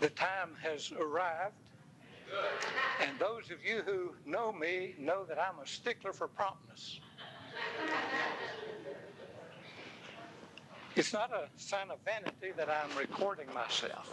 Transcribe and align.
The 0.00 0.10
time 0.10 0.50
has 0.62 0.92
arrived. 0.92 1.54
And 3.00 3.18
those 3.18 3.50
of 3.50 3.64
you 3.64 3.82
who 3.84 4.14
know 4.26 4.52
me 4.52 4.94
know 4.98 5.24
that 5.24 5.38
I'm 5.38 5.58
a 5.62 5.66
stickler 5.66 6.12
for 6.12 6.28
promptness. 6.28 7.00
It's 10.96 11.12
not 11.12 11.32
a 11.32 11.48
sign 11.56 11.90
of 11.90 11.98
vanity 12.04 12.52
that 12.56 12.68
I'm 12.70 12.96
recording 12.96 13.52
myself. 13.52 14.12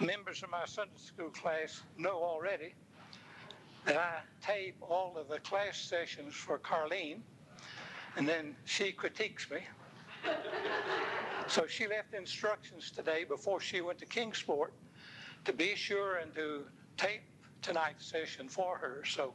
Members 0.00 0.42
of 0.42 0.50
my 0.50 0.64
Sunday 0.64 0.96
school 0.96 1.30
class 1.30 1.82
know 1.98 2.22
already 2.22 2.74
that 3.84 3.96
I 3.96 4.20
tape 4.44 4.76
all 4.80 5.16
of 5.18 5.28
the 5.28 5.40
class 5.40 5.78
sessions 5.78 6.34
for 6.34 6.58
Carlene, 6.58 7.20
and 8.16 8.26
then 8.26 8.56
she 8.64 8.92
critiques 8.92 9.50
me. 9.50 9.60
So 11.48 11.66
she 11.66 11.86
left 11.86 12.14
instructions 12.14 12.90
today 12.90 13.24
before 13.24 13.60
she 13.60 13.80
went 13.80 13.98
to 13.98 14.06
Kingsport 14.06 14.72
to 15.44 15.52
be 15.52 15.74
sure 15.74 16.16
and 16.16 16.34
to 16.34 16.64
tape 16.96 17.22
tonight's 17.62 18.06
session 18.06 18.48
for 18.48 18.76
her. 18.76 19.02
So 19.06 19.32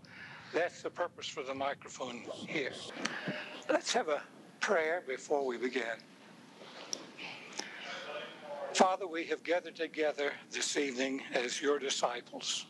that's 0.53 0.81
the 0.81 0.89
purpose 0.89 1.27
for 1.27 1.43
the 1.43 1.53
microphone 1.53 2.23
here. 2.47 2.73
Let's 3.69 3.91
have 3.93 4.09
a 4.09 4.21
prayer 4.59 5.03
before 5.07 5.45
we 5.45 5.57
begin. 5.57 5.97
Father, 8.73 9.07
we 9.07 9.25
have 9.25 9.43
gathered 9.43 9.75
together 9.75 10.31
this 10.51 10.77
evening 10.77 11.21
as 11.33 11.61
your 11.61 11.79
disciples. 11.79 12.65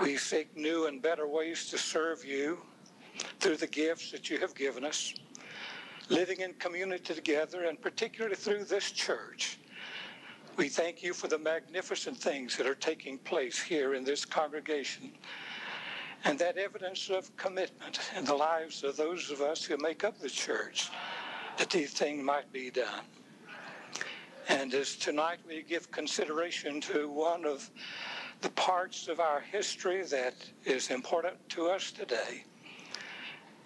We 0.00 0.16
seek 0.16 0.56
new 0.56 0.86
and 0.86 1.02
better 1.02 1.26
ways 1.26 1.68
to 1.70 1.78
serve 1.78 2.24
you 2.24 2.58
through 3.40 3.56
the 3.56 3.66
gifts 3.66 4.10
that 4.12 4.30
you 4.30 4.38
have 4.38 4.54
given 4.54 4.84
us, 4.84 5.14
living 6.10 6.40
in 6.40 6.52
community 6.54 7.14
together, 7.14 7.64
and 7.64 7.80
particularly 7.80 8.36
through 8.36 8.64
this 8.64 8.90
church. 8.90 9.58
We 10.56 10.68
thank 10.68 11.02
you 11.02 11.14
for 11.14 11.28
the 11.28 11.38
magnificent 11.38 12.18
things 12.18 12.56
that 12.56 12.66
are 12.66 12.74
taking 12.74 13.16
place 13.18 13.58
here 13.58 13.94
in 13.94 14.04
this 14.04 14.24
congregation 14.24 15.12
and 16.24 16.38
that 16.38 16.58
evidence 16.58 17.08
of 17.08 17.34
commitment 17.36 18.00
in 18.16 18.24
the 18.24 18.34
lives 18.34 18.84
of 18.84 18.96
those 18.96 19.30
of 19.30 19.40
us 19.40 19.64
who 19.64 19.76
make 19.78 20.04
up 20.04 20.18
the 20.18 20.28
church 20.28 20.90
that 21.56 21.70
these 21.70 21.92
things 21.92 22.22
might 22.22 22.52
be 22.52 22.70
done. 22.70 23.04
And 24.48 24.74
as 24.74 24.96
tonight 24.96 25.38
we 25.46 25.62
give 25.62 25.90
consideration 25.90 26.80
to 26.82 27.08
one 27.08 27.44
of 27.44 27.70
the 28.40 28.50
parts 28.50 29.08
of 29.08 29.20
our 29.20 29.40
history 29.40 30.02
that 30.04 30.34
is 30.64 30.90
important 30.90 31.36
to 31.50 31.68
us 31.68 31.92
today, 31.92 32.44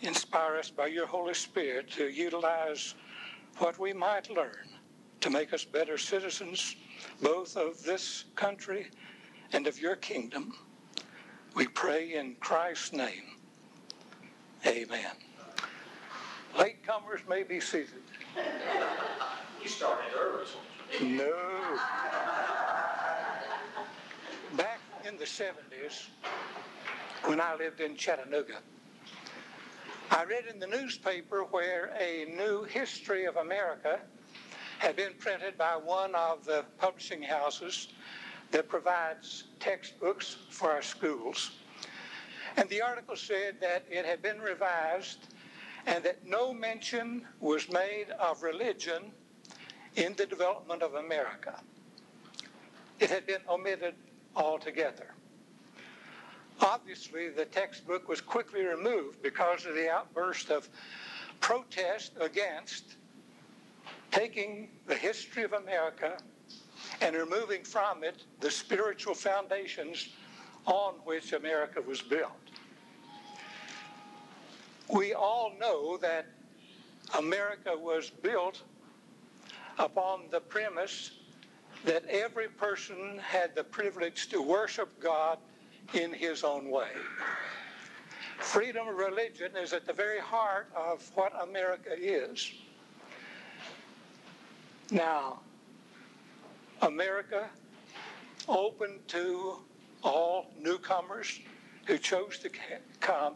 inspire 0.06 0.56
us 0.56 0.70
by 0.70 0.86
your 0.86 1.06
Holy 1.06 1.34
Spirit 1.34 1.90
to 1.92 2.08
utilize 2.08 2.94
what 3.58 3.78
we 3.78 3.92
might 3.92 4.30
learn 4.30 4.68
to 5.20 5.30
make 5.30 5.52
us 5.52 5.64
better 5.64 5.96
citizens, 5.96 6.76
both 7.22 7.56
of 7.56 7.82
this 7.82 8.24
country 8.36 8.86
and 9.52 9.66
of 9.66 9.80
your 9.80 9.96
kingdom. 9.96 10.54
We 11.54 11.66
pray 11.68 12.14
in 12.14 12.36
Christ's 12.40 12.92
name. 12.92 13.38
Amen. 14.66 15.12
Latecomers 16.56 17.26
may 17.28 17.42
be 17.42 17.60
seated. 17.60 18.02
You 19.62 19.68
started 19.68 20.04
early. 20.18 20.46
No. 21.02 21.78
Back 24.56 24.80
in 25.06 25.16
the 25.16 25.24
70s, 25.24 26.08
when 27.24 27.40
I 27.40 27.56
lived 27.56 27.80
in 27.80 27.96
Chattanooga, 27.96 28.58
I 30.14 30.22
read 30.22 30.44
in 30.46 30.60
the 30.60 30.68
newspaper 30.68 31.42
where 31.50 31.90
a 31.98 32.24
new 32.26 32.62
history 32.62 33.24
of 33.24 33.34
America 33.34 33.98
had 34.78 34.94
been 34.94 35.12
printed 35.18 35.58
by 35.58 35.76
one 35.76 36.14
of 36.14 36.44
the 36.44 36.64
publishing 36.78 37.20
houses 37.20 37.88
that 38.52 38.68
provides 38.68 39.42
textbooks 39.58 40.36
for 40.50 40.70
our 40.70 40.82
schools. 40.82 41.50
And 42.56 42.68
the 42.68 42.80
article 42.80 43.16
said 43.16 43.56
that 43.60 43.86
it 43.90 44.06
had 44.06 44.22
been 44.22 44.38
revised 44.38 45.34
and 45.84 46.04
that 46.04 46.24
no 46.24 46.54
mention 46.54 47.26
was 47.40 47.68
made 47.68 48.06
of 48.20 48.44
religion 48.44 49.10
in 49.96 50.14
the 50.14 50.26
development 50.26 50.82
of 50.82 50.94
America. 50.94 51.60
It 53.00 53.10
had 53.10 53.26
been 53.26 53.42
omitted 53.48 53.96
altogether. 54.36 55.13
Obviously, 56.60 57.28
the 57.30 57.44
textbook 57.44 58.08
was 58.08 58.20
quickly 58.20 58.64
removed 58.64 59.22
because 59.22 59.66
of 59.66 59.74
the 59.74 59.90
outburst 59.90 60.50
of 60.50 60.68
protest 61.40 62.12
against 62.20 62.96
taking 64.10 64.68
the 64.86 64.94
history 64.94 65.42
of 65.42 65.52
America 65.52 66.16
and 67.00 67.16
removing 67.16 67.64
from 67.64 68.04
it 68.04 68.24
the 68.40 68.50
spiritual 68.50 69.14
foundations 69.14 70.10
on 70.66 70.94
which 71.04 71.32
America 71.32 71.80
was 71.82 72.00
built. 72.00 72.30
We 74.88 75.14
all 75.14 75.52
know 75.58 75.96
that 75.98 76.26
America 77.18 77.76
was 77.76 78.10
built 78.10 78.62
upon 79.78 80.30
the 80.30 80.40
premise 80.40 81.10
that 81.84 82.04
every 82.06 82.48
person 82.48 83.18
had 83.18 83.54
the 83.54 83.64
privilege 83.64 84.28
to 84.28 84.40
worship 84.40 85.00
God 85.00 85.38
in 85.92 86.12
his 86.12 86.44
own 86.44 86.70
way. 86.70 86.88
Freedom 88.38 88.88
of 88.88 88.96
religion 88.96 89.52
is 89.56 89.72
at 89.72 89.86
the 89.86 89.92
very 89.92 90.20
heart 90.20 90.68
of 90.74 91.08
what 91.14 91.32
America 91.42 91.90
is. 91.98 92.52
Now, 94.90 95.40
America 96.82 97.48
open 98.48 98.98
to 99.08 99.58
all 100.02 100.50
newcomers 100.60 101.40
who 101.86 101.98
chose 101.98 102.38
to 102.38 102.50
come 103.00 103.34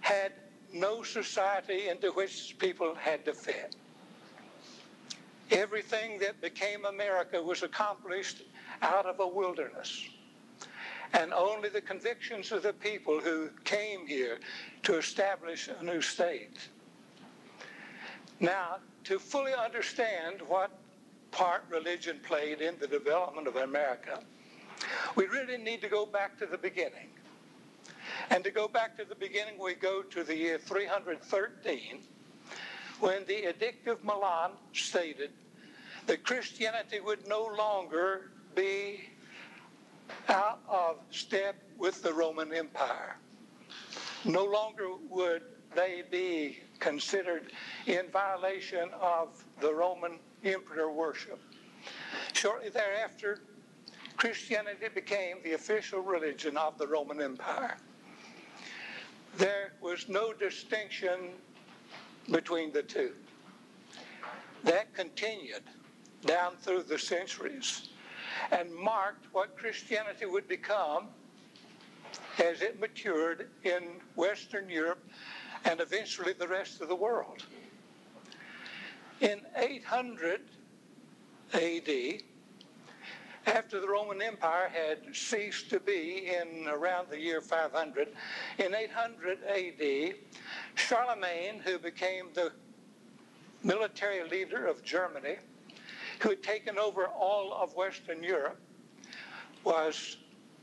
had 0.00 0.32
no 0.72 1.02
society 1.02 1.88
into 1.88 2.10
which 2.12 2.56
people 2.58 2.94
had 2.94 3.24
to 3.24 3.32
fit. 3.32 3.76
Everything 5.50 6.18
that 6.18 6.40
became 6.40 6.84
America 6.84 7.40
was 7.40 7.62
accomplished 7.62 8.42
out 8.82 9.06
of 9.06 9.20
a 9.20 9.26
wilderness. 9.26 10.08
And 11.12 11.32
only 11.32 11.68
the 11.68 11.80
convictions 11.80 12.52
of 12.52 12.62
the 12.62 12.72
people 12.72 13.20
who 13.20 13.50
came 13.64 14.06
here 14.06 14.38
to 14.82 14.96
establish 14.98 15.68
a 15.68 15.84
new 15.84 16.00
state. 16.00 16.58
Now, 18.40 18.78
to 19.04 19.18
fully 19.18 19.54
understand 19.54 20.42
what 20.46 20.70
part 21.30 21.64
religion 21.70 22.20
played 22.22 22.60
in 22.60 22.78
the 22.78 22.86
development 22.86 23.46
of 23.46 23.56
America, 23.56 24.22
we 25.14 25.26
really 25.26 25.56
need 25.56 25.80
to 25.82 25.88
go 25.88 26.04
back 26.04 26.38
to 26.38 26.46
the 26.46 26.58
beginning. 26.58 27.08
And 28.30 28.44
to 28.44 28.50
go 28.50 28.68
back 28.68 28.96
to 28.98 29.04
the 29.04 29.14
beginning, 29.14 29.54
we 29.58 29.74
go 29.74 30.02
to 30.02 30.24
the 30.24 30.36
year 30.36 30.58
313 30.58 32.00
when 33.00 33.24
the 33.26 33.48
Edict 33.48 33.86
of 33.88 34.02
Milan 34.04 34.52
stated 34.72 35.30
that 36.06 36.24
Christianity 36.24 37.00
would 37.00 37.26
no 37.28 37.46
longer 37.46 38.30
be 38.54 39.08
out 40.28 40.60
of 40.68 40.96
step 41.10 41.56
with 41.78 42.02
the 42.02 42.12
Roman 42.12 42.52
Empire. 42.52 43.16
No 44.24 44.44
longer 44.44 44.88
would 45.08 45.42
they 45.74 46.02
be 46.10 46.58
considered 46.78 47.52
in 47.86 48.08
violation 48.10 48.88
of 49.00 49.44
the 49.60 49.72
Roman 49.72 50.18
emperor 50.44 50.90
worship. 50.90 51.38
Shortly 52.32 52.70
thereafter, 52.70 53.40
Christianity 54.16 54.86
became 54.94 55.36
the 55.44 55.52
official 55.52 56.00
religion 56.00 56.56
of 56.56 56.78
the 56.78 56.86
Roman 56.86 57.20
Empire. 57.20 57.76
There 59.36 59.72
was 59.82 60.08
no 60.08 60.32
distinction 60.32 61.32
between 62.30 62.72
the 62.72 62.82
two. 62.82 63.12
That 64.64 64.92
continued 64.94 65.64
down 66.24 66.56
through 66.56 66.84
the 66.84 66.98
centuries 66.98 67.90
and 68.52 68.74
marked 68.74 69.26
what 69.32 69.56
Christianity 69.56 70.26
would 70.26 70.48
become 70.48 71.08
as 72.38 72.62
it 72.62 72.80
matured 72.80 73.48
in 73.64 74.00
Western 74.14 74.68
Europe 74.68 75.04
and 75.64 75.80
eventually 75.80 76.32
the 76.32 76.46
rest 76.46 76.80
of 76.80 76.88
the 76.88 76.94
world. 76.94 77.44
In 79.20 79.40
800 79.56 80.42
AD, 81.54 82.22
after 83.46 83.80
the 83.80 83.88
Roman 83.88 84.20
Empire 84.20 84.68
had 84.68 85.14
ceased 85.14 85.70
to 85.70 85.80
be 85.80 86.28
in 86.28 86.68
around 86.68 87.08
the 87.10 87.18
year 87.18 87.40
500, 87.40 88.08
in 88.58 88.74
800 88.74 89.38
AD, 89.44 90.14
Charlemagne, 90.74 91.60
who 91.60 91.78
became 91.78 92.26
the 92.34 92.52
military 93.62 94.28
leader 94.28 94.66
of 94.66 94.82
Germany, 94.84 95.36
who 96.20 96.30
had 96.30 96.42
taken 96.42 96.78
over 96.78 97.06
all 97.06 97.52
of 97.52 97.74
Western 97.74 98.22
Europe, 98.22 98.60
was 99.64 100.16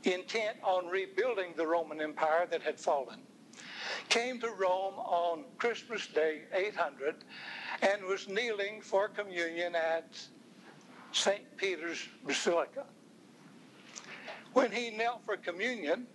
intent 0.04 0.56
on 0.62 0.86
rebuilding 0.86 1.52
the 1.56 1.66
Roman 1.66 2.00
Empire 2.00 2.46
that 2.50 2.62
had 2.62 2.78
fallen. 2.78 3.20
Came 4.08 4.40
to 4.40 4.48
Rome 4.50 4.94
on 4.98 5.44
Christmas 5.58 6.06
Day, 6.06 6.42
800, 6.52 7.16
and 7.82 8.04
was 8.04 8.28
kneeling 8.28 8.80
for 8.80 9.08
communion 9.08 9.74
at 9.74 10.18
St. 11.12 11.56
Peter's 11.56 12.08
Basilica. 12.24 12.84
When 14.52 14.70
he 14.70 14.90
knelt 14.90 15.24
for 15.24 15.36
communion, 15.36 16.06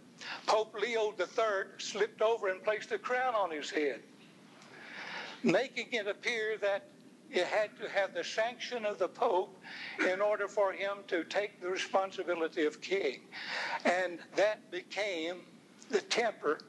Pope 0.46 0.76
Leo 0.80 1.14
III 1.18 1.78
slipped 1.78 2.22
over 2.22 2.50
and 2.50 2.64
placed 2.64 2.92
a 2.92 2.98
crown 2.98 3.36
on 3.36 3.52
his 3.52 3.70
head, 3.70 4.02
making 5.44 5.88
it 5.92 6.08
appear 6.08 6.58
that 6.58 6.88
it 7.32 7.46
had 7.46 7.70
to 7.80 7.90
have 7.90 8.14
the 8.14 8.24
sanction 8.24 8.86
of 8.86 8.98
the 8.98 9.08
Pope 9.08 9.58
in 10.08 10.22
order 10.22 10.48
for 10.48 10.72
him 10.72 10.98
to 11.08 11.24
take 11.24 11.62
the 11.62 11.68
responsibility 11.68 12.66
of 12.66 12.82
king. 12.82 13.22
And 13.86 14.20
that 14.36 14.72
became 14.72 15.42
the 15.90 16.02
temper 16.02 16.60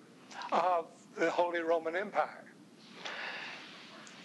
of 0.53 0.87
the 1.17 1.31
Holy 1.31 1.61
Roman 1.61 1.97
Empire. 1.97 2.45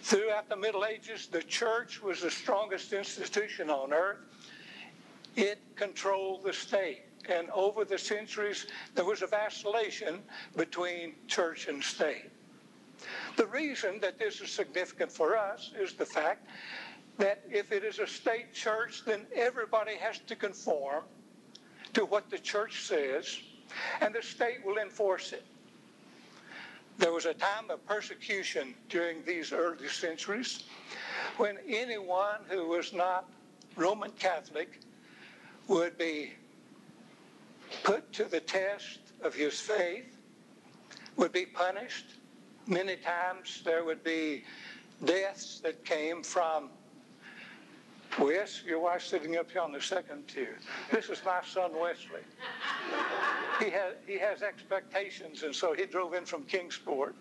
Throughout 0.02 0.48
the 0.48 0.56
Middle 0.56 0.84
Ages, 0.84 1.26
the 1.26 1.42
church 1.42 2.00
was 2.00 2.20
the 2.20 2.30
strongest 2.30 2.92
institution 2.92 3.70
on 3.70 3.92
earth. 3.92 4.18
It 5.34 5.58
controlled 5.74 6.44
the 6.44 6.52
state. 6.52 7.02
And 7.28 7.50
over 7.50 7.84
the 7.84 7.98
centuries, 7.98 8.66
there 8.94 9.04
was 9.04 9.22
a 9.22 9.26
vacillation 9.26 10.22
between 10.56 11.14
church 11.26 11.66
and 11.66 11.82
state. 11.82 12.30
The 13.36 13.46
reason 13.46 14.00
that 14.00 14.18
this 14.18 14.40
is 14.40 14.50
significant 14.50 15.12
for 15.12 15.36
us 15.36 15.72
is 15.78 15.92
the 15.92 16.06
fact 16.06 16.46
that 17.18 17.42
if 17.50 17.72
it 17.72 17.84
is 17.84 17.98
a 17.98 18.06
state 18.06 18.52
church, 18.52 19.02
then 19.04 19.26
everybody 19.34 19.96
has 19.96 20.18
to 20.20 20.36
conform 20.36 21.04
to 21.94 22.04
what 22.04 22.30
the 22.30 22.38
church 22.38 22.82
says, 22.82 23.38
and 24.00 24.14
the 24.14 24.22
state 24.22 24.64
will 24.64 24.78
enforce 24.78 25.32
it. 25.32 25.44
There 26.98 27.12
was 27.12 27.26
a 27.26 27.34
time 27.34 27.70
of 27.70 27.84
persecution 27.86 28.74
during 28.88 29.22
these 29.24 29.52
early 29.52 29.88
centuries 29.88 30.64
when 31.36 31.58
anyone 31.68 32.40
who 32.48 32.68
was 32.68 32.94
not 32.94 33.28
Roman 33.76 34.12
Catholic 34.12 34.80
would 35.68 35.98
be 35.98 36.32
put 37.82 38.10
to 38.14 38.24
the 38.24 38.40
test 38.40 39.00
of 39.22 39.34
his 39.34 39.60
faith, 39.60 40.16
would 41.16 41.32
be 41.32 41.44
punished. 41.44 42.15
Many 42.68 42.96
times 42.96 43.62
there 43.64 43.84
would 43.84 44.02
be 44.02 44.42
deaths 45.04 45.60
that 45.60 45.84
came 45.84 46.22
from 46.22 46.70
Wes, 48.18 48.62
your 48.66 48.80
wife 48.80 49.02
sitting 49.02 49.36
up 49.36 49.50
here 49.50 49.60
on 49.60 49.70
the 49.70 49.80
second 49.80 50.26
tier. 50.26 50.58
This 50.90 51.08
is 51.08 51.22
my 51.24 51.40
son 51.44 51.78
Wesley. 51.78 52.22
He 53.60 53.70
has, 53.70 53.94
he 54.06 54.18
has 54.18 54.42
expectations, 54.42 55.44
and 55.44 55.54
so 55.54 55.74
he 55.74 55.86
drove 55.86 56.14
in 56.14 56.24
from 56.24 56.42
Kingsport. 56.44 57.14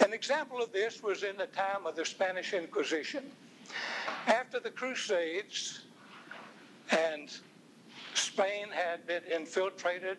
An 0.00 0.12
example 0.12 0.62
of 0.62 0.72
this 0.72 1.02
was 1.02 1.22
in 1.22 1.36
the 1.36 1.46
time 1.46 1.86
of 1.86 1.96
the 1.96 2.04
Spanish 2.04 2.54
Inquisition. 2.54 3.24
After 4.26 4.58
the 4.60 4.70
Crusades, 4.70 5.82
and 6.90 7.30
Spain 8.14 8.68
had 8.70 9.06
been 9.06 9.22
infiltrated 9.24 10.18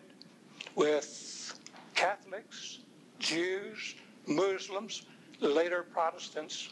with 0.78 1.58
Catholics, 1.96 2.78
Jews, 3.18 3.96
Muslims, 4.28 5.02
later 5.40 5.82
Protestants. 5.82 6.70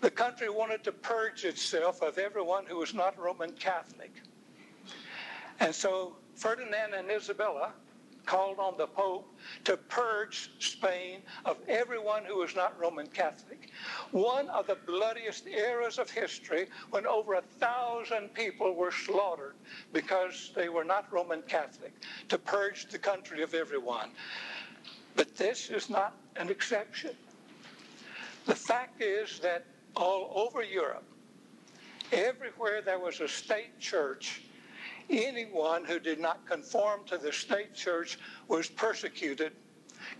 The 0.00 0.10
country 0.10 0.48
wanted 0.48 0.82
to 0.84 0.92
purge 0.92 1.44
itself 1.44 2.00
of 2.02 2.16
everyone 2.16 2.64
who 2.66 2.78
was 2.78 2.94
not 2.94 3.18
Roman 3.18 3.52
Catholic. 3.52 4.10
And 5.60 5.74
so 5.74 6.16
Ferdinand 6.34 6.94
and 6.94 7.10
Isabella 7.10 7.74
called 8.26 8.58
on 8.58 8.76
the 8.76 8.86
Pope 8.86 9.28
to 9.64 9.76
purge 9.76 10.50
Spain 10.58 11.20
of 11.44 11.56
everyone 11.68 12.24
who 12.24 12.38
was 12.38 12.54
not 12.54 12.78
Roman 12.78 13.06
Catholic. 13.06 13.70
One 14.10 14.48
of 14.48 14.66
the 14.66 14.76
bloodiest 14.86 15.46
eras 15.46 15.98
of 15.98 16.10
history 16.10 16.66
when 16.90 17.06
over 17.06 17.34
a 17.34 17.42
thousand 17.42 18.34
people 18.34 18.74
were 18.74 18.92
slaughtered 18.92 19.54
because 19.92 20.52
they 20.54 20.68
were 20.68 20.84
not 20.84 21.12
Roman 21.12 21.42
Catholic, 21.42 21.92
to 22.28 22.38
purge 22.38 22.86
the 22.86 22.98
country 22.98 23.42
of 23.42 23.54
everyone. 23.54 24.10
But 25.16 25.36
this 25.36 25.70
is 25.70 25.90
not 25.90 26.16
an 26.36 26.48
exception. 26.48 27.10
The 28.46 28.54
fact 28.54 29.02
is 29.02 29.38
that 29.40 29.64
all 29.94 30.32
over 30.34 30.62
Europe, 30.62 31.04
everywhere 32.12 32.82
there 32.82 32.98
was 32.98 33.20
a 33.20 33.28
state 33.28 33.78
church, 33.78 34.42
anyone 35.10 35.84
who 35.84 35.98
did 35.98 36.18
not 36.20 36.46
conform 36.46 37.04
to 37.06 37.18
the 37.18 37.32
state 37.32 37.74
church 37.74 38.18
was 38.48 38.68
persecuted, 38.68 39.52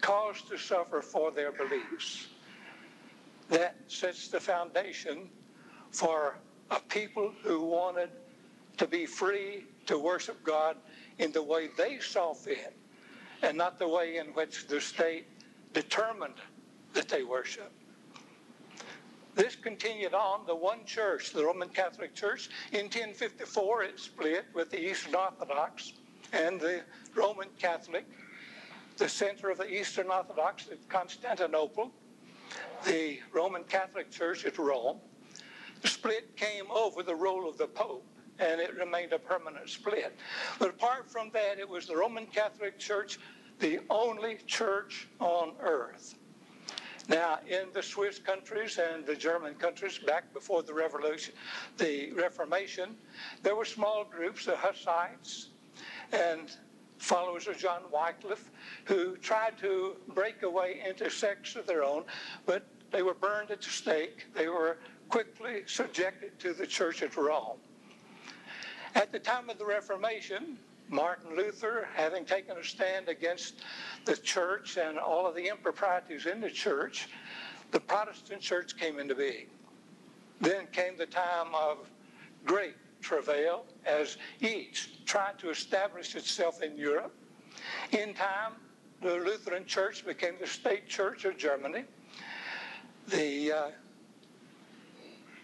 caused 0.00 0.48
to 0.48 0.58
suffer 0.58 1.02
for 1.02 1.30
their 1.30 1.52
beliefs. 1.52 2.28
That 3.48 3.76
sets 3.88 4.28
the 4.28 4.40
foundation 4.40 5.28
for 5.90 6.38
a 6.70 6.80
people 6.80 7.32
who 7.42 7.60
wanted 7.66 8.10
to 8.78 8.86
be 8.86 9.06
free 9.06 9.64
to 9.86 9.98
worship 9.98 10.42
God 10.42 10.76
in 11.18 11.32
the 11.32 11.42
way 11.42 11.68
they 11.76 11.98
saw 11.98 12.32
fit 12.32 12.74
and 13.42 13.58
not 13.58 13.78
the 13.78 13.88
way 13.88 14.16
in 14.16 14.28
which 14.28 14.66
the 14.66 14.80
state 14.80 15.26
determined 15.74 16.34
that 16.94 17.08
they 17.08 17.22
worship. 17.22 17.72
This 19.34 19.56
continued 19.56 20.12
on. 20.12 20.46
The 20.46 20.54
one 20.54 20.84
church, 20.84 21.32
the 21.32 21.44
Roman 21.44 21.70
Catholic 21.70 22.14
Church, 22.14 22.50
in 22.72 22.84
1054 22.84 23.82
it 23.84 23.98
split 23.98 24.44
with 24.54 24.70
the 24.70 24.80
Eastern 24.80 25.14
Orthodox 25.14 25.94
and 26.32 26.60
the 26.60 26.82
Roman 27.14 27.48
Catholic. 27.58 28.06
The 28.98 29.08
center 29.08 29.48
of 29.48 29.58
the 29.58 29.72
Eastern 29.72 30.08
Orthodox 30.08 30.68
at 30.70 30.86
Constantinople, 30.88 31.90
the 32.84 33.20
Roman 33.32 33.64
Catholic 33.64 34.10
Church 34.10 34.44
at 34.44 34.58
Rome. 34.58 34.98
The 35.80 35.88
split 35.88 36.36
came 36.36 36.70
over 36.70 37.02
the 37.02 37.14
role 37.14 37.48
of 37.48 37.56
the 37.56 37.66
Pope 37.66 38.06
and 38.38 38.60
it 38.60 38.76
remained 38.76 39.12
a 39.12 39.18
permanent 39.18 39.68
split. 39.68 40.14
But 40.58 40.70
apart 40.70 41.10
from 41.10 41.30
that, 41.30 41.58
it 41.58 41.68
was 41.68 41.86
the 41.86 41.96
Roman 41.96 42.26
Catholic 42.26 42.78
Church, 42.78 43.18
the 43.60 43.80
only 43.88 44.38
church 44.46 45.08
on 45.20 45.52
earth. 45.60 46.16
Now, 47.08 47.40
in 47.48 47.66
the 47.72 47.82
Swiss 47.82 48.18
countries 48.18 48.78
and 48.78 49.04
the 49.04 49.16
German 49.16 49.54
countries, 49.54 49.98
back 49.98 50.32
before 50.32 50.62
the 50.62 50.74
Revolution, 50.74 51.34
the 51.76 52.12
Reformation, 52.12 52.96
there 53.42 53.56
were 53.56 53.64
small 53.64 54.04
groups, 54.04 54.46
the 54.46 54.56
Hussites 54.56 55.48
and 56.12 56.50
followers 56.98 57.48
of 57.48 57.58
John 57.58 57.82
Wycliffe, 57.92 58.50
who 58.84 59.16
tried 59.16 59.58
to 59.58 59.96
break 60.14 60.42
away 60.42 60.82
into 60.88 61.10
sects 61.10 61.56
of 61.56 61.66
their 61.66 61.82
own, 61.82 62.04
but 62.46 62.64
they 62.92 63.02
were 63.02 63.14
burned 63.14 63.50
at 63.50 63.62
the 63.62 63.70
stake. 63.70 64.26
They 64.34 64.48
were 64.48 64.78
quickly 65.08 65.62
subjected 65.66 66.38
to 66.38 66.52
the 66.52 66.66
church 66.66 67.02
at 67.02 67.16
Rome. 67.16 67.58
At 68.94 69.10
the 69.10 69.18
time 69.18 69.50
of 69.50 69.58
the 69.58 69.66
Reformation, 69.66 70.58
Martin 70.92 71.34
Luther, 71.34 71.88
having 71.94 72.26
taken 72.26 72.58
a 72.58 72.62
stand 72.62 73.08
against 73.08 73.62
the 74.04 74.14
church 74.14 74.76
and 74.76 74.98
all 74.98 75.26
of 75.26 75.34
the 75.34 75.48
improprieties 75.48 76.26
in 76.26 76.38
the 76.38 76.50
church, 76.50 77.08
the 77.70 77.80
Protestant 77.80 78.42
church 78.42 78.76
came 78.76 78.98
into 78.98 79.14
being. 79.14 79.46
Then 80.42 80.66
came 80.70 80.98
the 80.98 81.06
time 81.06 81.54
of 81.54 81.78
great 82.44 82.74
travail 83.00 83.64
as 83.86 84.18
each 84.40 85.04
tried 85.06 85.38
to 85.38 85.48
establish 85.48 86.14
itself 86.14 86.62
in 86.62 86.76
Europe. 86.76 87.14
In 87.92 88.12
time, 88.12 88.52
the 89.00 89.14
Lutheran 89.14 89.64
Church 89.64 90.04
became 90.04 90.34
the 90.38 90.46
state 90.46 90.88
church 90.88 91.24
of 91.24 91.38
Germany. 91.38 91.84
The 93.08 93.52
uh, 93.52 93.70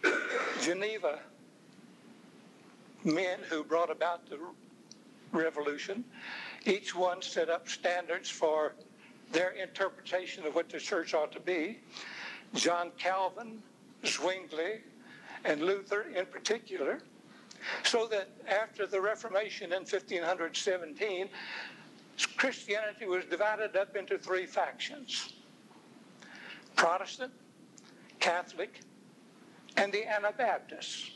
Geneva 0.61 1.19
men 3.03 3.39
who 3.49 3.63
brought 3.63 3.89
about 3.89 4.29
the 4.29 4.37
revolution. 5.31 6.03
Each 6.65 6.95
one 6.95 7.21
set 7.21 7.49
up 7.49 7.69
standards 7.69 8.29
for 8.29 8.73
their 9.31 9.51
interpretation 9.51 10.45
of 10.45 10.55
what 10.55 10.69
the 10.69 10.79
church 10.79 11.13
ought 11.13 11.31
to 11.31 11.39
be. 11.39 11.79
John 12.55 12.91
Calvin, 12.97 13.61
Zwingli, 14.05 14.81
and 15.45 15.61
Luther 15.61 16.07
in 16.15 16.25
particular. 16.25 16.99
So 17.83 18.07
that 18.07 18.29
after 18.47 18.87
the 18.87 19.01
Reformation 19.01 19.73
in 19.73 19.79
1517, 19.79 21.29
Christianity 22.37 23.05
was 23.05 23.25
divided 23.25 23.75
up 23.75 23.95
into 23.95 24.17
three 24.17 24.45
factions 24.45 25.33
Protestant, 26.75 27.33
Catholic, 28.19 28.79
and 29.75 29.91
the 29.91 30.05
Anabaptists. 30.05 31.11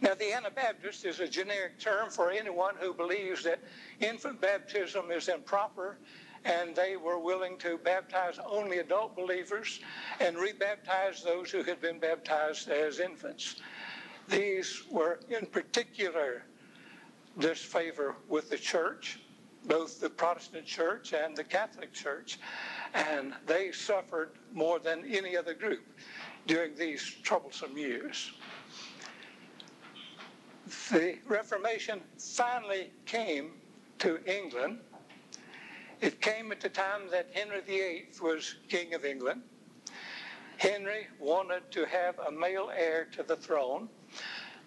Now, 0.00 0.14
the 0.14 0.32
Anabaptist 0.32 1.04
is 1.04 1.20
a 1.20 1.28
generic 1.28 1.78
term 1.78 2.10
for 2.10 2.30
anyone 2.30 2.74
who 2.78 2.92
believes 2.94 3.44
that 3.44 3.60
infant 4.00 4.40
baptism 4.40 5.10
is 5.10 5.28
improper 5.28 5.98
and 6.44 6.74
they 6.76 6.96
were 6.96 7.18
willing 7.18 7.56
to 7.58 7.78
baptize 7.78 8.38
only 8.46 8.78
adult 8.78 9.16
believers 9.16 9.80
and 10.20 10.36
rebaptize 10.36 11.22
those 11.22 11.50
who 11.50 11.62
had 11.62 11.80
been 11.80 11.98
baptized 11.98 12.68
as 12.68 13.00
infants. 13.00 13.56
These 14.28 14.82
were 14.90 15.20
in 15.30 15.46
particular 15.46 16.42
disfavor 17.38 18.16
with 18.28 18.50
the 18.50 18.58
church, 18.58 19.20
both 19.64 20.00
the 20.00 20.10
Protestant 20.10 20.66
church 20.66 21.14
and 21.14 21.34
the 21.34 21.44
Catholic 21.44 21.92
church, 21.92 22.38
and 22.92 23.32
they 23.46 23.72
suffered 23.72 24.32
more 24.52 24.78
than 24.78 25.04
any 25.06 25.36
other 25.36 25.54
group. 25.54 25.84
during 26.46 26.74
these 26.74 27.02
troublesome 27.22 27.76
years. 27.78 28.32
The 30.90 31.18
Reformation 31.26 32.00
finally 32.16 32.90
came 33.04 33.52
to 33.98 34.18
England. 34.24 34.78
It 36.00 36.22
came 36.22 36.52
at 36.52 36.60
the 36.60 36.70
time 36.70 37.02
that 37.10 37.28
Henry 37.34 37.60
VIII 37.60 38.06
was 38.22 38.56
King 38.68 38.94
of 38.94 39.04
England. 39.04 39.42
Henry 40.56 41.06
wanted 41.18 41.70
to 41.72 41.84
have 41.84 42.18
a 42.18 42.30
male 42.30 42.70
heir 42.74 43.06
to 43.12 43.22
the 43.22 43.36
throne. 43.36 43.88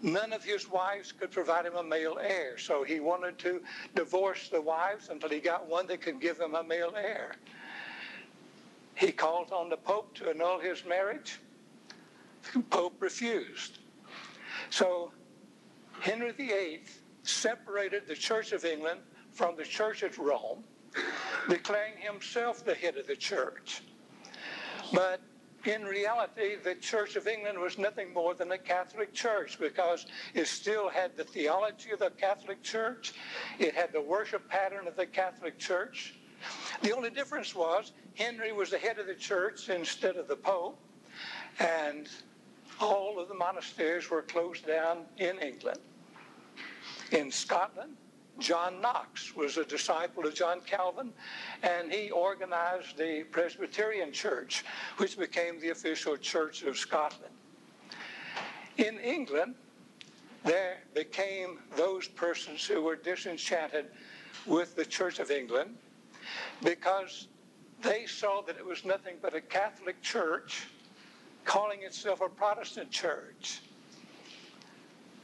None 0.03 0.33
of 0.33 0.43
his 0.43 0.69
wives 0.69 1.11
could 1.11 1.31
provide 1.31 1.65
him 1.65 1.75
a 1.75 1.83
male 1.83 2.19
heir, 2.21 2.59
so 2.59 2.83
he 2.83 2.99
wanted 2.99 3.39
to 3.39 3.63
divorce 3.95 4.49
the 4.49 4.61
wives 4.61 5.09
until 5.09 5.29
he 5.29 5.39
got 5.39 5.67
one 5.67 5.87
that 5.87 6.01
could 6.01 6.21
give 6.21 6.39
him 6.39 6.53
a 6.53 6.63
male 6.63 6.93
heir. 6.95 7.35
He 8.93 9.11
called 9.11 9.51
on 9.51 9.69
the 9.69 9.77
Pope 9.77 10.13
to 10.15 10.29
annul 10.29 10.59
his 10.59 10.85
marriage. 10.85 11.39
The 12.53 12.59
Pope 12.59 13.01
refused. 13.01 13.79
So 14.69 15.11
Henry 16.01 16.31
VIII 16.31 16.83
separated 17.23 18.07
the 18.07 18.15
Church 18.15 18.51
of 18.51 18.65
England 18.65 19.01
from 19.31 19.55
the 19.55 19.63
Church 19.63 20.03
of 20.03 20.17
Rome, 20.17 20.63
declaring 21.49 21.97
himself 21.97 22.63
the 22.63 22.75
head 22.75 22.97
of 22.97 23.07
the 23.07 23.15
church. 23.15 23.81
But 24.93 25.21
in 25.65 25.83
reality, 25.83 26.55
the 26.55 26.75
Church 26.75 27.15
of 27.15 27.27
England 27.27 27.59
was 27.59 27.77
nothing 27.77 28.13
more 28.13 28.33
than 28.33 28.51
a 28.51 28.57
Catholic 28.57 29.13
church 29.13 29.59
because 29.59 30.05
it 30.33 30.47
still 30.47 30.89
had 30.89 31.17
the 31.17 31.23
theology 31.23 31.91
of 31.91 31.99
the 31.99 32.11
Catholic 32.11 32.63
Church, 32.63 33.13
it 33.59 33.75
had 33.75 33.91
the 33.91 34.01
worship 34.01 34.47
pattern 34.49 34.87
of 34.87 34.95
the 34.95 35.05
Catholic 35.05 35.59
Church. 35.59 36.15
The 36.81 36.95
only 36.95 37.09
difference 37.09 37.53
was 37.53 37.91
Henry 38.15 38.51
was 38.53 38.69
the 38.69 38.77
head 38.77 38.99
of 38.99 39.07
the 39.07 39.15
church 39.15 39.69
instead 39.69 40.15
of 40.15 40.27
the 40.27 40.35
Pope, 40.35 40.79
and 41.59 42.07
all 42.79 43.19
of 43.19 43.27
the 43.27 43.33
monasteries 43.33 44.09
were 44.09 44.21
closed 44.21 44.65
down 44.65 45.05
in 45.17 45.39
England. 45.39 45.79
In 47.11 47.31
Scotland, 47.31 47.95
John 48.39 48.81
Knox 48.81 49.35
was 49.35 49.57
a 49.57 49.65
disciple 49.65 50.27
of 50.27 50.35
John 50.35 50.61
Calvin, 50.61 51.11
and 51.63 51.91
he 51.91 52.11
organized 52.11 52.97
the 52.97 53.23
Presbyterian 53.31 54.11
Church, 54.11 54.63
which 54.97 55.17
became 55.17 55.59
the 55.59 55.69
official 55.69 56.17
church 56.17 56.61
of 56.63 56.77
Scotland. 56.77 57.33
In 58.77 58.99
England, 58.99 59.55
there 60.43 60.77
became 60.93 61.59
those 61.75 62.07
persons 62.07 62.63
who 62.65 62.81
were 62.81 62.95
disenchanted 62.95 63.87
with 64.45 64.75
the 64.75 64.85
Church 64.85 65.19
of 65.19 65.31
England 65.31 65.75
because 66.63 67.27
they 67.81 68.05
saw 68.05 68.41
that 68.41 68.57
it 68.57 68.65
was 68.65 68.85
nothing 68.85 69.15
but 69.21 69.33
a 69.33 69.41
Catholic 69.41 70.01
church 70.01 70.67
calling 71.47 71.81
itself 71.83 72.19
a 72.19 72.27
Protestant 72.27 72.91
church. 72.91 73.61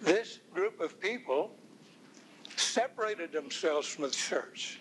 This 0.02 0.40
group 0.54 0.80
of 0.80 1.00
people 1.00 1.52
separated 2.56 3.34
themselves 3.34 3.88
from 3.88 4.06
the 4.06 4.10
church. 4.10 4.80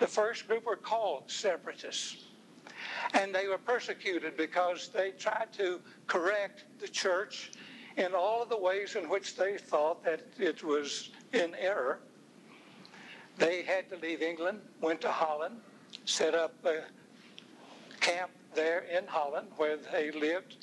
The 0.00 0.06
first 0.06 0.48
group 0.48 0.64
were 0.64 0.76
called 0.76 1.30
separatists. 1.30 2.24
And 3.12 3.34
they 3.34 3.46
were 3.46 3.58
persecuted 3.58 4.36
because 4.36 4.88
they 4.88 5.10
tried 5.10 5.52
to 5.58 5.80
correct 6.06 6.64
the 6.80 6.88
church 6.88 7.52
in 7.98 8.14
all 8.14 8.42
of 8.42 8.48
the 8.48 8.58
ways 8.58 8.96
in 8.96 9.10
which 9.10 9.36
they 9.36 9.58
thought 9.58 10.02
that 10.04 10.22
it 10.38 10.64
was 10.64 11.10
in 11.34 11.54
error. 11.56 12.00
They 13.36 13.62
had 13.62 13.90
to 13.90 13.96
leave 13.96 14.22
England, 14.22 14.60
went 14.80 15.02
to 15.02 15.10
Holland, 15.10 15.56
set 16.06 16.34
up 16.34 16.54
a 16.64 16.84
camp 18.00 18.30
there 18.54 18.80
in 18.80 19.06
Holland 19.06 19.48
where 19.56 19.76
they 19.76 20.10
lived. 20.10 20.56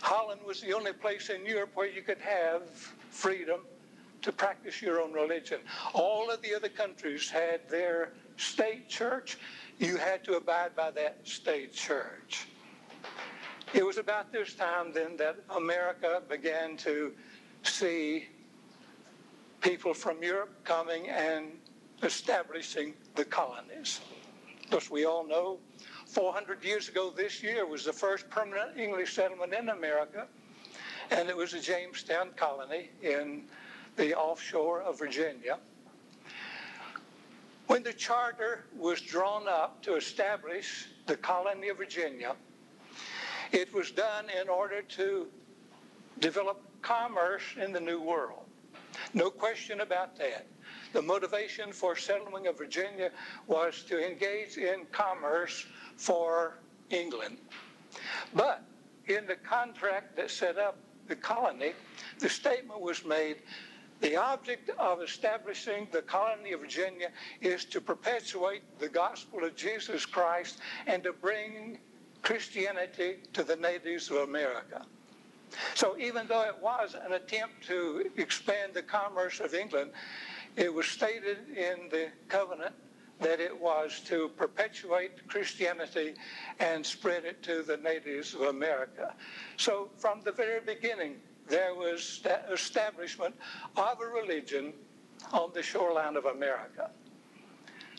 Holland 0.00 0.40
was 0.46 0.60
the 0.60 0.72
only 0.72 0.92
place 0.92 1.30
in 1.30 1.46
Europe 1.46 1.70
where 1.74 1.88
you 1.88 2.02
could 2.02 2.18
have 2.18 2.62
freedom 3.10 3.60
to 4.22 4.32
practice 4.32 4.80
your 4.80 5.00
own 5.00 5.12
religion. 5.12 5.60
All 5.92 6.30
of 6.30 6.40
the 6.42 6.54
other 6.54 6.68
countries 6.68 7.28
had 7.28 7.68
their 7.68 8.12
state 8.36 8.88
church. 8.88 9.38
You 9.78 9.96
had 9.96 10.24
to 10.24 10.36
abide 10.36 10.74
by 10.74 10.90
that 10.92 11.18
state 11.24 11.72
church. 11.72 12.46
It 13.74 13.84
was 13.84 13.98
about 13.98 14.32
this 14.32 14.54
time 14.54 14.92
then 14.92 15.16
that 15.18 15.36
America 15.54 16.22
began 16.28 16.76
to 16.78 17.12
see 17.62 18.28
people 19.60 19.94
from 19.94 20.22
Europe 20.22 20.64
coming 20.64 21.08
and 21.08 21.46
establishing 22.02 22.94
the 23.14 23.24
colonies. 23.24 24.00
Because 24.62 24.90
we 24.90 25.04
all 25.04 25.26
know 25.26 25.58
400 26.14 26.62
years 26.62 26.88
ago 26.88 27.10
this 27.10 27.42
year 27.42 27.66
was 27.66 27.84
the 27.84 27.92
first 27.92 28.30
permanent 28.30 28.78
English 28.78 29.14
settlement 29.14 29.52
in 29.52 29.70
America, 29.70 30.28
and 31.10 31.28
it 31.28 31.36
was 31.36 31.54
a 31.54 31.60
Jamestown 31.60 32.30
colony 32.36 32.90
in 33.02 33.42
the 33.96 34.14
offshore 34.14 34.80
of 34.82 34.96
Virginia. 34.96 35.58
When 37.66 37.82
the 37.82 37.92
charter 37.92 38.66
was 38.76 39.00
drawn 39.00 39.48
up 39.48 39.82
to 39.82 39.96
establish 39.96 40.86
the 41.06 41.16
colony 41.16 41.68
of 41.68 41.78
Virginia, 41.78 42.36
it 43.50 43.74
was 43.74 43.90
done 43.90 44.26
in 44.40 44.48
order 44.48 44.82
to 44.82 45.26
develop 46.20 46.62
commerce 46.80 47.42
in 47.60 47.72
the 47.72 47.80
New 47.80 48.00
World. 48.00 48.44
No 49.14 49.30
question 49.30 49.80
about 49.80 50.16
that. 50.18 50.46
The 50.92 51.02
motivation 51.02 51.72
for 51.72 51.96
settling 51.96 52.46
of 52.46 52.56
Virginia 52.56 53.10
was 53.48 53.82
to 53.88 53.98
engage 54.04 54.58
in 54.58 54.86
commerce 54.92 55.66
for 55.96 56.58
England. 56.90 57.38
But 58.34 58.62
in 59.06 59.26
the 59.26 59.36
contract 59.36 60.16
that 60.16 60.30
set 60.30 60.58
up 60.58 60.76
the 61.08 61.16
colony, 61.16 61.72
the 62.18 62.28
statement 62.28 62.80
was 62.80 63.04
made 63.04 63.36
the 64.00 64.16
object 64.16 64.70
of 64.78 65.00
establishing 65.02 65.88
the 65.92 66.02
colony 66.02 66.52
of 66.52 66.60
Virginia 66.60 67.08
is 67.40 67.64
to 67.66 67.80
perpetuate 67.80 68.62
the 68.78 68.88
gospel 68.88 69.44
of 69.44 69.56
Jesus 69.56 70.04
Christ 70.04 70.58
and 70.86 71.02
to 71.04 71.12
bring 71.12 71.78
Christianity 72.22 73.16
to 73.32 73.44
the 73.44 73.56
natives 73.56 74.10
of 74.10 74.16
America. 74.18 74.84
So 75.74 75.96
even 75.98 76.26
though 76.26 76.42
it 76.42 76.56
was 76.60 76.96
an 77.02 77.12
attempt 77.12 77.64
to 77.68 78.10
expand 78.16 78.74
the 78.74 78.82
commerce 78.82 79.40
of 79.40 79.54
England, 79.54 79.90
it 80.56 80.72
was 80.72 80.86
stated 80.86 81.38
in 81.56 81.88
the 81.90 82.08
covenant 82.28 82.74
that 83.20 83.40
it 83.40 83.58
was 83.58 84.00
to 84.06 84.28
perpetuate 84.36 85.26
Christianity 85.28 86.14
and 86.58 86.84
spread 86.84 87.24
it 87.24 87.42
to 87.44 87.62
the 87.62 87.76
natives 87.76 88.34
of 88.34 88.42
America. 88.42 89.14
So 89.56 89.90
from 89.98 90.20
the 90.24 90.32
very 90.32 90.60
beginning, 90.60 91.16
there 91.48 91.74
was 91.74 92.20
the 92.22 92.40
establishment 92.52 93.34
of 93.76 94.00
a 94.00 94.06
religion 94.06 94.72
on 95.32 95.50
the 95.54 95.62
shoreline 95.62 96.16
of 96.16 96.24
America. 96.24 96.90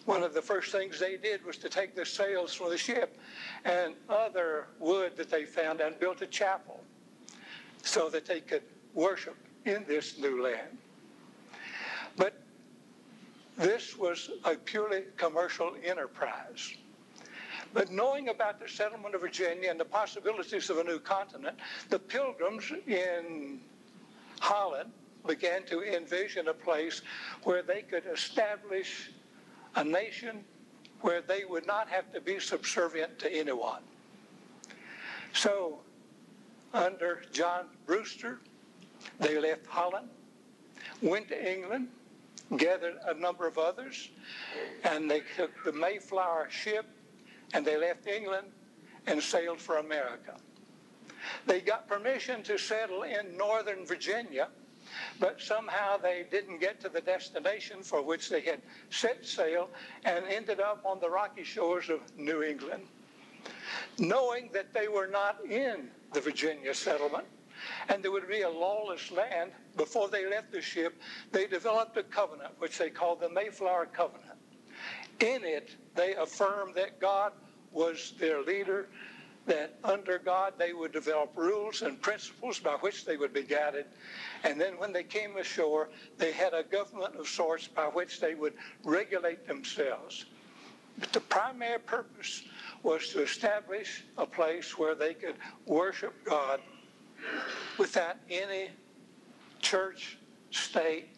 One 0.06 0.22
of 0.22 0.34
the 0.34 0.42
first 0.42 0.72
things 0.72 1.00
they 1.00 1.18
did 1.18 1.44
was 1.44 1.58
to 1.58 1.70
take 1.70 1.96
the 1.96 2.06
sails 2.06 2.54
from 2.54 2.70
the 2.70 2.78
ship 2.78 3.18
and 3.64 3.96
other 4.08 4.68
wood 4.80 5.18
that 5.18 5.32
they 5.32 5.46
found 5.46 5.82
and 5.82 6.00
built 6.00 6.22
a 6.22 6.28
chapel 6.28 6.80
so 7.82 8.10
that 8.10 8.26
they 8.26 8.42
could 8.42 8.62
worship 8.94 9.36
in 9.66 9.84
this 9.88 10.20
new 10.20 10.44
land. 10.44 10.78
This 13.58 13.98
was 13.98 14.32
a 14.44 14.56
purely 14.56 15.04
commercial 15.18 15.76
enterprise. 15.84 16.76
But 17.74 17.92
knowing 17.92 18.30
about 18.30 18.60
the 18.60 18.68
settlement 18.68 19.16
of 19.16 19.22
Virginia 19.22 19.70
and 19.70 19.80
the 19.80 19.86
possibilities 19.86 20.70
of 20.70 20.78
a 20.78 20.84
new 20.84 21.00
continent, 21.00 21.58
the 21.90 22.00
pilgrims 22.00 22.72
in 22.88 23.60
Holland 24.40 24.92
began 25.26 25.64
to 25.64 25.82
envision 25.84 26.50
a 26.50 26.54
place 26.54 27.02
where 27.44 27.64
they 27.64 27.82
could 27.82 28.06
establish 28.06 29.12
a 29.76 29.84
nation 29.84 30.44
where 31.02 31.22
they 31.22 31.46
would 31.46 31.68
not 31.68 31.88
have 31.90 32.12
to 32.14 32.22
be 32.22 32.40
subservient 32.40 33.20
to 33.20 33.34
anyone. 33.34 33.82
So, 35.34 35.80
under 36.74 37.24
John 37.32 37.66
Brewster, 37.86 38.40
they 39.20 39.40
left 39.40 39.66
Holland, 39.66 40.10
went 41.02 41.28
to 41.30 41.54
England, 41.54 41.90
gathered 42.58 42.96
a 43.06 43.14
number 43.14 43.48
of 43.48 43.58
others, 43.58 44.10
and 44.84 45.10
they 45.10 45.22
took 45.36 45.52
the 45.64 45.72
Mayflower 45.72 46.48
ship 46.50 46.86
and 47.54 47.66
they 47.66 47.78
left 47.78 48.08
England 48.08 48.48
and 49.08 49.22
sailed 49.22 49.60
for 49.60 49.78
America. 49.78 50.36
They 51.46 51.62
got 51.62 51.88
permission 51.88 52.44
to 52.44 52.58
settle 52.58 53.04
in 53.04 53.38
northern 53.38 53.86
Virginia, 53.86 54.50
but 55.20 55.42
somehow 55.42 55.98
they 55.98 56.26
didn't 56.30 56.60
get 56.60 56.80
to 56.82 56.90
the 56.90 57.02
destination 57.02 57.82
for 57.82 58.02
which 58.02 58.30
they 58.30 58.42
had 58.42 58.62
set 58.90 59.26
sail 59.26 59.70
and 60.04 60.26
ended 60.26 60.60
up 60.60 60.86
on 60.86 61.00
the 61.00 61.10
rocky 61.10 61.44
shores 61.44 61.90
of 61.90 62.00
New 62.18 62.44
England. 62.44 62.84
Knowing 63.98 64.50
that 64.54 64.74
they 64.74 64.88
were 64.88 65.08
not 65.08 65.44
in 65.46 65.90
the 66.14 66.22
Virginia 66.22 66.74
settlement, 66.74 67.26
and 67.90 68.04
there 68.04 68.12
would 68.12 68.28
be 68.28 68.42
a 68.42 68.50
lawless 68.50 69.12
land 69.12 69.52
before 69.78 70.08
they 70.10 70.30
left 70.30 70.52
the 70.52 70.62
ship, 70.62 71.00
they 71.32 71.48
developed 71.48 71.98
a 71.98 72.04
covenant, 72.04 72.54
which 72.60 72.78
they 72.78 72.90
called 72.90 73.22
the 73.22 73.30
Mayflower 73.30 73.88
Covenant. 73.88 74.40
In 75.20 75.44
it, 75.44 75.76
they 75.96 76.16
affirmed 76.16 76.76
that 76.76 77.00
God 77.00 77.32
was 77.72 78.14
their 78.20 78.42
leader, 78.42 78.88
that 79.46 79.78
under 79.84 80.18
God 80.18 80.54
they 80.58 80.74
would 80.74 80.92
develop 80.92 81.32
rules 81.36 81.82
and 81.82 82.02
principles 82.02 82.60
by 82.60 82.74
which 82.74 83.06
they 83.06 83.18
would 83.18 83.34
be 83.34 83.44
guided. 83.44 83.86
And 84.44 84.60
then 84.60 84.78
when 84.78 84.92
they 84.92 85.04
came 85.04 85.38
ashore, 85.38 85.90
they 86.18 86.32
had 86.32 86.54
a 86.54 86.64
government 86.64 87.16
of 87.16 87.28
sorts 87.28 87.68
by 87.68 87.86
which 87.86 88.20
they 88.20 88.36
would 88.36 88.54
regulate 88.84 89.48
themselves. 89.48 90.26
But 90.98 91.12
the 91.12 91.20
primary 91.20 91.80
purpose 91.80 92.44
was 92.82 93.10
to 93.10 93.22
establish 93.22 94.04
a 94.18 94.26
place 94.26 94.78
where 94.78 94.96
they 94.96 95.14
could 95.14 95.36
worship 95.66 96.14
God 96.24 96.62
without 97.78 98.18
any 98.30 98.70
church, 99.62 100.18
state 100.52 101.10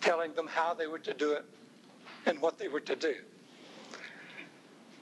telling 0.00 0.34
them 0.34 0.46
how 0.46 0.74
they 0.74 0.86
were 0.86 0.98
to 0.98 1.14
do 1.14 1.32
it 1.32 1.44
and 2.26 2.40
what 2.40 2.58
they 2.58 2.68
were 2.68 2.80
to 2.80 2.96
do. 2.96 3.14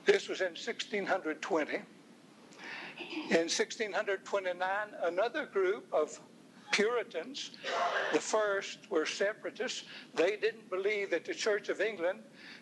This 0.04 0.28
was 0.28 0.40
in 0.40 0.54
1620. 0.54 1.74
In 3.30 3.48
1629, 3.48 4.58
another 5.02 5.46
group 5.46 5.86
of 5.92 6.20
Puritans, 6.72 7.50
the 8.12 8.18
first 8.18 8.78
were 8.90 9.06
separatists. 9.06 9.84
They 10.14 10.36
didn't 10.36 10.68
believe 10.70 11.10
that 11.10 11.24
the 11.24 11.34
Church 11.34 11.68
of 11.68 11.80
England 11.80 12.20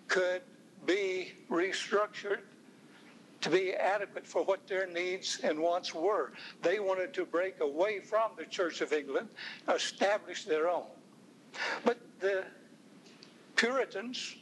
could 0.09 0.43
be 0.87 1.33
restructured 1.51 2.41
to 3.41 3.51
be 3.51 3.73
adequate 3.75 4.27
for 4.27 4.45
what 4.45 4.67
their 4.67 4.87
needs 4.87 5.41
and 5.43 5.59
wants 5.59 5.95
were. 5.95 6.33
They 6.63 6.79
wanted 6.81 7.15
to 7.15 7.25
break 7.25 7.61
away 7.61 8.01
from 8.01 8.33
the 8.37 8.45
Church 8.45 8.81
of 8.81 8.93
England, 8.93 9.29
establish 9.69 10.45
their 10.45 10.69
own. 10.69 10.87
But 11.85 11.99
the 12.21 12.45
Puritans 13.57 14.37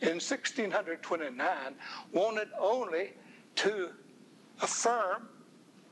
in 0.00 0.20
1629 0.20 1.74
wanted 2.12 2.48
only 2.58 3.12
to 3.56 3.90
affirm 4.60 5.28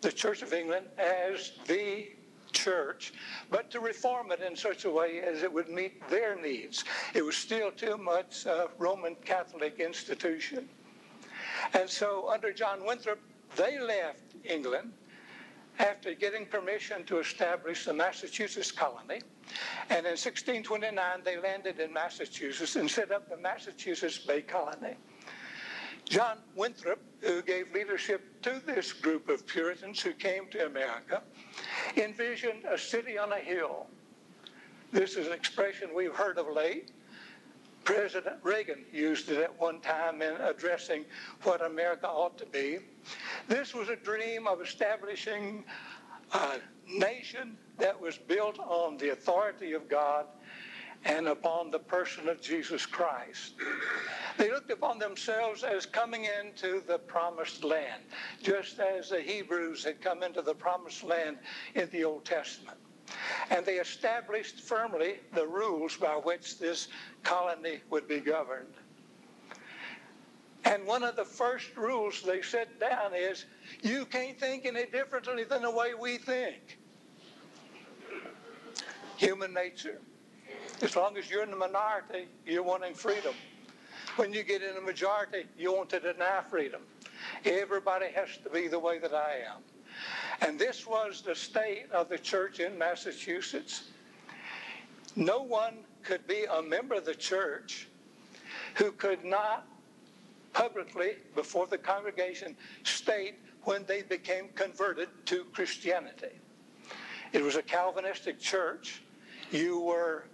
the 0.01 0.13
Church 0.13 0.43
of 0.43 0.53
England 0.53 0.87
as 0.99 1.53
the 1.67 2.09
church, 2.53 3.13
but 3.51 3.71
to 3.71 3.81
reform 3.81 4.31
it 4.31 4.41
in 4.41 4.57
such 4.57 4.85
a 4.85 4.91
way 4.91 5.21
as 5.21 5.43
it 5.43 5.53
would 5.53 5.69
meet 5.69 6.09
their 6.09 6.41
needs. 6.41 6.85
It 7.13 7.25
was 7.25 7.37
still 7.37 7.71
too 7.73 7.99
much 7.99 8.47
a 8.47 8.69
Roman 8.79 9.17
Catholic 9.25 9.81
institution. 9.81 10.69
And 11.73 11.89
so, 11.89 12.29
under 12.29 12.53
John 12.53 12.85
Winthrop, 12.85 13.21
they 13.57 13.79
left 13.79 14.35
England 14.45 14.93
after 15.79 16.15
getting 16.15 16.47
permission 16.47 17.05
to 17.05 17.19
establish 17.19 17.85
the 17.85 17.93
Massachusetts 17.93 18.71
colony. 18.71 19.21
And 19.91 20.07
in 20.07 20.17
1629, 20.17 21.21
they 21.25 21.39
landed 21.39 21.81
in 21.81 21.93
Massachusetts 21.93 22.77
and 22.77 22.91
set 22.91 23.11
up 23.11 23.29
the 23.29 23.37
Massachusetts 23.37 24.19
Bay 24.19 24.43
Colony. 24.43 24.97
John 26.09 26.39
Winthrop, 26.55 27.01
who 27.21 27.43
gave 27.43 27.73
leadership 27.73 28.43
to 28.43 28.61
this 28.67 28.93
group 28.93 29.29
of 29.29 29.47
Puritans 29.47 30.01
who 30.01 30.13
came 30.13 30.49
to 30.51 30.67
America, 30.67 31.23
envisioned 31.97 32.65
a 32.71 32.77
city 32.77 33.17
on 33.19 33.33
a 33.33 33.39
hill. 33.39 33.87
This 34.93 35.17
is 35.17 35.27
an 35.27 35.33
expression 35.33 35.91
we've 35.95 36.15
heard 36.15 36.39
of 36.39 36.47
late. 36.49 36.91
President 37.85 38.37
Reagan 38.43 38.85
used 38.93 39.31
it 39.31 39.39
at 39.39 39.61
one 39.61 39.81
time 39.81 40.23
in 40.23 40.35
addressing 40.41 41.05
what 41.43 41.65
America 41.65 42.09
ought 42.09 42.39
to 42.39 42.47
be. 42.47 42.79
This 43.49 43.75
was 43.75 43.89
a 43.89 43.97
dream 43.97 44.47
of 44.47 44.61
establishing 44.61 45.65
a 46.33 46.59
nation 46.89 47.57
that 47.79 48.01
was 48.01 48.17
built 48.17 48.59
on 48.59 48.97
the 48.97 49.11
authority 49.11 49.73
of 49.73 49.89
God 49.89 50.27
and 51.05 51.29
upon 51.29 51.71
the 51.71 51.79
person 51.79 52.29
of 52.29 52.41
Jesus 52.41 52.87
Christ. 52.87 53.55
They 54.39 54.51
looked 54.51 54.71
upon 54.71 54.99
themselves 54.99 55.63
as 55.63 55.87
coming 55.87 56.27
into 56.41 56.83
the 56.87 56.99
promised 56.99 57.63
land, 57.63 58.03
just 58.43 58.79
as 58.79 59.11
the 59.11 59.21
Hebrews 59.21 59.85
had 59.85 60.01
come 60.01 60.23
into 60.23 60.43
the 60.43 60.55
promised 60.55 61.05
land 61.05 61.39
in 61.75 61.89
the 61.91 62.05
Old 62.05 62.25
Testament. 62.25 62.79
And 63.51 63.65
they 63.65 63.75
established 63.75 64.61
firmly 64.61 65.21
the 65.35 65.47
rules 65.47 65.97
by 65.97 66.15
which 66.15 66.59
this 66.59 66.89
colony 67.23 67.81
would 67.91 68.09
be 68.09 68.21
governed. 68.21 68.75
And 70.65 70.87
one 70.87 71.03
of 71.03 71.15
the 71.15 71.25
first 71.25 71.77
rules 71.77 72.23
they 72.23 72.41
set 72.41 72.81
down 72.81 73.13
is 73.15 73.45
you 73.83 74.07
can't 74.07 74.39
think 74.39 74.65
any 74.65 74.87
differently 74.87 75.45
than 75.45 75.63
the 75.63 75.71
way 75.71 75.93
we 75.95 76.17
think. 76.17 76.79
Human 79.17 79.53
nature. 79.53 80.01
As 80.81 80.97
long 80.97 81.17
as 81.17 81.31
you're 81.31 81.43
in 81.43 81.51
the 81.51 81.57
minority, 81.57 82.29
you're 82.47 82.63
wanting 82.63 82.95
freedom. 82.95 83.35
When 84.17 84.33
you 84.33 84.43
get 84.43 84.63
in 84.63 84.75
the 84.75 84.81
majority, 84.81 85.47
you 85.59 85.73
want 85.73 85.91
to 85.91 86.01
deny 86.01 86.43
freedom. 86.49 86.81
Everybody 87.45 88.07
has 88.15 88.29
to 88.43 88.51
be 88.51 88.69
the 88.69 88.79
way 88.79 88.99
that 88.99 89.13
I 89.13 89.41
am. 89.51 89.63
And 90.41 90.59
this 90.59 90.87
was 90.87 91.23
the 91.23 91.35
state 91.35 91.87
of 91.93 92.09
the 92.09 92.19
church 92.19 92.61
in 92.61 92.77
Massachusetts. 92.79 93.91
No 95.17 95.43
one 95.43 95.79
could 96.03 96.27
be 96.27 96.45
a 96.51 96.63
member 96.63 96.95
of 96.97 97.05
the 97.05 97.15
church 97.15 97.89
who 98.75 98.93
could 98.93 99.25
not 99.25 99.67
publicly, 100.53 101.17
before 101.35 101.67
the 101.67 101.79
congregation, 101.79 102.57
state 102.85 103.35
when 103.65 103.85
they 103.87 104.03
became 104.03 104.49
converted 104.55 105.09
to 105.27 105.45
Christianity. 105.53 106.39
It 107.33 107.43
was 107.43 107.57
a 107.57 107.63
Calvinistic 107.63 108.39
church. 108.39 109.03
You 109.51 109.81
were 109.81 110.25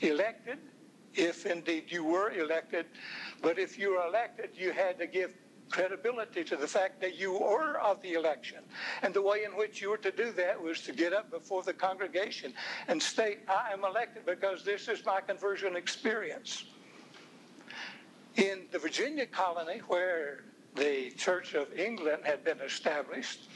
elected, 0.00 0.58
if 1.14 1.44
indeed 1.46 1.84
you 1.88 2.04
were 2.04 2.30
elected, 2.30 2.86
but 3.42 3.58
if 3.58 3.78
you 3.78 3.92
were 3.92 4.06
elected, 4.06 4.50
you 4.54 4.72
had 4.72 4.98
to 4.98 5.06
give 5.06 5.34
credibility 5.72 6.44
to 6.44 6.54
the 6.54 6.66
fact 6.66 7.00
that 7.00 7.18
you 7.18 7.32
were 7.32 7.80
of 7.80 8.00
the 8.02 8.12
election. 8.12 8.58
And 9.02 9.12
the 9.12 9.22
way 9.22 9.44
in 9.44 9.52
which 9.52 9.80
you 9.80 9.90
were 9.90 9.96
to 9.98 10.12
do 10.12 10.30
that 10.32 10.62
was 10.62 10.82
to 10.82 10.92
get 10.92 11.12
up 11.12 11.30
before 11.30 11.62
the 11.62 11.72
congregation 11.72 12.52
and 12.88 13.02
state, 13.02 13.40
I 13.48 13.72
am 13.72 13.84
elected 13.84 14.26
because 14.26 14.64
this 14.64 14.86
is 14.86 15.04
my 15.04 15.20
conversion 15.20 15.74
experience. 15.74 16.64
In 18.36 18.66
the 18.70 18.78
Virginia 18.78 19.26
colony, 19.26 19.78
where 19.88 20.44
the 20.74 21.10
Church 21.16 21.54
of 21.54 21.72
England 21.76 22.22
had 22.24 22.44
been 22.44 22.60
established, 22.60 23.48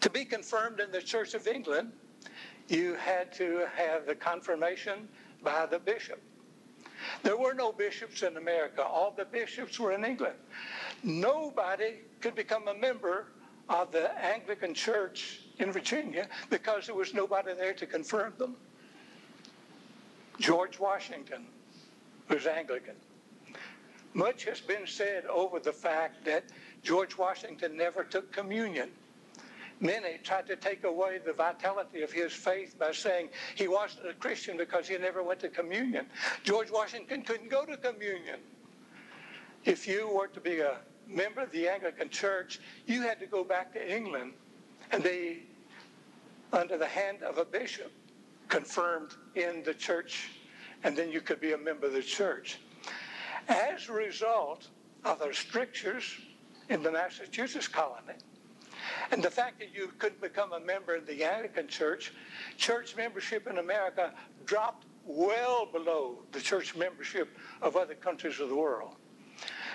to 0.00 0.10
be 0.10 0.24
confirmed 0.24 0.80
in 0.80 0.90
the 0.90 1.02
Church 1.02 1.34
of 1.34 1.46
England, 1.46 1.92
you 2.68 2.94
had 2.94 3.32
to 3.32 3.66
have 3.74 4.06
the 4.06 4.14
confirmation 4.14 5.08
by 5.42 5.66
the 5.66 5.78
bishop. 5.78 6.20
There 7.22 7.36
were 7.36 7.54
no 7.54 7.72
bishops 7.72 8.22
in 8.22 8.36
America. 8.36 8.82
All 8.82 9.12
the 9.16 9.24
bishops 9.24 9.78
were 9.78 9.92
in 9.92 10.04
England. 10.04 10.36
Nobody 11.02 12.00
could 12.20 12.34
become 12.34 12.68
a 12.68 12.74
member 12.74 13.26
of 13.68 13.92
the 13.92 14.16
Anglican 14.22 14.74
Church 14.74 15.40
in 15.58 15.72
Virginia 15.72 16.28
because 16.50 16.86
there 16.86 16.94
was 16.94 17.14
nobody 17.14 17.54
there 17.54 17.74
to 17.74 17.86
confirm 17.86 18.34
them. 18.38 18.56
George 20.40 20.78
Washington 20.78 21.46
was 22.28 22.46
Anglican. 22.46 22.96
Much 24.14 24.44
has 24.44 24.60
been 24.60 24.86
said 24.86 25.24
over 25.26 25.58
the 25.58 25.72
fact 25.72 26.24
that 26.24 26.44
George 26.82 27.16
Washington 27.16 27.76
never 27.76 28.04
took 28.04 28.32
communion. 28.32 28.90
Many 29.82 30.18
tried 30.22 30.46
to 30.46 30.54
take 30.54 30.84
away 30.84 31.18
the 31.18 31.32
vitality 31.32 32.02
of 32.02 32.12
his 32.12 32.32
faith 32.32 32.78
by 32.78 32.92
saying 32.92 33.30
he 33.56 33.66
wasn't 33.66 34.08
a 34.08 34.14
Christian 34.14 34.56
because 34.56 34.86
he 34.86 34.96
never 34.96 35.24
went 35.24 35.40
to 35.40 35.48
communion. 35.48 36.06
George 36.44 36.70
Washington 36.70 37.22
couldn't 37.22 37.50
go 37.50 37.66
to 37.66 37.76
communion. 37.76 38.38
If 39.64 39.88
you 39.88 40.08
were 40.08 40.28
to 40.28 40.40
be 40.40 40.60
a 40.60 40.76
member 41.08 41.40
of 41.40 41.50
the 41.50 41.68
Anglican 41.68 42.10
Church, 42.10 42.60
you 42.86 43.02
had 43.02 43.18
to 43.18 43.26
go 43.26 43.42
back 43.42 43.72
to 43.72 43.94
England 43.94 44.34
and 44.92 45.02
be 45.02 45.48
under 46.52 46.78
the 46.78 46.86
hand 46.86 47.24
of 47.24 47.38
a 47.38 47.44
bishop, 47.44 47.90
confirmed 48.48 49.16
in 49.34 49.64
the 49.64 49.74
church, 49.74 50.28
and 50.84 50.96
then 50.96 51.10
you 51.10 51.20
could 51.20 51.40
be 51.40 51.54
a 51.54 51.58
member 51.58 51.88
of 51.88 51.92
the 51.92 52.02
church. 52.02 52.58
As 53.48 53.88
a 53.88 53.92
result 53.92 54.68
of 55.04 55.18
the 55.18 55.34
strictures 55.34 56.20
in 56.68 56.84
the 56.84 56.92
Massachusetts 56.92 57.66
colony, 57.66 58.14
and 59.10 59.22
the 59.22 59.30
fact 59.30 59.58
that 59.60 59.74
you 59.74 59.92
couldn't 59.98 60.20
become 60.20 60.52
a 60.52 60.60
member 60.60 60.94
of 60.94 61.06
the 61.06 61.24
Anglican 61.24 61.68
Church, 61.68 62.12
church 62.56 62.96
membership 62.96 63.46
in 63.46 63.58
America 63.58 64.12
dropped 64.46 64.86
well 65.04 65.66
below 65.66 66.18
the 66.32 66.40
church 66.40 66.76
membership 66.76 67.36
of 67.60 67.76
other 67.76 67.94
countries 67.94 68.40
of 68.40 68.48
the 68.48 68.56
world. 68.56 68.96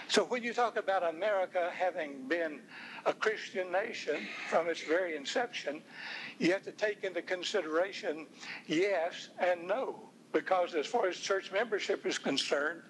So 0.07 0.23
when 0.23 0.41
you 0.41 0.53
talk 0.53 0.77
about 0.77 1.03
America 1.03 1.69
having 1.73 2.27
been 2.27 2.61
a 3.05 3.13
Christian 3.13 3.71
nation 3.71 4.15
from 4.49 4.69
its 4.69 4.81
very 4.81 5.17
inception, 5.17 5.81
you 6.39 6.53
have 6.53 6.63
to 6.63 6.71
take 6.71 7.03
into 7.03 7.21
consideration 7.21 8.25
yes 8.67 9.29
and 9.39 9.67
no. 9.67 9.99
Because 10.31 10.75
as 10.75 10.85
far 10.85 11.07
as 11.07 11.17
church 11.17 11.51
membership 11.51 12.05
is 12.05 12.17
concerned, 12.17 12.81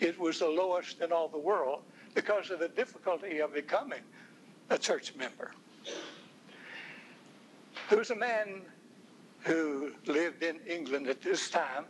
it 0.00 0.18
was 0.18 0.40
the 0.40 0.48
lowest 0.48 1.00
in 1.00 1.12
all 1.12 1.28
the 1.28 1.38
world 1.38 1.82
because 2.14 2.50
of 2.50 2.60
the 2.60 2.68
difficulty 2.68 3.40
of 3.40 3.54
becoming 3.54 4.00
a 4.70 4.78
church 4.78 5.14
member. 5.16 5.52
Was 7.90 8.10
a 8.10 8.16
man 8.16 8.62
who 9.40 9.92
lived 10.06 10.42
in 10.42 10.58
England 10.66 11.06
at 11.06 11.20
this 11.20 11.50
time 11.50 11.84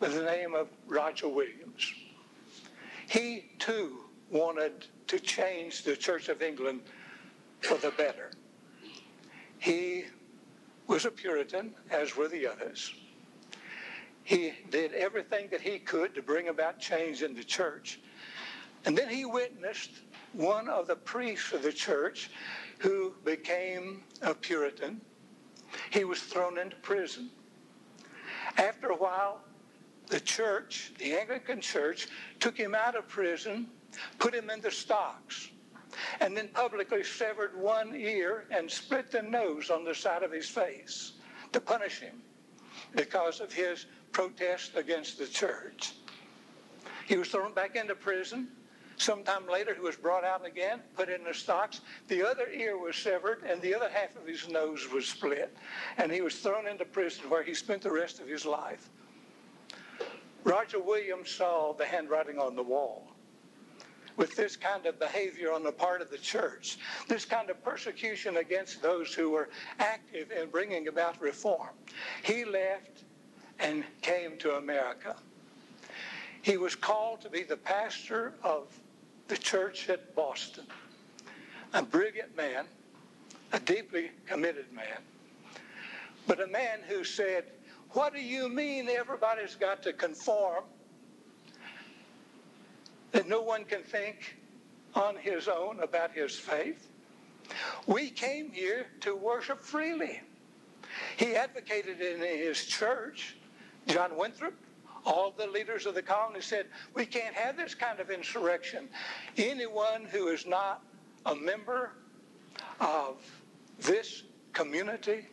with 0.00 0.14
the 0.14 0.22
name 0.22 0.54
of 0.54 0.68
Roger 0.86 1.28
Williams. 1.28 1.94
He 3.08 3.50
too 3.58 4.04
wanted 4.30 4.86
to 5.06 5.18
change 5.18 5.84
the 5.84 5.96
Church 5.96 6.28
of 6.28 6.42
England 6.42 6.82
for 7.60 7.78
the 7.78 7.92
better. 7.92 8.30
He 9.58 10.04
was 10.86 11.06
a 11.06 11.10
Puritan, 11.10 11.72
as 11.90 12.16
were 12.16 12.28
the 12.28 12.46
others. 12.46 12.92
He 14.24 14.52
did 14.70 14.92
everything 14.92 15.48
that 15.50 15.60
he 15.60 15.78
could 15.78 16.14
to 16.14 16.22
bring 16.22 16.48
about 16.48 16.78
change 16.78 17.22
in 17.22 17.34
the 17.34 17.44
church. 17.44 18.00
And 18.84 18.98
then 18.98 19.08
he 19.08 19.24
witnessed 19.24 19.92
one 20.32 20.68
of 20.68 20.86
the 20.86 20.96
priests 20.96 21.52
of 21.52 21.62
the 21.62 21.72
church 21.72 22.30
who 22.78 23.14
became 23.24 24.02
a 24.22 24.34
Puritan. 24.34 25.00
He 25.90 26.04
was 26.04 26.20
thrown 26.20 26.58
into 26.58 26.76
prison. 26.76 27.30
After 28.56 28.88
a 28.88 28.96
while, 28.96 29.40
the 30.08 30.20
church, 30.20 30.92
the 30.98 31.14
Anglican 31.14 31.60
church, 31.60 32.08
took 32.40 32.56
him 32.56 32.74
out 32.74 32.96
of 32.96 33.08
prison, 33.08 33.68
put 34.18 34.34
him 34.34 34.50
in 34.50 34.60
the 34.60 34.70
stocks, 34.70 35.50
and 36.20 36.36
then 36.36 36.48
publicly 36.48 37.02
severed 37.02 37.56
one 37.56 37.94
ear 37.94 38.44
and 38.50 38.70
split 38.70 39.10
the 39.10 39.22
nose 39.22 39.70
on 39.70 39.84
the 39.84 39.94
side 39.94 40.22
of 40.22 40.32
his 40.32 40.48
face 40.48 41.12
to 41.52 41.60
punish 41.60 42.00
him 42.00 42.22
because 42.94 43.40
of 43.40 43.52
his 43.52 43.86
protest 44.12 44.76
against 44.76 45.18
the 45.18 45.26
church. 45.26 45.94
He 47.06 47.16
was 47.16 47.28
thrown 47.28 47.52
back 47.52 47.76
into 47.76 47.94
prison. 47.94 48.48
Sometime 49.00 49.48
later, 49.48 49.72
he 49.72 49.80
was 49.80 49.96
brought 49.96 50.24
out 50.24 50.46
again, 50.46 50.82
put 50.94 51.08
in 51.08 51.24
the 51.24 51.32
stocks. 51.32 51.80
The 52.08 52.22
other 52.22 52.50
ear 52.50 52.76
was 52.76 52.94
severed, 52.94 53.42
and 53.48 53.58
the 53.62 53.74
other 53.74 53.88
half 53.88 54.14
of 54.14 54.26
his 54.26 54.46
nose 54.46 54.86
was 54.92 55.08
split. 55.08 55.56
And 55.96 56.12
he 56.12 56.20
was 56.20 56.36
thrown 56.36 56.66
into 56.66 56.84
prison 56.84 57.30
where 57.30 57.42
he 57.42 57.54
spent 57.54 57.80
the 57.80 57.90
rest 57.90 58.20
of 58.20 58.28
his 58.28 58.44
life. 58.44 58.90
Roger 60.44 60.78
Williams 60.78 61.30
saw 61.30 61.72
the 61.72 61.86
handwriting 61.86 62.38
on 62.38 62.54
the 62.54 62.62
wall 62.62 63.08
with 64.18 64.36
this 64.36 64.54
kind 64.54 64.84
of 64.84 64.98
behavior 64.98 65.50
on 65.50 65.62
the 65.62 65.72
part 65.72 66.02
of 66.02 66.10
the 66.10 66.18
church, 66.18 66.76
this 67.08 67.24
kind 67.24 67.48
of 67.48 67.64
persecution 67.64 68.36
against 68.36 68.82
those 68.82 69.14
who 69.14 69.30
were 69.30 69.48
active 69.78 70.30
in 70.30 70.50
bringing 70.50 70.88
about 70.88 71.18
reform. 71.22 71.70
He 72.22 72.44
left 72.44 73.04
and 73.60 73.82
came 74.02 74.36
to 74.40 74.56
America. 74.56 75.16
He 76.42 76.58
was 76.58 76.74
called 76.74 77.22
to 77.22 77.30
be 77.30 77.44
the 77.44 77.56
pastor 77.56 78.34
of 78.42 78.66
the 79.30 79.38
church 79.38 79.88
at 79.88 80.14
Boston. 80.16 80.64
A 81.72 81.82
brilliant 81.82 82.36
man, 82.36 82.66
a 83.52 83.60
deeply 83.60 84.10
committed 84.26 84.72
man, 84.72 84.98
but 86.26 86.40
a 86.40 86.48
man 86.48 86.80
who 86.88 87.04
said, 87.04 87.44
What 87.92 88.12
do 88.12 88.20
you 88.20 88.48
mean 88.48 88.88
everybody's 88.88 89.54
got 89.54 89.84
to 89.84 89.92
conform 89.92 90.64
that 93.12 93.28
no 93.28 93.40
one 93.40 93.64
can 93.64 93.82
think 93.82 94.36
on 94.94 95.16
his 95.16 95.46
own 95.46 95.80
about 95.80 96.12
his 96.12 96.36
faith. 96.36 96.88
We 97.86 98.10
came 98.10 98.50
here 98.50 98.86
to 99.00 99.14
worship 99.14 99.62
freely. 99.62 100.20
He 101.16 101.36
advocated 101.36 102.00
in 102.00 102.20
his 102.20 102.64
church, 102.66 103.36
John 103.86 104.16
Winthrop, 104.16 104.54
all 105.04 105.32
the 105.36 105.46
leaders 105.46 105.86
of 105.86 105.94
the 105.94 106.02
colony 106.02 106.40
said, 106.40 106.66
we 106.94 107.06
can't 107.06 107.34
have 107.34 107.56
this 107.56 107.74
kind 107.74 108.00
of 108.00 108.10
insurrection. 108.10 108.88
Anyone 109.36 110.04
who 110.04 110.28
is 110.28 110.46
not 110.46 110.82
a 111.26 111.34
member 111.34 111.92
of 112.80 113.16
this 113.80 114.24
community, 114.52 115.26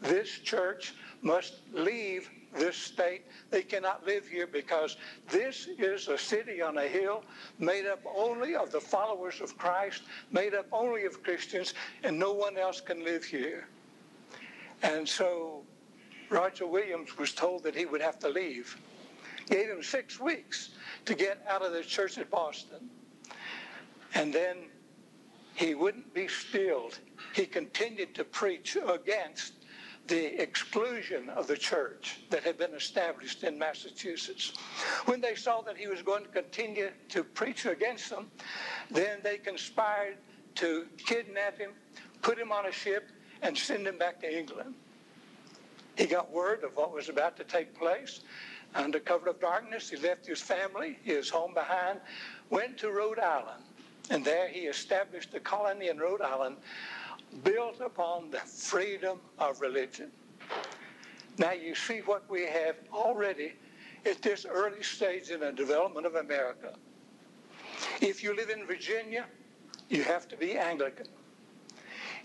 this 0.00 0.30
church, 0.38 0.94
must 1.22 1.60
leave 1.72 2.30
this 2.54 2.76
state. 2.76 3.22
They 3.50 3.62
cannot 3.62 4.04
live 4.06 4.26
here 4.26 4.46
because 4.46 4.96
this 5.30 5.68
is 5.78 6.08
a 6.08 6.18
city 6.18 6.60
on 6.60 6.78
a 6.78 6.86
hill 6.86 7.24
made 7.58 7.86
up 7.86 8.00
only 8.16 8.54
of 8.54 8.70
the 8.70 8.80
followers 8.80 9.40
of 9.40 9.56
Christ, 9.56 10.02
made 10.30 10.54
up 10.54 10.66
only 10.72 11.04
of 11.04 11.22
Christians, 11.22 11.74
and 12.02 12.18
no 12.18 12.32
one 12.32 12.58
else 12.58 12.80
can 12.80 13.04
live 13.04 13.24
here. 13.24 13.68
And 14.82 15.08
so 15.08 15.62
Roger 16.28 16.66
Williams 16.66 17.16
was 17.16 17.32
told 17.32 17.62
that 17.62 17.74
he 17.74 17.86
would 17.86 18.00
have 18.00 18.18
to 18.20 18.28
leave. 18.28 18.76
Gave 19.48 19.68
him 19.68 19.82
six 19.82 20.20
weeks 20.20 20.70
to 21.04 21.14
get 21.14 21.44
out 21.48 21.62
of 21.62 21.72
the 21.72 21.82
church 21.82 22.18
at 22.18 22.30
Boston. 22.30 22.90
And 24.14 24.32
then 24.32 24.56
he 25.54 25.74
wouldn't 25.74 26.12
be 26.14 26.28
stilled. 26.28 26.98
He 27.34 27.46
continued 27.46 28.14
to 28.14 28.24
preach 28.24 28.76
against 28.76 29.54
the 30.08 30.40
exclusion 30.42 31.28
of 31.30 31.46
the 31.46 31.56
church 31.56 32.20
that 32.30 32.42
had 32.42 32.58
been 32.58 32.74
established 32.74 33.44
in 33.44 33.58
Massachusetts. 33.58 34.52
When 35.04 35.20
they 35.20 35.34
saw 35.34 35.60
that 35.62 35.76
he 35.76 35.86
was 35.86 36.02
going 36.02 36.24
to 36.24 36.30
continue 36.30 36.90
to 37.10 37.22
preach 37.22 37.66
against 37.66 38.10
them, 38.10 38.30
then 38.90 39.18
they 39.22 39.38
conspired 39.38 40.16
to 40.56 40.86
kidnap 40.98 41.58
him, 41.58 41.70
put 42.20 42.38
him 42.38 42.50
on 42.50 42.66
a 42.66 42.72
ship, 42.72 43.10
and 43.42 43.56
send 43.56 43.86
him 43.86 43.98
back 43.98 44.20
to 44.20 44.38
England. 44.38 44.74
He 45.96 46.06
got 46.06 46.30
word 46.30 46.64
of 46.64 46.74
what 46.76 46.92
was 46.92 47.08
about 47.08 47.36
to 47.36 47.44
take 47.44 47.74
place. 47.78 48.20
Under 48.74 49.00
cover 49.00 49.28
of 49.28 49.40
darkness, 49.40 49.90
he 49.90 49.96
left 49.96 50.26
his 50.26 50.40
family, 50.40 50.98
his 51.02 51.28
home 51.28 51.52
behind, 51.52 52.00
went 52.50 52.78
to 52.78 52.90
Rhode 52.90 53.18
Island, 53.18 53.62
and 54.10 54.24
there 54.24 54.48
he 54.48 54.60
established 54.60 55.34
a 55.34 55.40
colony 55.40 55.88
in 55.88 55.98
Rhode 55.98 56.22
Island 56.22 56.56
built 57.44 57.80
upon 57.80 58.30
the 58.30 58.38
freedom 58.38 59.20
of 59.38 59.60
religion. 59.60 60.10
Now 61.38 61.52
you 61.52 61.74
see 61.74 62.00
what 62.00 62.28
we 62.30 62.42
have 62.46 62.76
already 62.92 63.52
at 64.04 64.20
this 64.20 64.44
early 64.44 64.82
stage 64.82 65.30
in 65.30 65.40
the 65.40 65.52
development 65.52 66.06
of 66.06 66.16
America. 66.16 66.74
If 68.00 68.22
you 68.22 68.34
live 68.34 68.50
in 68.50 68.66
Virginia, 68.66 69.26
you 69.88 70.02
have 70.02 70.28
to 70.28 70.36
be 70.36 70.56
Anglican. 70.56 71.06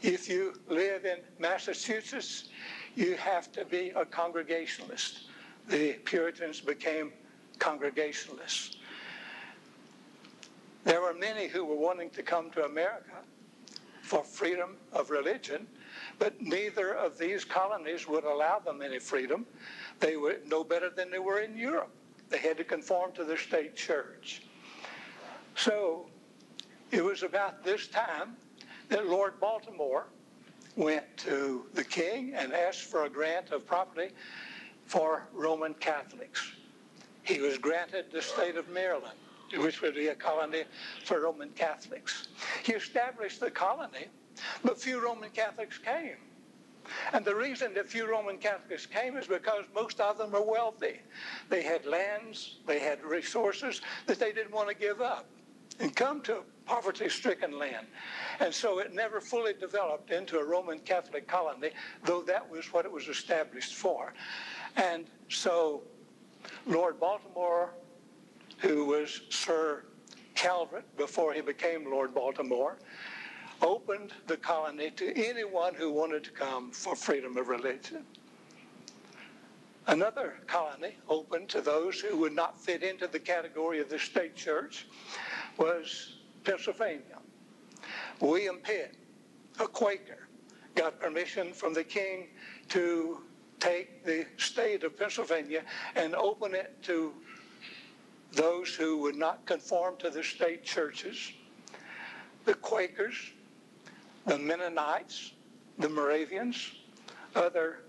If 0.02 0.30
you 0.30 0.60
live 0.68 1.06
in 1.06 1.20
Massachusetts, 1.40 2.50
you 2.96 3.16
have 3.16 3.52
to 3.54 3.66
be 3.66 3.92
a 3.96 4.06
Congregationalist. 4.06 5.28
The 5.68 5.94
Puritans 6.06 6.62
became 6.62 7.12
Congregationalists. 7.60 8.78
There 10.86 11.02
were 11.02 11.14
many 11.14 11.48
who 11.48 11.66
were 11.66 11.76
wanting 11.76 12.10
to 12.12 12.24
come 12.24 12.50
to 12.52 12.64
America 12.64 13.18
for 14.02 14.24
freedom 14.24 14.78
of 14.94 15.10
religion, 15.10 15.68
but 16.18 16.42
neither 16.42 16.94
of 16.94 17.18
these 17.18 17.44
colonies 17.44 18.08
would 18.08 18.24
allow 18.24 18.60
them 18.60 18.82
any 18.82 19.00
freedom. 19.00 19.46
They 20.00 20.16
were 20.16 20.38
no 20.46 20.64
better 20.64 20.90
than 20.90 21.12
they 21.12 21.20
were 21.20 21.40
in 21.40 21.58
Europe. 21.58 21.92
They 22.30 22.38
had 22.38 22.56
to 22.58 22.64
conform 22.64 23.12
to 23.14 23.26
the 23.26 23.36
state 23.36 23.76
church. 23.76 24.44
So 25.56 26.08
it 26.92 27.04
was 27.04 27.24
about 27.24 27.66
this 27.66 27.88
time 27.88 28.38
that 28.88 29.08
Lord 29.08 29.40
Baltimore 29.42 30.06
went 30.78 31.18
to 31.18 31.66
the 31.74 31.84
king 31.84 32.34
and 32.34 32.54
asked 32.54 32.84
for 32.84 33.04
a 33.06 33.10
grant 33.10 33.52
of 33.52 33.66
property 33.66 34.12
for 34.88 35.28
Roman 35.34 35.74
Catholics. 35.76 36.52
He 37.24 37.40
was 37.40 37.58
granted 37.58 38.06
the 38.12 38.22
state 38.22 38.56
of 38.56 38.70
Maryland 38.70 39.18
which 39.56 39.82
would 39.82 39.96
be 39.96 40.08
a 40.08 40.16
colony 40.16 40.64
for 41.06 41.22
Roman 41.22 41.50
Catholics. 41.52 42.28
He 42.64 42.74
established 42.74 43.40
the 43.40 43.52
colony, 43.52 44.08
but 44.64 44.80
few 44.80 45.04
Roman 45.04 45.30
Catholics 45.30 45.78
came. 45.78 46.18
And 47.14 47.26
the 47.26 47.36
reason 47.36 47.74
that 47.74 47.88
few 47.88 48.10
Roman 48.10 48.38
Catholics 48.38 48.86
came 48.86 49.18
is 49.18 49.28
because 49.28 49.66
most 49.76 50.00
of 50.00 50.18
them 50.18 50.32
were 50.32 50.42
wealthy. 50.42 51.00
They 51.50 51.62
had 51.62 51.86
lands, 51.86 52.58
they 52.66 52.80
had 52.80 53.04
resources 53.04 53.82
that 54.06 54.20
they 54.20 54.32
didn't 54.32 54.54
want 54.54 54.70
to 54.70 54.76
give 54.76 55.02
up 55.02 55.26
and 55.80 55.96
come 55.96 56.22
to 56.22 56.44
poverty 56.66 57.10
stricken 57.10 57.58
land. 57.58 57.88
And 58.40 58.54
so 58.54 58.80
it 58.80 58.94
never 58.94 59.22
fully 59.22 59.54
developed 59.54 60.12
into 60.12 60.40
a 60.40 60.44
Roman 60.46 60.80
Catholic 60.80 61.28
colony, 61.28 61.72
though 62.04 62.22
that 62.24 62.50
was 62.50 62.72
what 62.74 62.86
it 62.86 62.92
was 62.92 63.08
established 63.08 63.74
for. 63.76 64.14
And 64.78 65.06
so 65.28 65.84
Lord 66.66 67.00
Baltimore 67.00 67.72
who 68.58 68.86
was 68.86 69.22
Sir 69.30 69.84
Calvert 70.36 70.86
before 70.98 71.34
he 71.34 71.42
became 71.42 71.90
Lord 71.90 72.14
Baltimore, 72.14 72.78
opened 73.62 74.14
the 74.28 74.38
colony 74.38 74.92
to 74.92 75.16
anyone 75.16 75.74
who 75.74 75.92
wanted 75.92 76.24
to 76.26 76.32
come 76.32 76.72
for 76.72 76.96
freedom 76.96 77.38
of 77.38 77.48
religion. 77.48 78.04
Another 79.88 80.36
colony 80.48 80.98
open 81.08 81.48
to 81.48 81.62
those 81.62 82.00
who 82.00 82.18
would 82.18 82.34
not 82.34 82.60
fit 82.62 82.84
into 82.84 83.08
the 83.08 83.20
category 83.20 83.80
of 83.80 83.90
the 83.90 83.98
state 83.98 84.36
church 84.36 84.86
was 85.58 86.18
Pennsylvania. 86.44 87.20
William 88.20 88.58
Pitt, 88.58 88.96
a 89.60 89.68
Quaker, 89.68 90.28
got 90.76 91.00
permission 91.00 91.54
from 91.54 91.74
the 91.74 91.84
king 91.84 92.28
to 92.70 93.22
take 93.60 94.04
the 94.06 94.26
state 94.38 94.84
of 94.84 94.98
Pennsylvania 94.98 95.64
and 95.96 96.16
open 96.16 96.54
it 96.54 96.82
to 96.84 97.14
those 98.34 98.76
who 98.76 98.98
would 98.98 99.16
not 99.16 99.46
conform 99.46 99.96
to 99.98 100.10
the 100.10 100.24
state 100.24 100.64
churches, 100.64 101.32
the 102.46 102.54
Quakers, 102.54 103.32
the 104.26 104.38
Mennonites, 104.38 105.32
the 105.80 105.90
Moravians, 105.90 106.74
other 107.36 107.80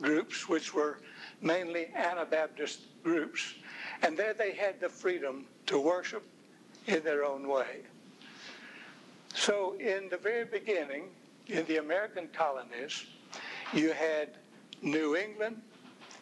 groups 0.00 0.48
which 0.48 0.74
were 0.74 0.98
mainly 1.40 1.88
Anabaptist 1.94 2.80
groups. 3.02 3.54
And 4.02 4.16
there 4.16 4.34
they 4.34 4.52
had 4.52 4.80
the 4.80 4.88
freedom 4.88 5.46
to 5.66 5.80
worship 5.80 6.22
in 6.86 7.02
their 7.02 7.24
own 7.24 7.48
way. 7.48 7.78
So, 9.34 9.76
in 9.78 10.08
the 10.08 10.16
very 10.16 10.44
beginning, 10.44 11.10
in 11.46 11.64
the 11.66 11.76
American 11.76 12.28
colonies, 12.28 13.04
you 13.72 13.92
had 13.92 14.30
New 14.86 15.16
England 15.16 15.60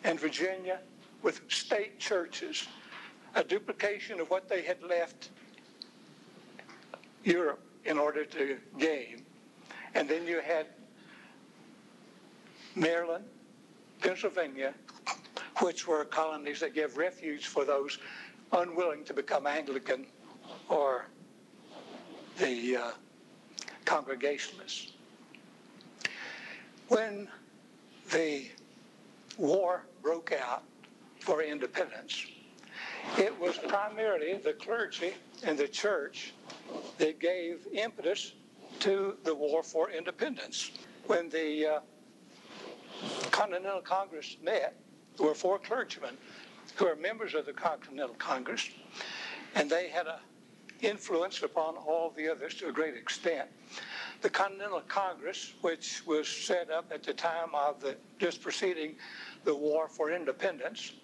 and 0.04 0.18
Virginia 0.18 0.80
with 1.22 1.42
state 1.48 2.00
churches, 2.00 2.66
a 3.34 3.44
duplication 3.44 4.20
of 4.20 4.30
what 4.30 4.48
they 4.48 4.62
had 4.62 4.82
left 4.82 5.28
Europe 7.24 7.62
in 7.84 7.98
order 7.98 8.24
to 8.24 8.58
gain. 8.78 9.22
And 9.94 10.08
then 10.08 10.26
you 10.26 10.40
had 10.40 10.66
Maryland, 12.74 13.26
Pennsylvania, 14.00 14.72
which 15.60 15.86
were 15.86 16.04
colonies 16.06 16.60
that 16.60 16.74
gave 16.74 16.96
refuge 16.96 17.46
for 17.46 17.66
those 17.66 17.98
unwilling 18.52 19.04
to 19.04 19.12
become 19.12 19.46
Anglican 19.46 20.06
or 20.70 21.06
the 22.38 22.76
uh, 22.76 22.90
Congregationalists. 23.84 24.92
When 26.88 27.28
the 28.14 28.46
war 29.38 29.84
broke 30.00 30.32
out 30.32 30.62
for 31.18 31.42
independence, 31.42 32.26
it 33.18 33.38
was 33.40 33.58
primarily 33.58 34.34
the 34.34 34.52
clergy 34.52 35.14
and 35.42 35.58
the 35.58 35.66
church 35.66 36.32
that 36.98 37.18
gave 37.18 37.66
impetus 37.72 38.34
to 38.78 39.16
the 39.24 39.34
war 39.34 39.64
for 39.64 39.90
independence. 39.90 40.70
When 41.08 41.28
the 41.28 41.66
uh, 41.66 41.80
Continental 43.32 43.80
Congress 43.80 44.36
met, 44.42 44.76
there 45.16 45.26
were 45.26 45.34
four 45.34 45.58
clergymen 45.58 46.16
who 46.76 46.86
are 46.86 46.96
members 46.96 47.34
of 47.34 47.46
the 47.46 47.52
Continental 47.52 48.14
Congress, 48.14 48.70
and 49.56 49.68
they 49.68 49.88
had 49.88 50.06
an 50.06 50.20
influence 50.82 51.42
upon 51.42 51.76
all 51.76 52.12
the 52.16 52.28
others 52.28 52.54
to 52.54 52.68
a 52.68 52.72
great 52.72 52.94
extent. 52.94 53.48
The 54.24 54.30
Continental 54.30 54.80
Congress, 54.80 55.52
which 55.60 56.02
was 56.06 56.26
set 56.26 56.70
up 56.70 56.90
at 56.90 57.02
the 57.02 57.12
time 57.12 57.50
of 57.52 57.78
the 57.82 57.94
just 58.18 58.40
preceding 58.40 58.96
the 59.44 59.54
War 59.54 59.86
for 59.86 60.10
Independence, 60.10 60.94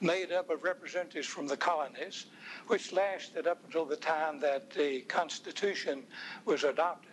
made 0.00 0.30
up 0.30 0.48
of 0.48 0.62
representatives 0.62 1.26
from 1.26 1.48
the 1.48 1.56
colonies, 1.56 2.26
which 2.68 2.92
lasted 2.92 3.48
up 3.48 3.58
until 3.64 3.84
the 3.84 3.96
time 3.96 4.38
that 4.38 4.70
the 4.70 5.00
Constitution 5.08 6.04
was 6.44 6.62
adopted. 6.62 7.10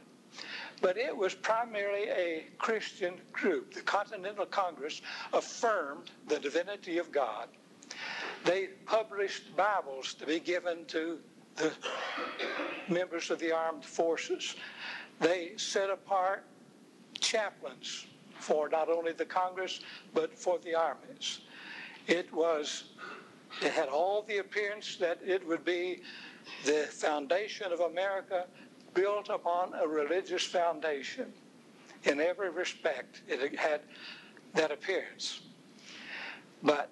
But 0.81 0.97
it 0.97 1.17
was 1.17 1.33
primarily 1.33 2.09
a 2.09 2.45
Christian 2.59 3.15
group. 3.31 3.73
The 3.73 3.81
Continental 3.81 4.45
Congress 4.45 5.01
affirmed 5.33 6.11
the 6.27 6.37
divinity 6.37 6.99
of 6.99 7.11
God. 7.11 7.47
They 8.43 8.67
published 8.85 9.55
Bibles 9.57 10.13
to 10.13 10.27
be 10.27 10.39
given 10.39 10.85
to 10.89 11.17
the 11.55 11.71
members 12.87 13.31
of 13.31 13.39
the 13.39 13.51
armed 13.51 13.83
forces. 13.83 14.55
They 15.19 15.53
set 15.57 15.89
apart 15.89 16.43
chaplains 17.19 18.07
for 18.39 18.69
not 18.69 18.89
only 18.89 19.13
the 19.13 19.25
Congress, 19.25 19.79
but 20.13 20.37
for 20.37 20.59
the 20.59 20.75
armies. 20.75 21.39
It 22.07 22.31
was, 22.33 22.85
it 23.61 23.71
had 23.71 23.89
all 23.89 24.21
the 24.23 24.37
appearance 24.37 24.97
that 24.97 25.19
it 25.25 25.45
would 25.47 25.65
be 25.65 26.01
the 26.65 26.87
foundation 26.91 27.71
of 27.71 27.79
America 27.79 28.45
built 28.93 29.29
upon 29.29 29.73
a 29.73 29.87
religious 29.87 30.43
foundation. 30.43 31.31
In 32.03 32.19
every 32.19 32.49
respect, 32.49 33.21
it 33.27 33.57
had 33.57 33.81
that 34.53 34.71
appearance. 34.71 35.41
But 36.61 36.89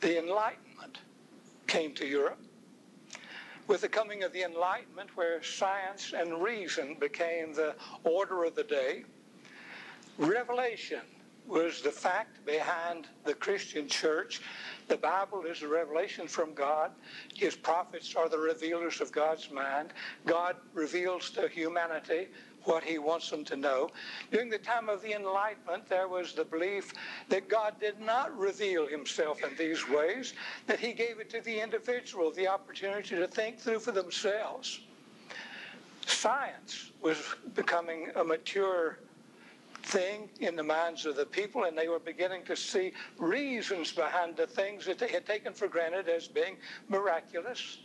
the 0.00 0.18
Enlightenment 0.18 0.98
came 1.66 1.94
to 1.94 2.06
Europe. 2.06 2.38
With 3.68 3.80
the 3.80 3.88
coming 3.88 4.22
of 4.22 4.32
the 4.32 4.42
Enlightenment, 4.42 5.16
where 5.16 5.42
science 5.42 6.14
and 6.16 6.40
reason 6.40 6.96
became 7.00 7.52
the 7.52 7.74
order 8.04 8.44
of 8.44 8.54
the 8.54 8.62
day, 8.62 9.04
revelation 10.18 11.00
was 11.48 11.82
the 11.82 11.90
fact 11.90 12.44
behind 12.46 13.08
the 13.24 13.34
Christian 13.34 13.88
church. 13.88 14.40
The 14.86 14.96
Bible 14.96 15.42
is 15.46 15.62
a 15.62 15.68
revelation 15.68 16.28
from 16.28 16.54
God. 16.54 16.92
His 17.34 17.56
prophets 17.56 18.14
are 18.14 18.28
the 18.28 18.38
revealers 18.38 19.00
of 19.00 19.10
God's 19.10 19.50
mind. 19.50 19.92
God 20.26 20.56
reveals 20.72 21.30
to 21.30 21.48
humanity 21.48 22.28
what 22.66 22.84
he 22.84 22.98
wants 22.98 23.30
them 23.30 23.44
to 23.44 23.56
know. 23.56 23.90
During 24.30 24.50
the 24.50 24.58
time 24.58 24.88
of 24.88 25.02
the 25.02 25.12
Enlightenment, 25.12 25.88
there 25.88 26.08
was 26.08 26.32
the 26.32 26.44
belief 26.44 26.92
that 27.28 27.48
God 27.48 27.74
did 27.80 28.00
not 28.00 28.36
reveal 28.36 28.86
himself 28.86 29.42
in 29.42 29.56
these 29.56 29.88
ways, 29.88 30.34
that 30.66 30.78
he 30.78 30.92
gave 30.92 31.18
it 31.20 31.30
to 31.30 31.40
the 31.40 31.60
individual 31.60 32.30
the 32.30 32.48
opportunity 32.48 33.16
to 33.16 33.26
think 33.26 33.58
through 33.58 33.80
for 33.80 33.92
themselves. 33.92 34.80
Science 36.06 36.92
was 37.00 37.34
becoming 37.54 38.10
a 38.16 38.24
mature 38.24 38.98
thing 39.82 40.28
in 40.40 40.56
the 40.56 40.62
minds 40.62 41.06
of 41.06 41.16
the 41.16 41.26
people, 41.26 41.64
and 41.64 41.78
they 41.78 41.88
were 41.88 41.98
beginning 41.98 42.44
to 42.44 42.56
see 42.56 42.92
reasons 43.18 43.92
behind 43.92 44.36
the 44.36 44.46
things 44.46 44.84
that 44.86 44.98
they 44.98 45.08
had 45.08 45.24
taken 45.26 45.52
for 45.52 45.68
granted 45.68 46.08
as 46.08 46.26
being 46.26 46.56
miraculous. 46.88 47.78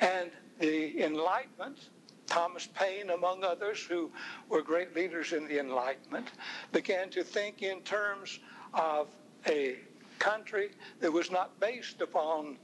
And 0.00 0.30
the 0.58 1.02
Enlightenment, 1.02 1.90
Thomas 2.26 2.68
Paine, 2.74 3.10
among 3.10 3.44
others, 3.44 3.80
who 3.80 4.10
were 4.48 4.62
great 4.62 4.94
leaders 4.94 5.32
in 5.32 5.46
the 5.46 5.58
Enlightenment, 5.58 6.30
began 6.72 7.10
to 7.10 7.22
think 7.22 7.62
in 7.62 7.80
terms 7.82 8.40
of 8.72 9.08
a 9.48 9.76
country 10.18 10.70
that 11.00 11.12
was 11.12 11.30
not 11.30 11.58
based 11.60 12.00
upon 12.00 12.56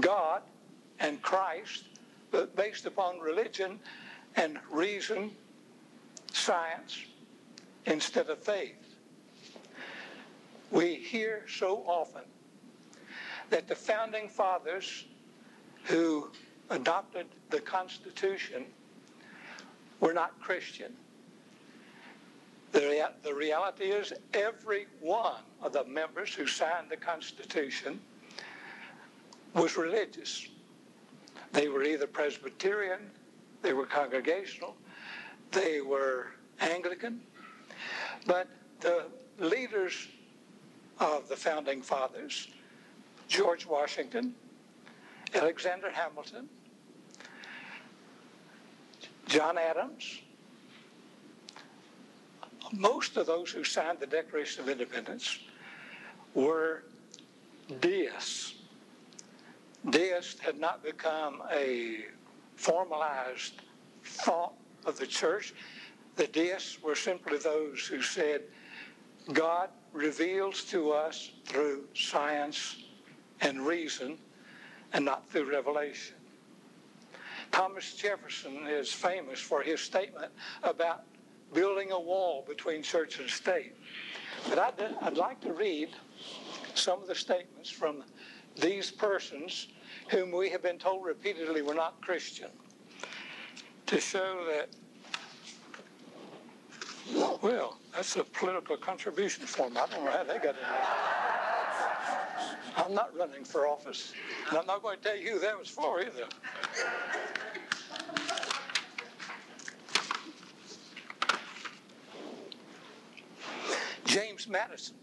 God 0.00 0.42
and 0.98 1.20
Christ, 1.22 1.84
but 2.30 2.54
based 2.54 2.86
upon 2.86 3.18
religion 3.18 3.80
and 4.36 4.58
reason, 4.70 5.32
science, 6.32 7.04
instead 7.86 8.28
of 8.28 8.38
faith. 8.38 8.96
We 10.70 10.94
hear 10.94 11.44
so 11.48 11.82
often 11.86 12.22
that 13.48 13.66
the 13.66 13.74
founding 13.74 14.28
fathers 14.28 15.06
who 15.84 16.30
adopted 16.70 17.26
the 17.50 17.60
Constitution 17.60 18.64
were 20.00 20.12
not 20.12 20.40
Christian. 20.40 20.94
The, 22.72 22.80
rea- 22.80 23.14
the 23.24 23.34
reality 23.34 23.86
is, 23.86 24.12
every 24.32 24.86
one 25.00 25.42
of 25.60 25.72
the 25.72 25.84
members 25.84 26.32
who 26.32 26.46
signed 26.46 26.86
the 26.88 26.96
Constitution 26.96 28.00
was 29.54 29.76
religious. 29.76 30.48
They 31.52 31.68
were 31.68 31.82
either 31.82 32.06
Presbyterian, 32.06 33.10
they 33.62 33.72
were 33.72 33.86
Congregational, 33.86 34.76
they 35.50 35.80
were 35.80 36.28
Anglican, 36.60 37.20
but 38.26 38.46
the 38.78 39.06
leaders 39.38 40.06
of 41.00 41.28
the 41.28 41.36
founding 41.36 41.82
fathers, 41.82 42.48
George 43.26 43.66
Washington, 43.66 44.34
Alexander 45.34 45.90
Hamilton, 45.90 46.48
John 49.30 49.58
Adams, 49.58 50.22
most 52.72 53.16
of 53.16 53.26
those 53.28 53.52
who 53.52 53.62
signed 53.62 54.00
the 54.00 54.06
Declaration 54.08 54.64
of 54.64 54.68
Independence 54.68 55.38
were 56.34 56.82
deists. 57.80 58.54
Deists 59.88 60.40
had 60.40 60.58
not 60.58 60.82
become 60.82 61.42
a 61.52 62.06
formalized 62.56 63.62
thought 64.02 64.54
of 64.84 64.98
the 64.98 65.06
church. 65.06 65.54
The 66.16 66.26
deists 66.26 66.82
were 66.82 66.96
simply 66.96 67.38
those 67.38 67.86
who 67.86 68.02
said, 68.02 68.42
God 69.32 69.68
reveals 69.92 70.64
to 70.64 70.90
us 70.90 71.30
through 71.44 71.84
science 71.94 72.82
and 73.40 73.64
reason 73.64 74.18
and 74.92 75.04
not 75.04 75.28
through 75.30 75.52
revelation. 75.52 76.16
Thomas 77.52 77.94
Jefferson 77.94 78.66
is 78.66 78.92
famous 78.92 79.40
for 79.40 79.62
his 79.62 79.80
statement 79.80 80.32
about 80.62 81.02
building 81.52 81.92
a 81.92 82.00
wall 82.00 82.44
between 82.46 82.82
church 82.82 83.18
and 83.18 83.28
state. 83.28 83.74
But 84.48 84.58
I'd, 84.58 84.96
I'd 85.02 85.16
like 85.16 85.40
to 85.42 85.52
read 85.52 85.90
some 86.74 87.02
of 87.02 87.08
the 87.08 87.14
statements 87.14 87.70
from 87.70 88.04
these 88.56 88.90
persons 88.90 89.68
whom 90.10 90.30
we 90.32 90.50
have 90.50 90.62
been 90.62 90.78
told 90.78 91.04
repeatedly 91.04 91.62
were 91.62 91.74
not 91.74 92.00
Christian 92.00 92.50
to 93.86 94.00
show 94.00 94.44
that, 94.46 94.68
well, 97.42 97.78
that's 97.92 98.16
a 98.16 98.24
political 98.24 98.76
contribution 98.76 99.44
form. 99.46 99.76
I 99.76 99.86
don't 99.86 100.04
know 100.04 100.10
how 100.12 100.24
they 100.24 100.38
got 100.38 100.54
in 100.54 100.62
there. 100.62 101.10
I'm 102.76 102.94
not 102.94 103.16
running 103.16 103.44
for 103.44 103.66
office, 103.66 104.12
and 104.48 104.58
I'm 104.58 104.66
not 104.66 104.82
going 104.82 104.98
to 104.98 105.02
tell 105.02 105.16
you 105.16 105.32
who 105.32 105.38
that 105.40 105.58
was 105.58 105.68
for 105.68 106.00
either. 106.00 106.26
James 114.04 114.48
Madison, 114.48 114.96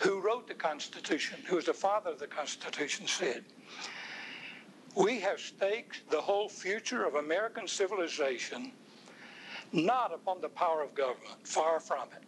who 0.00 0.20
wrote 0.20 0.46
the 0.46 0.54
Constitution, 0.54 1.40
who 1.46 1.56
was 1.56 1.64
the 1.64 1.74
father 1.74 2.10
of 2.10 2.18
the 2.18 2.26
Constitution, 2.26 3.06
said, 3.06 3.44
We 4.94 5.18
have 5.20 5.40
staked 5.40 6.08
the 6.10 6.20
whole 6.20 6.48
future 6.48 7.04
of 7.04 7.16
American 7.16 7.66
civilization 7.66 8.72
not 9.72 10.14
upon 10.14 10.40
the 10.40 10.48
power 10.48 10.82
of 10.82 10.94
government, 10.94 11.46
far 11.46 11.80
from 11.80 12.08
it. 12.16 12.22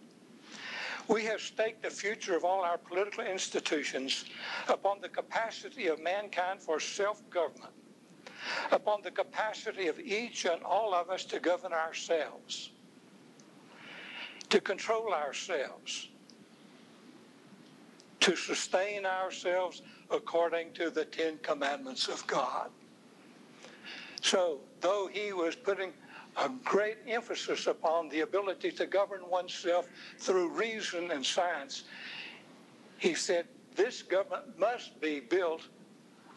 We 1.08 1.24
have 1.24 1.40
staked 1.40 1.82
the 1.82 1.90
future 1.90 2.36
of 2.36 2.44
all 2.44 2.62
our 2.62 2.76
political 2.76 3.24
institutions 3.24 4.26
upon 4.68 5.00
the 5.00 5.08
capacity 5.08 5.86
of 5.86 6.02
mankind 6.02 6.60
for 6.60 6.80
self 6.80 7.22
government, 7.30 7.72
upon 8.70 9.02
the 9.02 9.10
capacity 9.10 9.88
of 9.88 9.98
each 9.98 10.44
and 10.44 10.62
all 10.62 10.94
of 10.94 11.10
us 11.10 11.24
to 11.26 11.40
govern 11.40 11.72
ourselves, 11.72 12.70
to 14.50 14.60
control 14.60 15.12
ourselves, 15.12 16.08
to 18.20 18.36
sustain 18.36 19.06
ourselves 19.06 19.82
according 20.10 20.72
to 20.72 20.90
the 20.90 21.04
Ten 21.04 21.38
Commandments 21.38 22.08
of 22.08 22.26
God. 22.26 22.70
So, 24.20 24.60
though 24.80 25.08
he 25.10 25.32
was 25.32 25.54
putting 25.54 25.92
a 26.36 26.50
great 26.64 26.98
emphasis 27.06 27.66
upon 27.66 28.08
the 28.08 28.20
ability 28.20 28.70
to 28.72 28.86
govern 28.86 29.28
oneself 29.28 29.88
through 30.18 30.50
reason 30.50 31.10
and 31.10 31.24
science, 31.24 31.84
he 32.98 33.14
said 33.14 33.46
this 33.74 34.02
government 34.02 34.58
must 34.58 35.00
be 35.00 35.20
built 35.20 35.62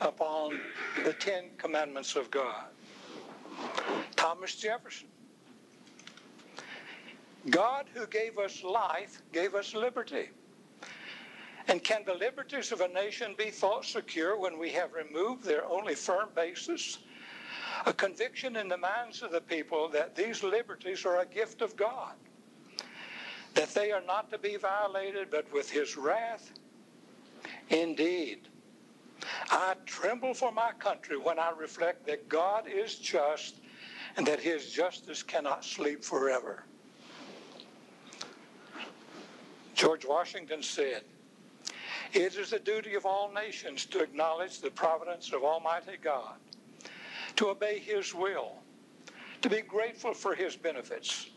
upon 0.02 0.60
the 1.06 1.14
Ten 1.14 1.46
Commandments 1.58 2.16
of 2.16 2.30
God. 2.32 2.66
Thomas 4.16 4.56
Jefferson. 4.56 5.08
God, 7.50 7.86
who 7.94 8.06
gave 8.08 8.38
us 8.38 8.64
life, 8.64 9.22
gave 9.32 9.56
us 9.56 9.74
liberty. 9.74 10.30
And 11.68 11.84
can 11.84 12.04
the 12.06 12.14
liberties 12.14 12.72
of 12.72 12.82
a 12.82 12.88
nation 12.88 13.36
be 13.38 13.50
thought 13.50 13.86
secure 13.86 14.38
when 14.38 14.60
we 14.60 14.70
have 14.72 14.94
removed 14.94 15.44
their 15.44 15.66
only 15.66 15.96
firm 15.96 16.30
basis? 16.36 17.00
A 17.86 17.94
conviction 17.94 18.58
in 18.58 18.68
the 18.68 18.78
minds 18.78 19.22
of 19.22 19.32
the 19.32 19.42
people 19.42 19.88
that 19.90 20.16
these 20.16 20.44
liberties 20.44 21.06
are 21.06 21.22
a 21.22 21.26
gift 21.26 21.62
of 21.62 21.76
God, 21.76 22.14
that 23.54 23.74
they 23.74 23.92
are 23.92 24.02
not 24.06 24.30
to 24.32 24.38
be 24.38 24.56
violated, 24.58 25.30
but 25.32 25.52
with 25.52 25.70
His 25.70 25.98
wrath. 25.98 26.52
Indeed, 27.70 28.48
I 29.50 29.76
tremble 29.86 30.34
for 30.34 30.52
my 30.52 30.72
country 30.80 31.18
when 31.18 31.40
I 31.40 31.52
reflect 31.52 32.06
that 32.08 32.28
God 32.30 32.68
is 32.68 32.96
just 32.96 33.56
and 34.18 34.26
that 34.28 34.40
His 34.40 34.72
justice 34.72 35.24
cannot 35.24 35.64
sleep 35.64 36.04
forever. 36.04 36.66
George 39.74 40.06
Washington 40.06 40.62
said, 40.62 41.04
it 42.14 42.36
is 42.36 42.50
the 42.50 42.60
duty 42.60 42.96
of 42.96 43.06
all 43.06 43.32
nations 43.32 43.86
to 43.86 44.00
acknowledge 44.04 44.60
the 44.60 44.72
providence 44.72 45.32
of 45.32 45.44
Almighty 45.44 45.98
God, 46.02 46.36
to 47.38 47.50
obey 47.50 47.80
His 47.80 48.14
will, 48.14 48.58
to 49.42 49.50
be 49.50 49.62
grateful 49.62 50.14
for 50.14 50.36
His 50.36 50.56
benefits, 50.56 51.30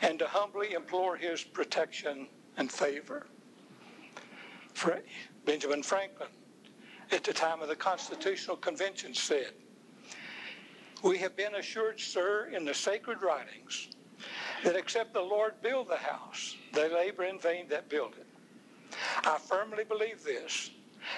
and 0.00 0.18
to 0.18 0.26
humbly 0.26 0.72
implore 0.72 1.16
His 1.16 1.44
protection 1.44 2.26
and 2.56 2.72
favor. 2.72 3.26
Benjamin 5.44 5.82
Franklin, 5.82 6.28
at 7.12 7.24
the 7.24 7.32
time 7.32 7.62
of 7.62 7.68
the 7.68 7.76
Constitutional 7.76 8.56
Convention, 8.56 9.14
said, 9.14 9.52
We 11.02 11.18
have 11.18 11.36
been 11.36 11.56
assured, 11.56 12.00
sir, 12.00 12.50
in 12.54 12.64
the 12.64 12.74
sacred 12.74 13.22
writings, 13.22 13.88
that 14.62 14.76
except 14.76 15.12
the 15.12 15.20
Lord 15.20 15.54
build 15.62 15.88
the 15.88 15.96
house, 15.96 16.56
they 16.72 16.92
labor 16.92 17.24
in 17.24 17.38
vain 17.38 17.68
that 17.68 17.88
build 17.88 18.14
it. 18.18 18.26
I 19.24 19.38
firmly 19.38 19.84
believe 19.84 20.22
this, 20.24 20.70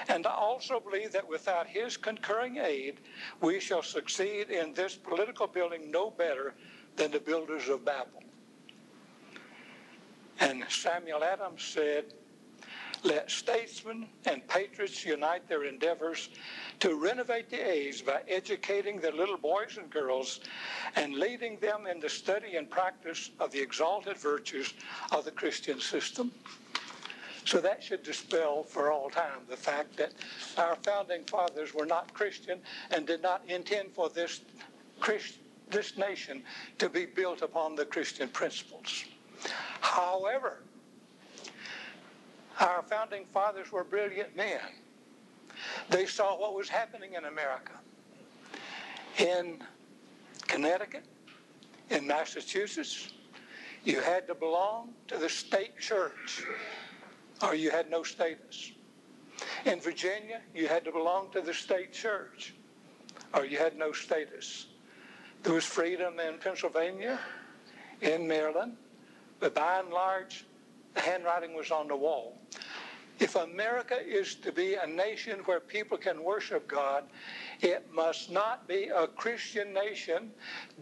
and 0.08 0.26
I 0.26 0.32
also 0.32 0.80
believe 0.80 1.12
that 1.12 1.28
without 1.28 1.66
his 1.66 1.96
concurring 1.96 2.58
aid, 2.58 3.00
we 3.40 3.60
shall 3.60 3.82
succeed 3.82 4.50
in 4.50 4.72
this 4.74 4.96
political 4.96 5.46
building 5.46 5.90
no 5.90 6.10
better 6.10 6.54
than 6.96 7.10
the 7.10 7.20
builders 7.20 7.68
of 7.68 7.84
Babel. 7.84 8.22
And 10.40 10.64
Samuel 10.68 11.24
Adams 11.24 11.62
said, 11.62 12.12
let 13.04 13.30
statesmen 13.30 14.06
and 14.24 14.46
patriots 14.48 15.04
unite 15.04 15.48
their 15.48 15.64
endeavors 15.64 16.30
to 16.80 16.94
renovate 16.94 17.50
the 17.50 17.56
age 17.56 18.04
by 18.04 18.20
educating 18.28 18.98
their 18.98 19.12
little 19.12 19.36
boys 19.36 19.78
and 19.78 19.90
girls 19.90 20.40
and 20.96 21.14
leading 21.14 21.58
them 21.58 21.86
in 21.86 22.00
the 22.00 22.08
study 22.08 22.56
and 22.56 22.70
practice 22.70 23.30
of 23.40 23.50
the 23.52 23.60
exalted 23.60 24.16
virtues 24.16 24.74
of 25.12 25.24
the 25.24 25.30
Christian 25.30 25.80
system. 25.80 26.32
So 27.44 27.60
that 27.60 27.82
should 27.82 28.02
dispel 28.02 28.64
for 28.64 28.90
all 28.90 29.08
time 29.08 29.40
the 29.48 29.56
fact 29.56 29.96
that 29.98 30.12
our 30.58 30.76
founding 30.82 31.22
fathers 31.24 31.72
were 31.72 31.86
not 31.86 32.12
Christian 32.12 32.58
and 32.90 33.06
did 33.06 33.22
not 33.22 33.42
intend 33.46 33.92
for 33.92 34.08
this, 34.08 34.40
this 35.70 35.96
nation 35.96 36.42
to 36.78 36.88
be 36.88 37.06
built 37.06 37.42
upon 37.42 37.76
the 37.76 37.84
Christian 37.84 38.28
principles. 38.28 39.04
However, 39.80 40.64
our 42.60 42.82
founding 42.82 43.24
fathers 43.26 43.70
were 43.72 43.84
brilliant 43.84 44.36
men. 44.36 44.60
They 45.88 46.06
saw 46.06 46.38
what 46.38 46.54
was 46.54 46.68
happening 46.68 47.14
in 47.14 47.24
America. 47.24 47.72
In 49.18 49.62
Connecticut, 50.46 51.04
in 51.90 52.06
Massachusetts, 52.06 53.12
you 53.84 54.00
had 54.00 54.26
to 54.26 54.34
belong 54.34 54.90
to 55.08 55.16
the 55.16 55.28
state 55.28 55.78
church 55.78 56.44
or 57.42 57.54
you 57.54 57.70
had 57.70 57.90
no 57.90 58.02
status. 58.02 58.72
In 59.64 59.80
Virginia, 59.80 60.40
you 60.54 60.68
had 60.68 60.84
to 60.84 60.92
belong 60.92 61.30
to 61.32 61.40
the 61.40 61.54
state 61.54 61.92
church 61.92 62.54
or 63.34 63.44
you 63.44 63.58
had 63.58 63.76
no 63.76 63.92
status. 63.92 64.66
There 65.42 65.54
was 65.54 65.64
freedom 65.64 66.18
in 66.18 66.38
Pennsylvania, 66.38 67.20
in 68.00 68.26
Maryland, 68.26 68.76
but 69.38 69.54
by 69.54 69.78
and 69.78 69.90
large, 69.90 70.44
the 70.96 71.02
handwriting 71.02 71.54
was 71.54 71.70
on 71.70 71.86
the 71.86 71.96
wall. 71.96 72.36
If 73.18 73.34
America 73.34 73.96
is 74.04 74.34
to 74.36 74.52
be 74.52 74.74
a 74.74 74.86
nation 74.86 75.38
where 75.46 75.60
people 75.60 75.96
can 75.96 76.22
worship 76.22 76.68
God, 76.68 77.04
it 77.60 77.86
must 77.92 78.30
not 78.30 78.68
be 78.68 78.90
a 78.94 79.06
Christian 79.06 79.72
nation 79.72 80.30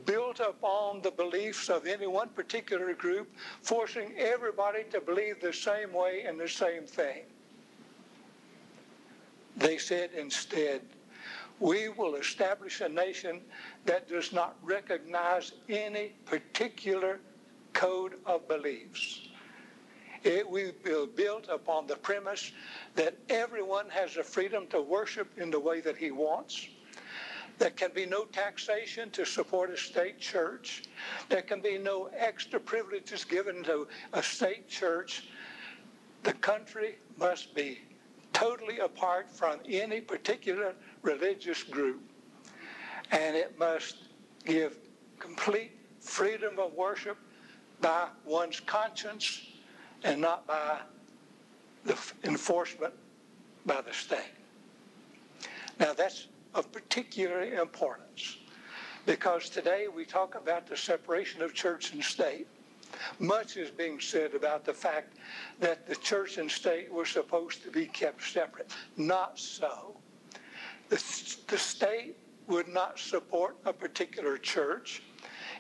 built 0.05 0.41
upon 0.41 1.03
the 1.03 1.13
beliefs 1.13 1.69
of 1.69 1.87
any 1.87 2.09
one 2.09 2.29
particular 2.31 2.93
group, 2.95 3.29
forcing 3.63 4.15
everybody 4.19 4.85
to 4.91 5.01
believe 5.01 5.41
the 5.41 5.53
same 5.53 5.93
way 5.93 6.25
and 6.27 6.41
the 6.41 6.49
same 6.49 6.87
thing. 6.87 7.23
They 9.57 9.79
said 9.79 10.11
instead, 10.17 10.81
we 11.61 11.89
will 11.89 12.17
establish 12.17 12.81
a 12.81 12.89
nation 12.89 13.43
that 13.85 14.09
does 14.09 14.33
not 14.33 14.57
recognize 14.61 15.53
any 15.69 16.15
particular 16.27 17.21
code 17.73 18.15
of 18.27 18.49
beliefs. 18.49 19.29
It 20.25 20.49
will 20.49 20.73
be 20.83 21.07
built 21.15 21.49
upon 21.51 21.87
the 21.87 21.97
premise 21.97 22.51
that 22.95 23.15
everyone 23.29 23.91
has 23.91 24.15
the 24.15 24.25
freedom 24.25 24.67
to 24.69 24.81
worship 24.81 25.29
in 25.37 25.51
the 25.51 25.61
way 25.61 25.83
that 25.83 25.99
he 25.99 26.11
wants. 26.11 26.67
There 27.59 27.71
can 27.71 27.91
be 27.95 28.07
no 28.07 28.25
taxation 28.25 29.11
to 29.11 29.27
support 29.27 29.71
a 29.71 29.77
state 29.77 30.19
church. 30.19 30.85
There 31.29 31.43
can 31.43 31.61
be 31.61 31.79
no 31.79 32.09
extra 32.17 32.59
privileges 32.59 33.25
given 33.25 33.63
to 33.65 33.87
a 34.15 34.23
state 34.23 34.67
church. 34.67 35.29
The 36.23 36.33
country 36.33 36.97
must 37.19 37.55
be 37.55 37.81
totally 38.33 38.79
apart 38.79 39.31
from 39.31 39.61
any 39.69 40.01
particular 40.01 40.75
religious 41.03 41.63
group. 41.63 42.01
And 43.11 43.37
it 43.37 43.59
must 43.59 43.97
give 44.47 44.79
complete 45.19 45.73
freedom 46.01 46.59
of 46.59 46.73
worship 46.73 47.19
by 47.81 48.09
one's 48.25 48.59
conscience 48.61 49.43
and 50.05 50.21
not 50.21 50.47
by 50.47 50.79
the 51.85 51.99
enforcement 52.23 52.95
by 53.67 53.81
the 53.81 53.93
state. 53.93 54.21
Now, 55.81 55.93
that's 55.93 56.29
of 56.55 56.71
particular 56.71 57.43
importance 57.43 58.39
because 59.07 59.49
today 59.49 59.87
we 59.95 60.05
talk 60.05 60.35
about 60.37 60.67
the 60.67 60.77
separation 60.77 61.43
of 61.43 61.53
church 61.53 61.93
and 61.93 62.03
state. 62.03 62.47
Much 63.19 63.57
is 63.57 63.71
being 63.71 63.99
said 63.99 64.35
about 64.35 64.65
the 64.65 64.73
fact 64.73 65.17
that 65.59 65.87
the 65.87 65.97
church 65.97 66.39
and 66.39 66.51
state 66.51 66.93
were 66.93 67.05
supposed 67.05 67.63
to 67.65 67.71
be 67.71 67.87
kept 67.87 68.23
separate. 68.23 68.71
Not 68.97 69.39
so. 69.39 69.97
The, 70.91 71.03
the 71.49 71.59
state 71.59 72.17
would 72.47 72.69
not 72.69 72.99
support 72.99 73.57
a 73.65 73.73
particular 73.73 74.39
church. 74.39 75.03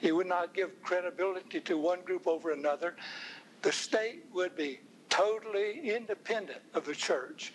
It 0.00 0.12
would 0.12 0.26
not 0.26 0.54
give 0.54 0.80
credibility 0.82 1.60
to 1.60 1.76
one 1.76 2.02
group 2.02 2.26
over 2.26 2.52
another 2.52 2.94
the 3.64 3.72
state 3.72 4.26
would 4.34 4.54
be 4.54 4.78
totally 5.08 5.90
independent 5.90 6.60
of 6.74 6.84
the 6.84 6.94
church, 6.94 7.54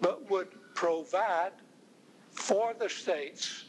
but 0.00 0.28
would 0.30 0.48
provide 0.74 1.52
for 2.30 2.72
the 2.72 2.88
states 2.88 3.66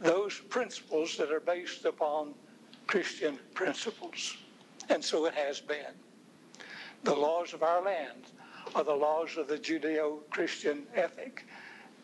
those 0.00 0.38
principles 0.48 1.18
that 1.18 1.30
are 1.30 1.40
based 1.40 1.84
upon 1.84 2.32
Christian 2.86 3.38
principles. 3.52 4.38
And 4.88 5.04
so 5.04 5.26
it 5.26 5.34
has 5.34 5.60
been. 5.60 5.92
The 7.04 7.14
laws 7.14 7.52
of 7.52 7.62
our 7.62 7.82
land 7.82 8.32
are 8.74 8.84
the 8.84 8.94
laws 8.94 9.36
of 9.36 9.48
the 9.48 9.58
Judeo 9.58 10.20
Christian 10.30 10.86
ethic, 10.94 11.44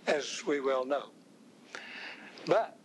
as 0.07 0.45
we 0.47 0.61
well 0.61 0.84
know. 0.84 1.07
But 2.45 2.76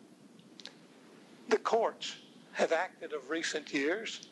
the 1.49 1.57
courts 1.57 2.15
have 2.53 2.71
acted 2.71 3.11
of 3.11 3.29
recent 3.29 3.73
years 3.73 4.29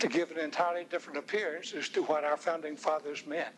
to 0.00 0.08
give 0.08 0.30
an 0.30 0.38
entirely 0.38 0.84
different 0.84 1.18
appearance 1.18 1.72
as 1.74 1.88
to 1.90 2.02
what 2.02 2.24
our 2.24 2.36
founding 2.36 2.76
fathers 2.76 3.26
meant. 3.26 3.54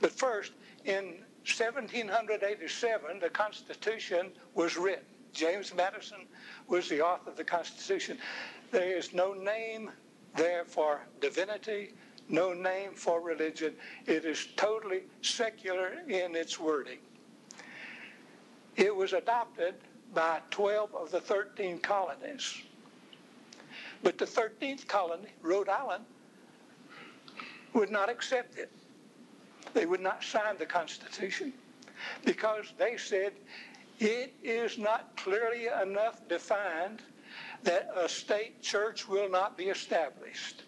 But 0.00 0.12
first, 0.12 0.52
in 0.84 1.22
1787, 1.46 3.20
the 3.20 3.30
Constitution 3.30 4.32
was 4.54 4.76
written. 4.76 5.04
James 5.32 5.72
Madison 5.74 6.26
was 6.66 6.88
the 6.88 7.00
author 7.00 7.30
of 7.30 7.36
the 7.36 7.44
Constitution. 7.44 8.18
There 8.70 8.96
is 8.96 9.14
no 9.14 9.32
name 9.32 9.90
there 10.36 10.64
for 10.64 11.00
divinity, 11.20 11.94
no 12.28 12.52
name 12.52 12.92
for 12.94 13.20
religion. 13.20 13.74
It 14.06 14.24
is 14.24 14.48
totally 14.56 15.02
secular 15.22 16.02
in 16.08 16.34
its 16.34 16.58
wording. 16.58 16.98
It 18.76 18.94
was 18.94 19.12
adopted 19.12 19.74
by 20.14 20.40
12 20.50 20.94
of 20.94 21.10
the 21.10 21.20
13 21.20 21.78
colonies. 21.78 22.62
But 24.02 24.18
the 24.18 24.24
13th 24.24 24.86
colony, 24.86 25.28
Rhode 25.42 25.68
Island, 25.68 26.04
would 27.72 27.90
not 27.90 28.08
accept 28.08 28.58
it. 28.58 28.70
They 29.74 29.86
would 29.86 30.00
not 30.00 30.22
sign 30.22 30.56
the 30.58 30.66
Constitution 30.66 31.52
because 32.24 32.72
they 32.78 32.96
said 32.96 33.32
it 33.98 34.34
is 34.42 34.78
not 34.78 35.16
clearly 35.16 35.66
enough 35.82 36.26
defined 36.28 37.02
that 37.64 37.90
a 37.96 38.08
state 38.08 38.62
church 38.62 39.08
will 39.08 39.28
not 39.28 39.56
be 39.56 39.64
established. 39.64 40.62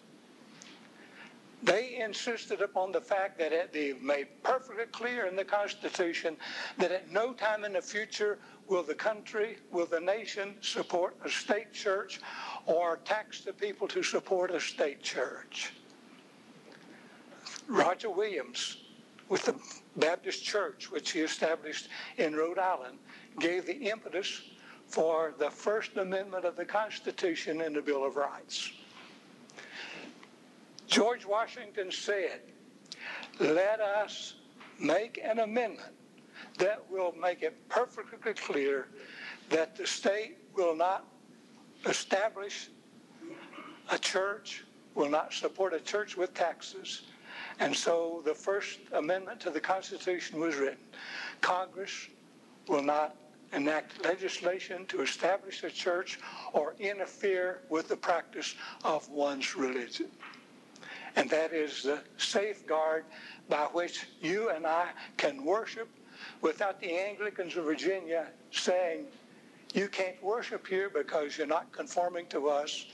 They 1.63 1.99
insisted 1.99 2.61
upon 2.61 2.91
the 2.91 3.01
fact 3.01 3.37
that 3.37 3.53
it, 3.53 3.71
they 3.71 3.93
made 3.93 4.27
perfectly 4.41 4.85
clear 4.85 5.27
in 5.27 5.35
the 5.35 5.45
Constitution 5.45 6.35
that 6.77 6.91
at 6.91 7.11
no 7.11 7.33
time 7.33 7.63
in 7.65 7.73
the 7.73 7.81
future 7.81 8.39
will 8.67 8.81
the 8.81 8.95
country, 8.95 9.57
will 9.71 9.85
the 9.85 9.99
nation 9.99 10.55
support 10.61 11.15
a 11.23 11.29
state 11.29 11.71
church 11.71 12.19
or 12.65 12.97
tax 13.05 13.41
the 13.41 13.53
people 13.53 13.87
to 13.89 14.01
support 14.01 14.49
a 14.49 14.59
state 14.59 15.03
church. 15.03 15.71
Roger 17.67 18.09
Williams, 18.09 18.77
with 19.29 19.43
the 19.43 19.55
Baptist 19.97 20.43
Church, 20.43 20.89
which 20.91 21.11
he 21.11 21.19
established 21.19 21.89
in 22.17 22.35
Rhode 22.35 22.59
Island, 22.59 22.97
gave 23.39 23.65
the 23.65 23.89
impetus 23.89 24.41
for 24.87 25.33
the 25.37 25.49
First 25.49 25.95
Amendment 25.95 26.43
of 26.43 26.55
the 26.55 26.65
Constitution 26.65 27.61
and 27.61 27.75
the 27.75 27.81
Bill 27.81 28.03
of 28.05 28.15
Rights. 28.15 28.71
George 30.91 31.25
Washington 31.25 31.89
said, 31.89 32.41
let 33.39 33.79
us 33.79 34.35
make 34.77 35.21
an 35.23 35.39
amendment 35.39 35.93
that 36.57 36.83
will 36.91 37.13
make 37.13 37.43
it 37.43 37.55
perfectly 37.69 38.33
clear 38.33 38.89
that 39.49 39.77
the 39.77 39.87
state 39.87 40.37
will 40.53 40.75
not 40.75 41.05
establish 41.85 42.69
a 43.89 43.97
church, 43.97 44.65
will 44.93 45.09
not 45.09 45.31
support 45.31 45.73
a 45.73 45.79
church 45.79 46.17
with 46.17 46.33
taxes. 46.33 47.03
And 47.61 47.73
so 47.73 48.21
the 48.25 48.35
First 48.35 48.79
Amendment 48.91 49.39
to 49.41 49.49
the 49.49 49.61
Constitution 49.61 50.41
was 50.41 50.57
written. 50.57 50.83
Congress 51.39 52.09
will 52.67 52.83
not 52.83 53.15
enact 53.53 54.03
legislation 54.03 54.85
to 54.87 55.01
establish 55.01 55.63
a 55.63 55.69
church 55.69 56.19
or 56.51 56.75
interfere 56.79 57.61
with 57.69 57.87
the 57.87 57.95
practice 57.95 58.55
of 58.83 59.07
one's 59.07 59.55
religion. 59.55 60.07
And 61.15 61.29
that 61.29 61.53
is 61.53 61.83
the 61.83 61.99
safeguard 62.17 63.05
by 63.49 63.65
which 63.71 64.07
you 64.21 64.49
and 64.49 64.65
I 64.65 64.89
can 65.17 65.43
worship 65.43 65.89
without 66.41 66.79
the 66.79 66.91
Anglicans 66.91 67.57
of 67.57 67.65
Virginia 67.65 68.27
saying, 68.51 69.05
you 69.73 69.87
can't 69.87 70.21
worship 70.21 70.67
here 70.67 70.89
because 70.89 71.37
you're 71.37 71.47
not 71.47 71.71
conforming 71.71 72.27
to 72.27 72.49
us. 72.49 72.87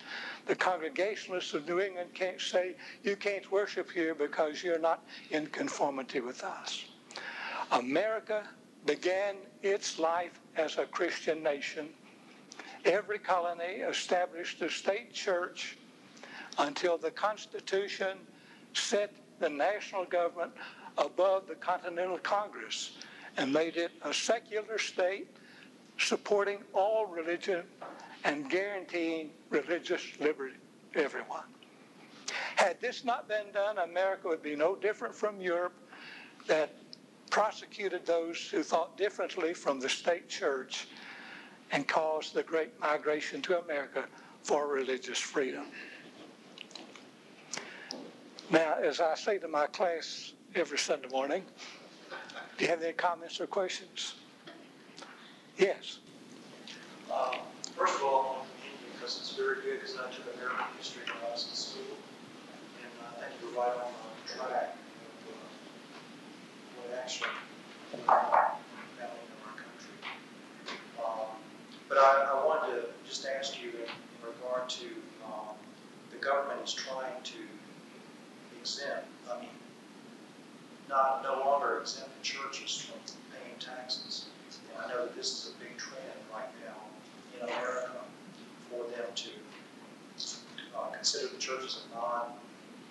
The 0.45 0.55
Congregationalists 0.55 1.53
of 1.53 1.67
New 1.67 1.79
England 1.79 2.11
can't 2.13 2.39
say, 2.39 2.75
you 3.03 3.15
can't 3.15 3.51
worship 3.51 3.89
here 3.89 4.13
because 4.13 4.63
you're 4.63 4.79
not 4.79 5.03
in 5.31 5.47
conformity 5.47 6.19
with 6.19 6.43
us. 6.43 6.85
America 7.71 8.43
began 8.85 9.35
its 9.63 9.97
life 9.97 10.39
as 10.55 10.77
a 10.77 10.85
Christian 10.85 11.41
nation. 11.41 11.89
Every 12.85 13.19
colony 13.19 13.81
established 13.81 14.61
a 14.61 14.69
state 14.69 15.13
church 15.13 15.77
until 16.59 16.97
the 16.97 17.11
Constitution 17.11 18.17
set 18.73 19.13
the 19.39 19.49
national 19.49 20.05
government 20.05 20.51
above 20.97 21.47
the 21.47 21.55
Continental 21.55 22.17
Congress 22.19 22.97
and 23.37 23.53
made 23.53 23.77
it 23.77 23.91
a 24.03 24.13
secular 24.13 24.77
state 24.77 25.27
supporting 25.97 26.59
all 26.73 27.05
religion 27.05 27.63
and 28.23 28.49
guaranteeing 28.49 29.29
religious 29.49 30.01
liberty 30.19 30.55
to 30.93 31.03
everyone. 31.03 31.43
Had 32.55 32.81
this 32.81 33.05
not 33.05 33.27
been 33.27 33.51
done, 33.53 33.77
America 33.77 34.27
would 34.27 34.41
be 34.41 34.55
no 34.55 34.75
different 34.75 35.13
from 35.13 35.39
Europe 35.39 35.73
that 36.47 36.71
prosecuted 37.29 38.05
those 38.05 38.49
who 38.49 38.63
thought 38.63 38.97
differently 38.97 39.53
from 39.53 39.79
the 39.79 39.89
state 39.89 40.27
church 40.27 40.87
and 41.71 41.87
caused 41.87 42.33
the 42.33 42.43
great 42.43 42.79
migration 42.79 43.41
to 43.43 43.59
America 43.59 44.05
for 44.43 44.67
religious 44.67 45.19
freedom. 45.19 45.65
Now, 48.49 48.75
as 48.81 49.01
I 49.01 49.15
say 49.15 49.39
to 49.39 49.47
my 49.49 49.67
class 49.67 50.31
every 50.55 50.77
Sunday 50.77 51.09
morning, 51.09 51.43
do 52.57 52.63
you 52.63 52.69
have 52.69 52.81
any 52.81 52.93
comments 52.93 53.41
or 53.41 53.47
questions? 53.47 54.15
Yes. 55.57 55.99
Um, 57.13 57.39
first 57.75 57.95
of 57.95 58.03
all, 58.03 58.45
because 58.93 59.17
it's 59.19 59.33
very 59.33 59.55
good, 59.63 59.81
because 59.81 59.97
I 59.97 60.09
took 60.11 60.33
American 60.35 60.65
history 60.77 61.01
class 61.05 61.49
in 61.49 61.55
school, 61.55 61.97
and 62.81 62.91
I 63.03 63.19
think 63.19 63.33
you're 63.41 63.51
right 63.51 63.75
on 63.75 63.91
the 64.25 64.33
track 64.33 64.75
of 64.75 65.27
uh, 65.27 65.35
what 66.77 66.99
actually 67.03 67.29
happened 68.05 68.39
in 68.95 69.43
our 69.43 69.55
country. 69.59 69.97
Um, 71.03 71.35
but 71.89 71.97
I, 71.97 72.31
I 72.31 72.45
wanted 72.45 72.75
to 72.75 72.87
just 73.05 73.27
ask 73.27 73.61
you 73.61 73.71
in, 73.71 73.75
in 73.75 74.21
regard 74.23 74.69
to 74.69 74.85
um, 75.25 75.55
the 76.11 76.17
government 76.17 76.61
is 76.63 76.73
trying 76.73 77.21
to 77.23 77.35
exempt, 78.67 79.07
I 79.31 79.39
mean, 79.39 79.49
not 80.89 81.23
no 81.23 81.39
longer 81.39 81.79
exempt 81.79 82.11
the 82.19 82.23
churches 82.23 82.83
from 82.83 82.99
paying 83.31 83.55
taxes. 83.59 84.25
And 84.51 84.83
I 84.83 84.89
know 84.89 85.05
that 85.05 85.15
this 85.15 85.31
is 85.31 85.53
a 85.53 85.63
big 85.63 85.77
trend 85.77 86.19
right 86.33 86.51
now 86.67 86.75
in 87.35 87.47
America 87.47 88.03
for 88.69 88.83
them 88.91 89.07
to 89.15 89.29
uh, 90.75 90.91
consider 90.91 91.27
the 91.33 91.39
churches 91.39 91.83
a 91.91 91.95
non 91.95 92.35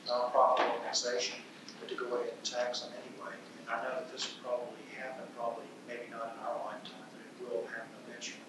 nonprofit 0.09 0.73
organization, 0.73 1.37
but 1.81 1.89
to 1.91 1.95
go 1.95 2.07
ahead 2.07 2.33
and 2.33 2.45
tax 2.45 2.81
them 2.81 2.93
anyway. 2.97 3.35
And 3.61 3.69
I 3.69 3.83
know 3.83 4.01
that 4.01 4.11
this 4.13 4.33
will 4.33 4.49
probably 4.49 4.85
happen, 4.97 5.25
probably 5.37 5.65
maybe 5.87 6.09
not 6.11 6.37
in 6.37 6.47
our 6.47 6.57
lifetime, 6.65 7.05
but 7.13 7.21
it 7.21 7.53
will 7.53 7.67
happen 7.67 7.93
eventually. 8.09 8.41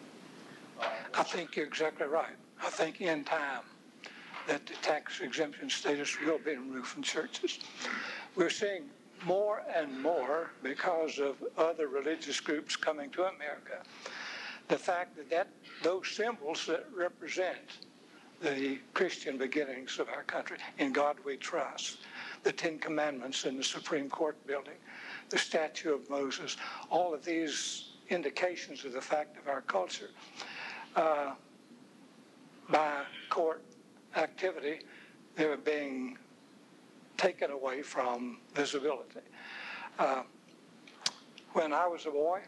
Uh, 0.80 0.88
I 1.14 1.24
think 1.24 1.58
you're 1.58 1.66
exactly 1.66 2.08
right. 2.08 2.36
I 2.64 2.70
think 2.70 3.02
in 3.02 3.26
time 3.26 3.64
that 4.48 4.66
the 4.66 4.74
tax 4.82 5.20
exemption 5.20 5.70
status 5.70 6.18
will 6.22 6.40
be 6.40 6.52
removed 6.52 6.88
from 6.88 7.04
churches. 7.04 7.60
We're 8.36 8.50
seeing 8.50 8.84
more 9.26 9.62
and 9.76 10.02
more 10.02 10.52
because 10.64 11.20
of 11.20 11.36
other 11.58 11.88
religious 11.88 12.40
groups 12.40 12.76
coming 12.76 13.10
to 13.12 13.24
America. 13.24 13.84
The 14.68 14.78
fact 14.78 15.16
that, 15.18 15.30
that 15.30 15.48
those 15.84 16.08
symbols 16.08 16.66
that 16.68 16.86
represent 16.96 17.58
the 18.42 18.80
Christian 18.94 19.38
beginnings 19.38 20.00
of 20.00 20.10
our 20.10 20.24
country, 20.24 20.58
in 20.78 20.94
God 20.94 21.18
we 21.26 21.38
trust, 21.38 21.98
the 22.44 22.52
Ten 22.52 22.78
Commandments 22.78 23.46
in 23.46 23.58
the 23.58 23.64
Supreme 23.64 24.10
Court 24.10 24.36
building, 24.46 24.76
the 25.30 25.38
statue 25.38 25.94
of 25.94 26.10
Moses, 26.10 26.56
all 26.90 27.14
of 27.14 27.26
these 27.26 27.94
indications 28.10 28.86
of 28.86 28.94
the 28.94 29.02
fact 29.02 29.38
of 29.38 29.48
our 29.48 29.62
culture, 29.62 30.10
uh, 30.96 31.34
by 32.70 33.04
court 33.30 33.62
activity, 34.16 34.80
they 35.36 35.46
were 35.46 35.58
being 35.58 36.18
taken 37.18 37.52
away 37.52 37.82
from 37.82 38.40
visibility. 38.54 39.20
Uh, 40.00 40.24
when 41.54 41.74
I 41.74 41.88
was 41.88 42.06
a 42.06 42.12
boy, 42.12 42.42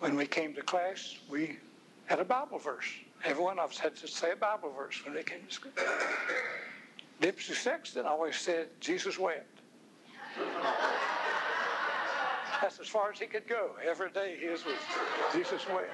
when 0.00 0.16
we 0.16 0.26
came 0.26 0.54
to 0.54 0.62
class, 0.62 1.16
we 1.30 1.58
had 2.06 2.18
a 2.18 2.24
Bible 2.24 2.58
verse. 2.58 2.86
Every 3.24 3.42
one 3.44 3.58
of 3.58 3.70
us 3.70 3.78
had 3.78 3.94
to 3.96 4.08
say 4.08 4.32
a 4.32 4.36
Bible 4.36 4.72
verse 4.76 5.04
when 5.04 5.14
they 5.14 5.22
came 5.22 5.42
to 5.46 5.52
school. 5.52 5.72
Dipsy 7.20 7.54
Sexton 7.54 8.04
always 8.04 8.36
said, 8.36 8.68
Jesus 8.80 9.18
wept. 9.18 9.46
That's 12.60 12.80
as 12.80 12.88
far 12.88 13.12
as 13.12 13.18
he 13.18 13.26
could 13.26 13.46
go. 13.46 13.70
Every 13.84 14.10
day 14.10 14.36
his 14.40 14.64
was 14.64 14.74
Jesus 15.32 15.66
wept. 15.68 15.90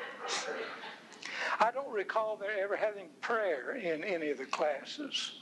I 1.60 1.72
don't 1.72 1.90
recall 1.90 2.36
there 2.36 2.56
ever 2.62 2.76
having 2.76 3.08
prayer 3.20 3.74
in 3.74 4.04
any 4.04 4.30
of 4.30 4.38
the 4.38 4.44
classes 4.44 5.40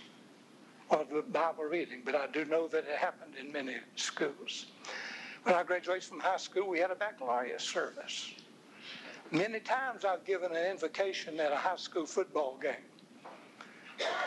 or 0.89 1.05
the 1.05 1.21
Bible 1.21 1.65
reading, 1.65 2.01
but 2.07 2.15
I 2.15 2.27
do 2.29 2.47
know 2.47 2.69
that 2.69 2.85
it 2.91 2.97
happened 2.97 3.35
in 3.39 3.53
many 3.53 3.77
schools. 3.97 4.67
When 5.43 5.55
I 5.55 5.63
graduated 5.63 6.05
from 6.05 6.21
high 6.21 6.39
school, 6.39 6.69
we 6.69 6.79
had 6.79 6.91
a 6.91 6.95
baccalaureate 6.95 7.61
service. 7.61 8.33
Many 9.31 9.61
times 9.61 10.07
I've 10.07 10.25
given 10.25 10.53
an 10.57 10.71
invocation 10.71 11.39
at 11.39 11.53
a 11.53 11.57
high 11.57 11.77
school 11.77 12.07
football 12.07 12.59
game. 12.63 12.75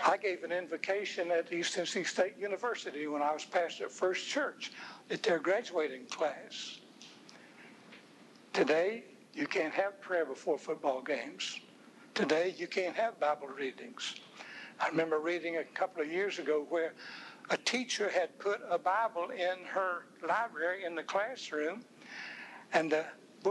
I 0.05 0.17
gave 0.17 0.43
an 0.43 0.51
invocation 0.51 1.31
at 1.31 1.51
East 1.51 1.73
Tennessee 1.73 2.03
State 2.03 2.37
University 2.37 3.07
when 3.07 3.23
I 3.23 3.33
was 3.33 3.45
pastor 3.45 3.85
at 3.85 3.91
First 3.91 4.27
Church 4.27 4.71
at 5.09 5.23
their 5.23 5.39
graduating 5.39 6.05
class. 6.05 6.79
Today, 8.53 9.05
you 9.33 9.47
can't 9.47 9.73
have 9.73 9.99
prayer 10.01 10.25
before 10.25 10.57
football 10.57 11.01
games. 11.01 11.61
Today, 12.19 12.53
you 12.57 12.67
can't 12.67 12.97
have 12.97 13.17
Bible 13.17 13.47
readings. 13.47 14.15
I 14.77 14.89
remember 14.89 15.19
reading 15.19 15.55
a 15.55 15.63
couple 15.63 16.01
of 16.01 16.11
years 16.11 16.37
ago 16.37 16.65
where 16.67 16.91
a 17.49 17.55
teacher 17.55 18.09
had 18.09 18.37
put 18.39 18.59
a 18.69 18.77
Bible 18.77 19.29
in 19.29 19.63
her 19.67 20.03
library 20.27 20.83
in 20.83 20.95
the 20.95 21.03
classroom, 21.03 21.85
and 22.73 22.91
the 22.91 23.05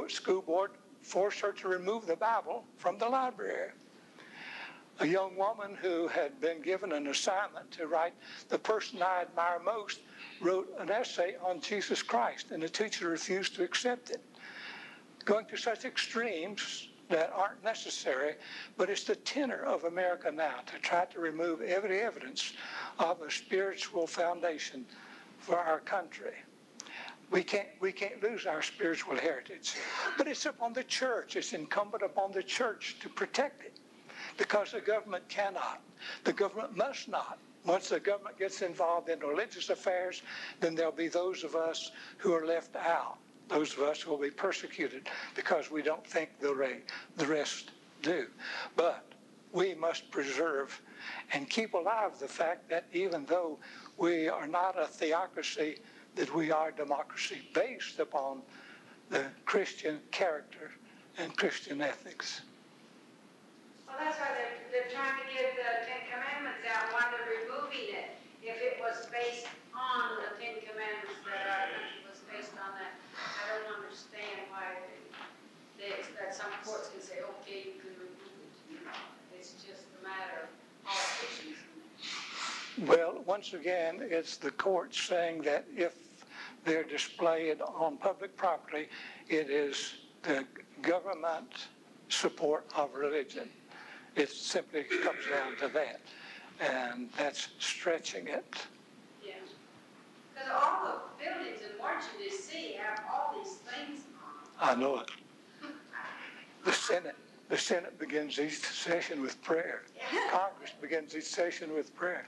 school 0.09 0.43
board 0.43 0.73
forced 1.01 1.41
her 1.41 1.53
to 1.53 1.69
remove 1.69 2.07
the 2.07 2.17
Bible 2.17 2.67
from 2.77 2.99
the 2.99 3.09
library. 3.09 3.71
A 5.01 5.07
young 5.07 5.35
woman 5.35 5.75
who 5.81 6.07
had 6.07 6.39
been 6.39 6.61
given 6.61 6.93
an 6.93 7.07
assignment 7.07 7.71
to 7.71 7.87
write 7.87 8.13
the 8.51 8.59
person 8.59 9.01
I 9.01 9.23
admire 9.23 9.61
most 9.65 10.01
wrote 10.43 10.69
an 10.79 10.91
essay 10.91 11.37
on 11.43 11.63
Jesus 11.63 12.03
Christ, 12.03 12.51
and 12.51 12.63
the 12.63 12.69
teacher 12.69 13.09
refused 13.09 13.55
to 13.55 13.65
accept 13.65 14.11
it. 14.11 14.21
Going 15.25 15.47
to 15.47 15.57
such 15.57 15.87
extremes 15.87 16.88
that 17.09 17.33
aren't 17.35 17.63
necessary, 17.65 18.35
but 18.77 18.91
it's 18.91 19.05
the 19.05 19.17
tenor 19.17 19.63
of 19.63 19.85
America 19.85 20.31
now 20.31 20.57
to 20.67 20.79
try 20.81 21.05
to 21.07 21.21
remove 21.21 21.63
every 21.63 22.01
evidence 22.01 22.53
of 22.99 23.21
a 23.23 23.31
spiritual 23.31 24.07
foundation 24.07 24.85
for 25.39 25.59
our 25.59 25.81
country. 25.81 26.35
We 27.31 27.43
can't, 27.43 27.69
we 27.81 27.93
can't 27.93 28.23
lose 28.23 28.47
our 28.47 28.63
spiritual 28.63 29.17
heritage. 29.17 29.75
But 30.17 30.29
it's 30.29 30.47
upon 30.47 30.73
the 30.73 30.85
church, 30.85 31.37
it's 31.37 31.53
incumbent 31.53 32.03
upon 32.03 32.33
the 32.33 32.43
church 32.43 32.97
to 33.01 33.09
protect 33.09 33.65
it 33.65 33.79
because 34.37 34.73
the 34.73 34.81
government 34.81 35.29
cannot. 35.29 35.81
The 36.25 36.33
government 36.33 36.77
must 36.77 37.09
not. 37.09 37.39
Once 37.65 37.91
the 37.91 38.01
government 38.01 38.39
gets 38.39 38.63
involved 38.63 39.11
in 39.11 39.19
religious 39.21 39.69
affairs, 39.69 40.23
then 40.61 40.75
there'll 40.75 40.93
be 40.93 41.09
those 41.09 41.45
of 41.45 41.55
us 41.55 41.91
who 42.17 42.33
are 42.33 42.47
left 42.47 42.75
out. 42.77 43.19
Those 43.49 43.73
of 43.75 43.81
us 43.81 44.03
who 44.03 44.11
will 44.11 44.19
be 44.19 44.31
persecuted 44.31 45.09
because 45.35 45.71
we 45.71 45.83
don't 45.83 46.07
think 46.07 46.31
the, 46.41 46.81
the 47.17 47.27
rest 47.27 47.71
do. 48.03 48.27
But 48.77 49.05
we 49.53 49.75
must 49.75 50.11
preserve 50.11 50.81
and 51.33 51.49
keep 51.49 51.75
alive 51.75 52.19
the 52.19 52.29
fact 52.29 52.69
that 52.69 52.85
even 52.93 53.25
though 53.27 53.59
we 53.97 54.29
are 54.29 54.47
not 54.47 54.79
a 54.79 54.87
theocracy, 54.87 55.79
that 56.17 56.35
we 56.35 56.51
are 56.51 56.71
democracy 56.71 57.39
based 57.55 57.99
upon 57.99 58.43
the 59.09 59.25
Christian 59.47 60.01
character 60.11 60.71
and 61.17 61.35
Christian 61.37 61.81
ethics. 61.81 62.43
Well, 63.87 63.97
that's 63.99 64.19
why 64.21 64.29
they're, 64.37 64.59
they're 64.71 64.93
trying 64.93 65.17
to 65.17 65.27
get 65.33 65.57
the 65.57 65.89
Ten 65.89 66.05
Commandments 66.13 66.63
out, 66.69 66.93
why 66.93 67.09
they're 67.09 67.49
removing 67.49 67.97
it. 67.97 68.13
If 68.45 68.61
it 68.61 68.77
was 68.81 69.09
based 69.09 69.49
on 69.73 70.21
the 70.21 70.37
Ten 70.37 70.61
Commandments, 70.61 71.19
that 71.25 71.49
our 71.49 71.67
country 71.73 72.05
was 72.05 72.21
based 72.29 72.55
on 72.61 72.77
that, 72.77 72.93
I 73.17 73.43
don't 73.49 73.81
understand 73.81 74.45
why 74.53 74.77
they, 74.85 75.01
they, 75.81 75.93
that 76.21 76.28
some 76.39 76.53
courts 76.65 76.91
can 76.91 77.03
say, 77.03 77.15
okay, 77.15 77.67
you 77.67 77.81
can 77.81 77.91
remove 77.99 78.15
it, 78.15 78.71
you 78.71 78.77
know. 78.85 78.93
It's 79.37 79.55
just 79.55 79.87
a 79.99 80.05
matter 80.07 80.47
of 80.47 80.87
politicians. 80.87 81.57
Well, 82.87 83.25
once 83.27 83.55
again, 83.55 83.99
it's 84.03 84.37
the 84.37 84.53
court 84.53 84.95
saying 84.95 85.43
that 85.43 85.65
if 85.77 85.95
they're 86.65 86.85
displayed 86.85 87.61
on 87.61 87.97
public 87.97 88.37
property, 88.37 88.87
it 89.29 89.51
is 89.51 89.95
the 90.23 90.45
government 90.81 91.67
support 92.09 92.65
of 92.77 92.95
religion. 92.95 93.49
It 94.15 94.31
simply 94.31 94.85
comes 94.85 95.25
down 95.29 95.57
to 95.57 95.69
that. 95.75 96.01
And 96.61 97.09
that's 97.17 97.49
stretching 97.59 98.29
it. 98.29 98.55
Yeah. 99.27 99.35
Because 100.35 100.51
all 100.53 100.85
the 100.87 101.25
buildings 101.25 101.63
in 101.63 101.77
Washington, 101.81 102.21
D.C. 102.21 102.77
have 102.81 103.01
all 103.13 103.35
these 103.43 103.55
things 103.55 104.03
on 104.61 104.71
I 104.71 104.81
know 104.81 105.01
it. 105.01 105.11
The 106.69 106.75
Senate, 106.75 107.17
the 107.49 107.57
Senate 107.57 107.99
begins 107.99 108.39
each 108.39 108.59
session 108.59 109.23
with 109.23 109.41
prayer. 109.41 109.85
Congress 110.31 110.71
begins 110.83 111.17
each 111.17 111.25
session 111.25 111.73
with 111.73 111.97
prayer. 111.97 112.27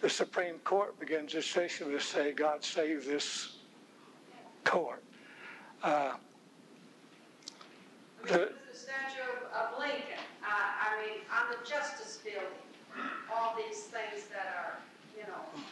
The 0.00 0.10
Supreme 0.10 0.58
Court 0.64 0.98
begins 0.98 1.36
its 1.36 1.46
session 1.46 1.92
with 1.92 2.02
say, 2.02 2.32
God 2.32 2.64
save 2.64 3.06
this 3.06 3.58
court. 4.64 5.04
Uh, 5.84 6.14
the, 8.24 8.28
the 8.28 8.76
statue 8.76 9.22
of, 9.54 9.78
Lincoln, 9.78 10.18
uh, 10.42 10.48
I 10.48 11.06
mean, 11.06 11.20
on 11.30 11.56
the 11.56 11.64
Justice 11.64 12.18
Building, 12.24 12.42
all 13.32 13.54
these 13.56 13.82
things 13.82 14.26
that 14.32 14.52
are, 14.58 14.78
you 15.16 15.22
know, 15.28 15.62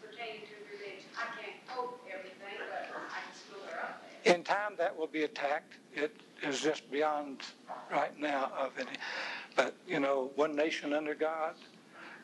pertaining 0.00 0.42
to 0.42 0.54
religion. 0.70 1.10
I 1.18 1.26
can't 1.34 1.56
quote 1.66 2.00
everything, 2.08 2.60
but 2.70 2.94
I 2.94 3.18
can 3.26 3.34
still 3.34 3.58
up 3.82 4.04
there. 4.22 4.36
In 4.36 4.44
time, 4.44 4.74
that 4.78 4.96
will 4.96 5.08
be 5.08 5.24
attacked. 5.24 5.72
It 5.96 6.14
is 6.42 6.60
just 6.60 6.90
beyond 6.90 7.42
right 7.90 8.18
now 8.18 8.50
of 8.58 8.72
any. 8.78 8.96
But, 9.56 9.74
you 9.86 10.00
know, 10.00 10.30
one 10.36 10.54
nation 10.54 10.92
under 10.92 11.14
God, 11.14 11.54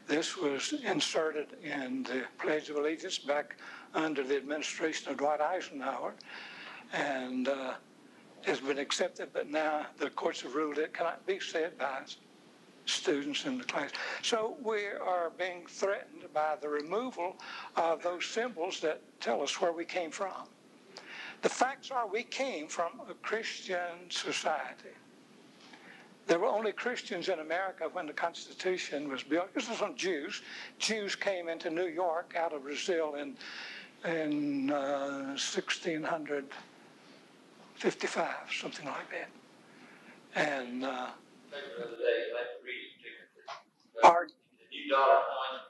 this 0.07 0.37
was 0.37 0.73
inserted 0.85 1.49
in 1.63 2.05
the 2.05 2.23
Pledge 2.39 2.71
of 2.71 2.77
Allegiance 2.77 3.19
back 3.19 3.57
under 3.95 4.23
the 4.23 4.37
administration 4.37 5.11
of 5.11 5.19
Dwight 5.19 5.41
Eisenhower 5.41 6.15
and 6.93 7.49
uh, 7.49 7.75
has 8.43 8.61
been 8.61 8.79
accepted, 8.79 9.31
but 9.33 9.51
now 9.51 9.87
the 9.99 10.11
courts 10.11 10.43
have 10.43 10.55
ruled 10.55 10.79
it 10.79 10.95
cannot 10.95 11.27
be 11.27 11.41
said 11.41 11.77
by 11.79 12.03
students 12.85 13.45
in 13.45 13.59
the 13.59 13.65
class. 13.65 13.91
So 14.23 14.57
we 14.63 14.87
are 14.87 15.33
being 15.37 15.67
threatened 15.67 16.23
by 16.33 16.57
the 16.61 16.69
removal 16.69 17.37
of 17.75 18.03
those 18.03 18.25
symbols 18.25 18.81
that 18.81 19.01
tell 19.21 19.43
us 19.43 19.61
where 19.61 19.73
we 19.73 19.85
came 19.85 20.11
from. 20.11 20.47
The 21.43 21.49
facts 21.49 21.91
are 21.91 22.07
we 22.07 22.23
came 22.23 22.69
from 22.69 23.01
a 23.09 23.15
Christian 23.15 24.09
society. 24.09 24.91
There 26.27 26.39
were 26.41 26.47
only 26.47 26.73
Christians 26.73 27.29
in 27.29 27.39
America 27.39 27.89
when 27.93 28.07
the 28.07 28.13
Constitution 28.13 29.09
was 29.09 29.23
built. 29.23 29.55
This 29.55 29.69
was 29.69 29.81
on 29.81 29.97
Jews. 29.97 30.43
Jews 30.79 31.15
came 31.15 31.49
into 31.49 31.71
New 31.71 31.87
York 31.87 32.35
out 32.37 32.53
of 32.53 32.65
Brazil 32.65 33.15
in, 33.15 33.37
in 34.05 34.71
uh, 34.71 35.37
1655, 35.39 38.35
something 38.51 38.87
like 38.87 39.09
that. 39.11 39.29
And 40.35 40.85
uh, 40.85 41.11
the 41.51 41.57
other 41.85 41.97
day, 41.97 42.33
like 42.35 42.61
reading 42.65 42.91
Pardon? 44.03 44.35
The 44.59 44.67
new 44.77 44.91
dollar 44.91 45.23
coin, 45.25 45.61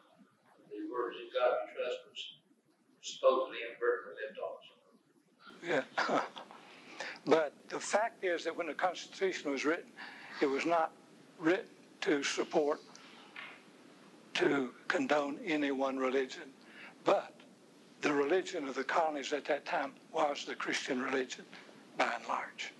the 0.72 0.88
words 0.90 1.18
of 1.20 1.28
God 1.32 1.68
trust 1.76 1.98
was 2.10 2.22
supposedly 3.02 3.58
off. 3.70 4.05
Yeah. 5.66 5.82
but 7.26 7.52
the 7.68 7.80
fact 7.80 8.24
is 8.24 8.44
that 8.44 8.56
when 8.56 8.66
the 8.66 8.74
Constitution 8.74 9.50
was 9.50 9.64
written, 9.64 9.90
it 10.40 10.46
was 10.46 10.64
not 10.66 10.92
written 11.38 11.66
to 12.02 12.22
support, 12.22 12.80
to 14.34 14.70
condone 14.88 15.38
any 15.44 15.70
one 15.70 15.96
religion, 15.96 16.42
but 17.04 17.32
the 18.02 18.12
religion 18.12 18.68
of 18.68 18.74
the 18.74 18.84
colonies 18.84 19.32
at 19.32 19.44
that 19.46 19.64
time 19.64 19.92
was 20.12 20.44
the 20.44 20.54
Christian 20.54 21.02
religion, 21.02 21.44
by 21.96 22.12
and 22.14 22.26
large. 22.28 22.72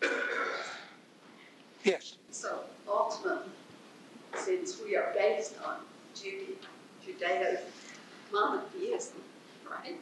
Yes. 1.82 2.16
So 2.30 2.61
ultimately, 2.89 3.51
since 4.34 4.80
we 4.84 4.97
are 4.97 5.12
based 5.16 5.55
on 5.64 5.76
Judeo 6.14 7.59
monotheism, 8.32 9.20
right? 9.70 9.97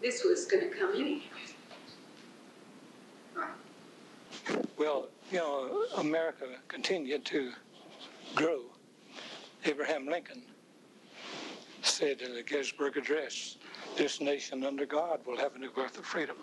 This 0.00 0.22
was 0.24 0.44
going 0.46 0.68
to 0.68 0.76
come 0.76 0.92
anyway. 0.94 1.22
Well, 4.78 5.08
you 5.30 5.38
know, 5.38 5.86
America 5.96 6.46
continued 6.68 7.24
to 7.26 7.52
grow. 8.34 8.62
Abraham 9.64 10.06
Lincoln 10.06 10.42
said 11.82 12.20
in 12.20 12.34
the 12.34 12.42
Gettysburg 12.42 12.96
Address, 12.96 13.56
this 13.96 14.20
nation 14.20 14.64
under 14.64 14.86
God 14.86 15.20
will 15.26 15.36
have 15.38 15.56
a 15.56 15.58
new 15.58 15.70
birth 15.70 15.98
of 15.98 16.04
freedom. 16.04 16.36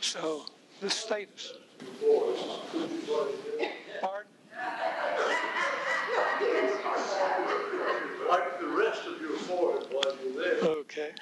So 0.00 0.46
the 0.80 0.90
status. 0.90 1.52
Pardon? 4.00 4.32
Like 8.28 8.60
the 8.60 8.66
rest 8.66 9.06
of 9.06 9.20
your 9.20 9.36
forehead 9.38 9.86
while 9.90 10.16
you're 10.24 10.44
there. 10.44 10.70
Okay. 10.70 11.12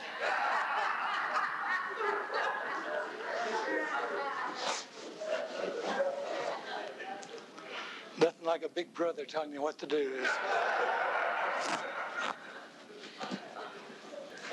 Nothing 8.19 8.47
like 8.47 8.65
a 8.65 8.69
big 8.69 8.86
brother 8.97 9.27
telling 9.27 9.53
you 9.53 9.61
what 9.61 9.79
to 9.79 9.87
do. 9.87 9.97
is. 9.99 10.29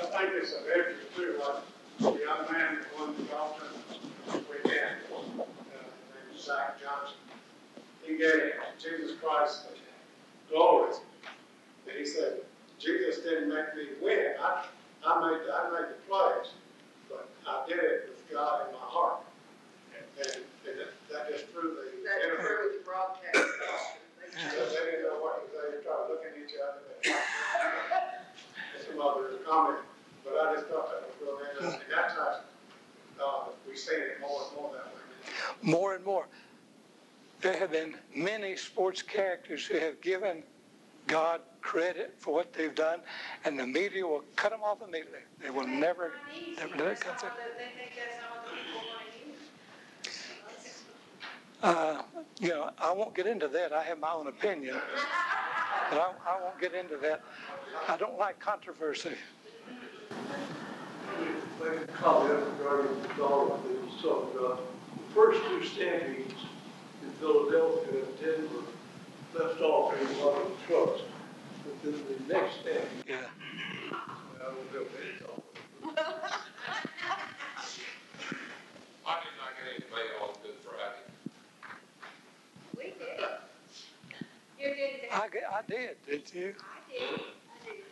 I 0.02 0.26
think 0.26 0.32
it's 0.34 0.52
a 0.52 0.62
very 0.64 0.94
clear 1.14 1.38
one. 1.38 1.62
The 1.98 2.20
young 2.22 2.52
man 2.52 2.76
that 2.76 3.00
won 3.00 3.16
the 3.16 3.22
Dalton 3.24 3.68
weekend, 4.50 4.96
uh, 5.10 5.18
named 5.18 6.38
Zach 6.38 6.78
Johnson, 6.82 7.16
he 8.02 8.18
gave 8.18 8.52
Jesus 8.78 9.16
Christ 9.22 9.68
glory. 10.50 10.92
And 11.88 11.98
he 11.98 12.04
said, 12.04 12.40
Jesus 12.78 13.22
didn't 13.24 13.48
make 13.48 13.74
me 13.74 13.86
win. 14.02 14.34
I, 14.38 14.66
I 15.06 15.20
made, 15.20 15.40
I 15.50 15.70
made 15.70 15.88
the 15.88 15.96
plays, 16.06 16.52
but 17.08 17.28
I 17.46 17.64
did 17.66 17.78
it 17.78 18.08
with 18.10 18.30
God 18.30 18.66
in 18.68 18.74
my 18.74 18.80
heart. 18.80 19.20
And, 20.18 20.26
and 20.36 20.78
that- 20.80 20.92
that 21.12 21.30
just 21.30 21.52
proved 21.54 21.76
the. 21.78 21.94
That 22.04 22.20
early 22.38 22.78
broadcast. 22.84 23.38
Because 24.34 24.74
they 24.74 24.90
didn't 24.90 25.06
know 25.06 25.22
what, 25.22 25.40
to 25.40 25.46
say. 25.54 25.76
they 25.76 25.82
started 25.82 26.10
looking 26.10 26.34
at 26.34 26.42
each 26.42 26.58
other. 26.58 26.82
and 27.06 28.82
Some 28.82 29.00
other 29.00 29.38
comment, 29.46 29.78
but 30.24 30.34
I 30.34 30.54
just 30.58 30.66
thought 30.66 30.90
that 30.90 31.06
was 31.06 31.14
real 31.22 31.38
interesting. 31.38 31.86
That's 31.88 32.14
how, 32.14 32.40
uh, 33.22 33.48
we 33.68 33.76
see 33.76 33.94
it 33.94 34.18
more 34.20 34.42
and 34.42 34.56
more 34.58 34.72
that 34.74 34.90
way. 34.90 35.00
More 35.64 35.94
and 35.94 36.04
more. 36.04 36.26
There 37.40 37.56
have 37.56 37.72
been 37.72 37.94
many 38.14 38.54
sports 38.54 39.00
characters 39.00 39.64
who 39.64 39.78
have 39.78 39.98
given 40.02 40.42
God 41.06 41.40
credit 41.62 42.14
for 42.18 42.34
what 42.34 42.52
they've 42.52 42.74
done, 42.74 43.00
and 43.46 43.58
the 43.58 43.66
media 43.66 44.06
will 44.06 44.24
cut 44.36 44.50
them 44.50 44.62
off 44.62 44.82
immediately. 44.82 45.20
They 45.42 45.48
will 45.48 45.66
never, 45.66 46.12
never 46.76 46.86
want 46.86 46.98
to 46.98 47.30
use. 50.06 50.82
Uh, 51.62 52.02
you 52.38 52.48
know, 52.48 52.70
I 52.78 52.92
won't 52.92 53.14
get 53.14 53.26
into 53.26 53.48
that. 53.48 53.72
I 53.72 53.82
have 53.84 53.98
my 53.98 54.12
own 54.12 54.26
opinion, 54.26 54.76
but 55.90 55.98
I, 55.98 56.12
I 56.26 56.42
won't 56.42 56.60
get 56.60 56.74
into 56.74 56.98
that. 56.98 57.22
I 57.88 57.96
don't 57.96 58.18
like 58.18 58.38
controversy. 58.38 59.12
Make 61.62 61.80
a 61.80 61.86
comment 61.86 62.44
regarding 62.58 63.02
the 63.02 63.08
dollar. 63.14 63.58
The 65.14 65.20
first 65.20 65.44
two 65.46 65.62
standings 65.64 66.32
in 67.00 67.10
Philadelphia 67.20 68.00
and 68.02 68.18
Denver 68.20 68.64
left 69.38 69.60
off 69.60 69.94
in 69.94 70.06
a 70.08 70.10
lot 70.24 70.42
of 70.42 70.50
trucks. 70.66 71.02
But 71.62 71.74
then 71.84 71.94
the 72.08 72.16
next 72.34 72.54
standing, 72.62 72.88
Yeah. 73.06 73.18
I 73.92 73.94
don't 74.42 74.72
know 74.74 74.80
if 74.80 74.88
it's 74.98 75.22
all. 75.24 75.40
I 79.06 79.08
did 79.22 79.36
not 79.38 79.50
get 79.54 79.66
anybody 79.70 80.10
on 80.20 80.30
Good 80.42 80.58
Friday. 80.64 81.04
We 82.76 82.84
did. 82.84 82.98
You 84.58 84.68
did 84.74 84.90
I, 85.12 85.14
that. 85.28 85.46
I 85.52 85.54
did, 85.68 85.96
did 86.08 86.24
you? 86.34 86.48
I 86.58 86.60
did. 86.90 87.02
I 87.02 87.04
did. 87.64 87.84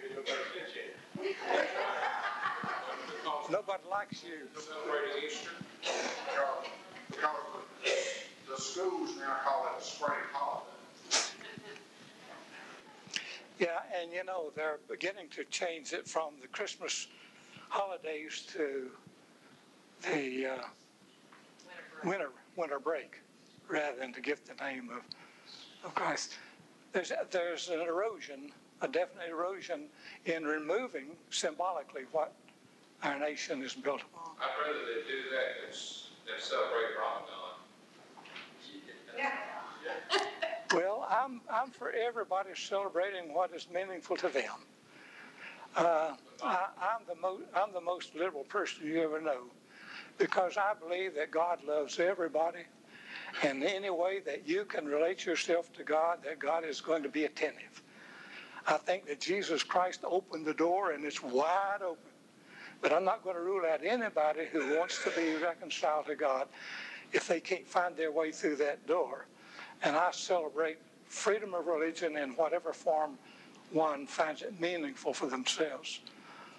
Maybe 0.00 0.14
nobody 0.14 0.44
sent 0.54 0.70
you. 0.74 0.82
Because 3.98 4.24
Nobody 4.24 4.24
likes 4.24 4.24
you. 4.24 4.60
celebrating 4.60 5.24
Easter, 5.26 5.50
Because 7.10 7.36
the, 7.84 8.52
the 8.52 8.60
schools 8.60 9.16
now 9.18 9.36
call 9.44 9.66
it 9.66 9.80
a 9.80 9.84
spring 9.84 10.18
holiday. 10.32 10.66
Yeah, 13.58 13.78
and 13.98 14.12
you 14.12 14.22
know, 14.24 14.52
they're 14.54 14.78
beginning 14.88 15.28
to 15.30 15.44
change 15.44 15.92
it 15.94 16.06
from 16.06 16.34
the 16.42 16.48
Christmas 16.48 17.08
holidays 17.68 18.46
to 18.52 18.90
the 20.02 20.46
uh, 20.46 20.64
winter, 22.04 22.30
winter 22.56 22.78
break, 22.78 23.20
rather 23.68 23.96
than 23.98 24.12
to 24.12 24.20
give 24.20 24.40
the 24.44 24.62
name 24.62 24.90
of, 24.90 25.02
of 25.84 25.94
Christ. 25.94 26.34
There's, 26.92 27.12
there's 27.30 27.70
an 27.70 27.80
erosion, 27.80 28.52
a 28.82 28.88
definite 28.88 29.30
erosion 29.30 29.84
in 30.26 30.44
removing 30.44 31.16
symbolically 31.30 32.02
what 32.12 32.34
our 33.02 33.18
nation 33.18 33.62
is 33.62 33.74
built 33.74 34.02
upon. 34.02 34.32
I'd 34.40 34.66
rather 34.66 34.78
they 34.80 35.06
do 35.08 35.22
that 35.30 35.60
than, 35.62 35.72
than 36.26 36.40
celebrate 36.40 36.96
Ramadan. 36.98 37.56
Yeah. 39.16 39.32
Well, 40.74 41.06
I'm, 41.08 41.40
I'm 41.48 41.70
for 41.70 41.92
everybody 41.92 42.50
celebrating 42.56 43.32
what 43.32 43.54
is 43.54 43.68
meaningful 43.72 44.16
to 44.16 44.28
them. 44.28 44.52
Uh, 45.76 46.14
I, 46.42 46.66
I'm 46.80 47.06
the 47.08 47.14
most, 47.14 47.44
I'm 47.54 47.72
the 47.72 47.80
most 47.80 48.16
liberal 48.16 48.42
person 48.42 48.84
you 48.84 49.00
ever 49.02 49.20
know 49.20 49.42
because 50.18 50.56
I 50.56 50.72
believe 50.74 51.14
that 51.14 51.30
God 51.30 51.62
loves 51.64 52.00
everybody 52.00 52.64
and 53.42 53.62
any 53.62 53.90
way 53.90 54.20
that 54.20 54.48
you 54.48 54.64
can 54.64 54.86
relate 54.86 55.24
yourself 55.24 55.72
to 55.74 55.84
God, 55.84 56.18
that 56.24 56.38
God 56.38 56.64
is 56.64 56.80
going 56.80 57.02
to 57.02 57.08
be 57.08 57.24
attentive. 57.24 57.82
I 58.66 58.76
think 58.78 59.06
that 59.06 59.20
Jesus 59.20 59.62
Christ 59.62 60.00
opened 60.04 60.46
the 60.46 60.54
door 60.54 60.92
and 60.92 61.04
it's 61.04 61.22
wide 61.22 61.78
open. 61.82 62.10
But 62.82 62.92
I'm 62.92 63.04
not 63.04 63.24
going 63.24 63.36
to 63.36 63.42
rule 63.42 63.64
out 63.66 63.84
anybody 63.84 64.46
who 64.50 64.76
wants 64.76 65.02
to 65.04 65.10
be 65.10 65.34
reconciled 65.42 66.06
to 66.06 66.14
God 66.14 66.48
if 67.12 67.26
they 67.26 67.40
can't 67.40 67.66
find 67.66 67.96
their 67.96 68.12
way 68.12 68.32
through 68.32 68.56
that 68.56 68.86
door. 68.86 69.26
And 69.82 69.96
I 69.96 70.10
celebrate 70.10 70.78
freedom 71.06 71.54
of 71.54 71.66
religion 71.66 72.16
in 72.16 72.30
whatever 72.30 72.72
form 72.72 73.18
one 73.72 74.06
finds 74.06 74.42
it 74.42 74.60
meaningful 74.60 75.12
for 75.12 75.26
themselves. 75.26 76.00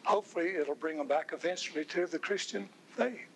Hopefully, 0.03 0.55
it'll 0.55 0.76
bring 0.76 0.97
them 0.97 1.07
back 1.07 1.32
eventually 1.34 1.86
to 1.86 2.05
the 2.07 2.20
Christian 2.20 2.68
faith. 2.91 3.28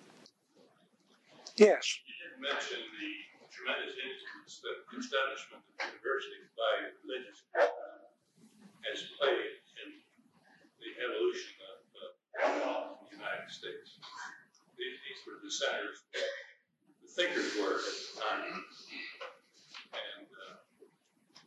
Yes. 1.55 1.99
You 2.07 2.15
did 2.15 2.41
mention 2.41 2.79
the 2.79 3.11
tremendous 3.51 3.95
influence 3.99 4.63
that 4.63 4.77
the 4.87 4.97
establishment 4.97 5.61
of 5.61 5.75
the 5.77 5.85
university 5.91 6.41
by 6.55 6.73
religious 7.03 7.43
has 8.87 9.03
played 9.19 9.59
in 9.83 9.89
the 10.79 10.89
evolution 11.05 11.60
of, 12.43 12.53
uh, 12.61 12.97
the 13.05 13.15
United 13.15 13.49
States. 13.49 13.99
These, 14.77 14.97
these 15.05 15.21
were 15.27 15.37
the 15.43 15.51
centers, 15.51 16.01
the 16.13 17.09
thinkers 17.09 17.53
were 17.61 17.77
at 17.77 17.85
the 17.85 18.21
time. 18.21 18.65
And, 19.93 20.27
uh, 20.27 20.55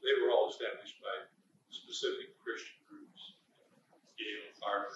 they 0.05 0.14
were 0.22 0.30
all 0.30 0.51
established 0.51 1.01
by 1.01 1.26
specific 1.70 2.36
Christian 2.38 2.78
groups. 2.86 3.20
Yale, 4.18 4.53
Harvard. 4.62 4.92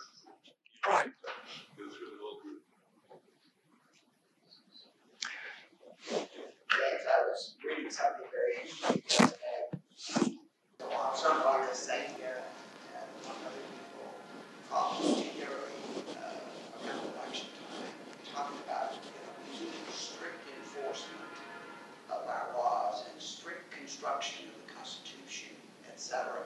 Right. 0.86 1.10
Go 1.76 1.84
through 1.88 2.12
the 2.12 2.20
whole 2.22 2.40
group. 2.40 2.62
Yes, 6.10 7.02
I 7.08 7.24
was 7.26 7.54
reading 7.64 7.90
something 7.90 8.26
very 8.30 8.62
interesting 8.62 9.02
yesterday. 9.08 10.46
While 10.78 11.14
some 11.16 11.42
are 11.42 11.68
saying, 11.74 12.14
uh, 12.22 12.40
and 12.96 13.08
among 13.24 13.36
other 13.44 13.64
people, 13.74 15.27
of 22.28 22.34
our 22.34 22.48
laws 22.56 23.04
and 23.10 23.20
strict 23.20 23.70
construction 23.70 24.46
of 24.48 24.54
the 24.66 24.72
Constitution, 24.74 25.54
etc. 25.88 26.44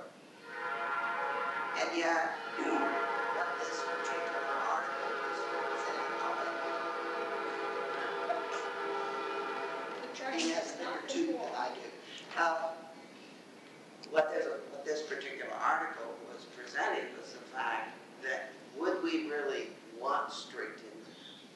And 1.80 1.88
yet, 1.96 2.32
what 2.58 3.48
this 3.58 3.80
particular 3.82 4.46
article 4.70 5.10
is 5.32 5.40
presenting 5.50 6.22
on 6.22 6.34
it 10.34 10.40
He 10.40 10.50
has 10.50 10.76
number 10.82 11.02
two 11.08 11.32
that 11.32 11.54
I 11.58 11.68
do. 11.74 11.86
Um, 12.40 12.56
what 14.10 14.32
this, 14.32 14.46
what 14.70 14.84
this 14.84 15.02
particular 15.02 15.52
article 15.52 16.14
was 16.28 16.44
presenting 16.56 17.06
was 17.20 17.32
the 17.32 17.44
fact 17.54 17.96
that 18.22 18.52
would 18.78 19.02
we 19.02 19.28
really 19.28 19.68
want 20.00 20.32
strict 20.32 20.80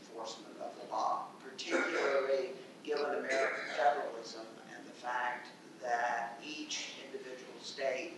enforcement 0.02 0.56
of 0.60 0.70
the 0.80 0.92
law, 0.92 1.26
particularly 1.44 2.50
given 2.86 3.04
American 3.04 3.66
federalism 3.76 4.46
and 4.70 4.86
the 4.86 4.92
fact 4.92 5.48
that 5.82 6.38
each 6.46 6.94
individual 7.04 7.58
state 7.60 8.12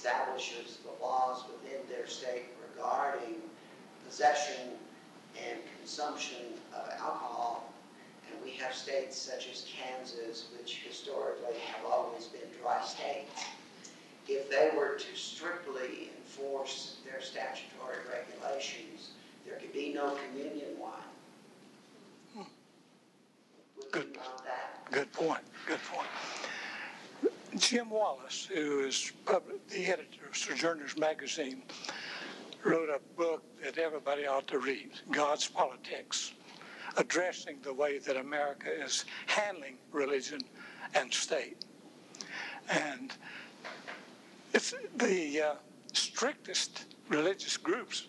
establishes 0.00 0.78
the 0.78 1.04
laws 1.04 1.44
within 1.52 1.78
their 1.90 2.06
state 2.06 2.44
regarding 2.74 3.34
possession 4.06 4.70
and 5.46 5.58
consumption 5.78 6.54
of 6.74 6.88
alcohol 6.92 7.70
and 8.32 8.42
we 8.42 8.52
have 8.52 8.74
states 8.74 9.18
such 9.18 9.48
as 9.52 9.66
Kansas, 9.68 10.46
which 10.56 10.82
historically 10.86 11.58
have 11.66 11.84
always 11.84 12.26
been 12.28 12.48
dry 12.62 12.82
states. 12.82 13.44
If 14.26 14.48
they 14.48 14.70
were 14.74 14.96
to 14.96 15.16
strictly 15.16 16.10
enforce 16.16 16.96
their 17.04 17.20
statutory 17.20 17.96
regulations, 18.10 19.10
there 19.44 19.58
could 19.58 19.72
be 19.72 19.92
no 19.92 20.16
communion 20.28 20.78
wine. 20.78 20.92
Hmm. 22.34 22.42
Would 23.76 23.84
we 23.84 23.90
Good. 23.90 24.16
want 24.16 24.44
that? 24.44 24.90
Good 24.92 25.12
point. 25.12 25.42
Good 25.66 25.80
point. 25.92 26.08
Jim 27.60 27.90
Wallis, 27.90 28.48
who 28.52 28.80
is 28.80 29.12
public, 29.26 29.68
the 29.68 29.84
editor 29.84 30.26
of 30.28 30.36
Sojourners 30.36 30.96
Magazine, 30.96 31.62
wrote 32.64 32.88
a 32.88 33.00
book 33.18 33.42
that 33.62 33.76
everybody 33.76 34.26
ought 34.26 34.46
to 34.48 34.58
read 34.58 34.92
God's 35.10 35.46
Politics, 35.46 36.32
addressing 36.96 37.58
the 37.62 37.72
way 37.72 37.98
that 37.98 38.16
America 38.16 38.70
is 38.82 39.04
handling 39.26 39.76
religion 39.92 40.40
and 40.94 41.12
state. 41.12 41.64
And 42.70 43.12
it's 44.54 44.74
the 44.96 45.40
uh, 45.42 45.54
strictest 45.92 46.86
religious 47.10 47.58
groups 47.58 48.06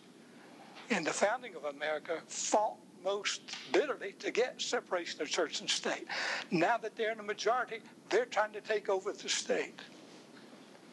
in 0.89 1.03
the 1.03 1.11
founding 1.11 1.55
of 1.55 1.65
America 1.65 2.21
fought 2.27 2.77
most 3.03 3.41
bitterly 3.71 4.13
to 4.19 4.31
get 4.31 4.61
separation 4.61 5.21
of 5.21 5.29
church 5.29 5.61
and 5.61 5.69
state. 5.69 6.07
Now 6.51 6.77
that 6.77 6.95
they're 6.95 7.11
in 7.11 7.17
the 7.17 7.23
majority, 7.23 7.79
they're 8.09 8.25
trying 8.25 8.53
to 8.53 8.61
take 8.61 8.89
over 8.89 9.11
the 9.13 9.29
state. 9.29 9.79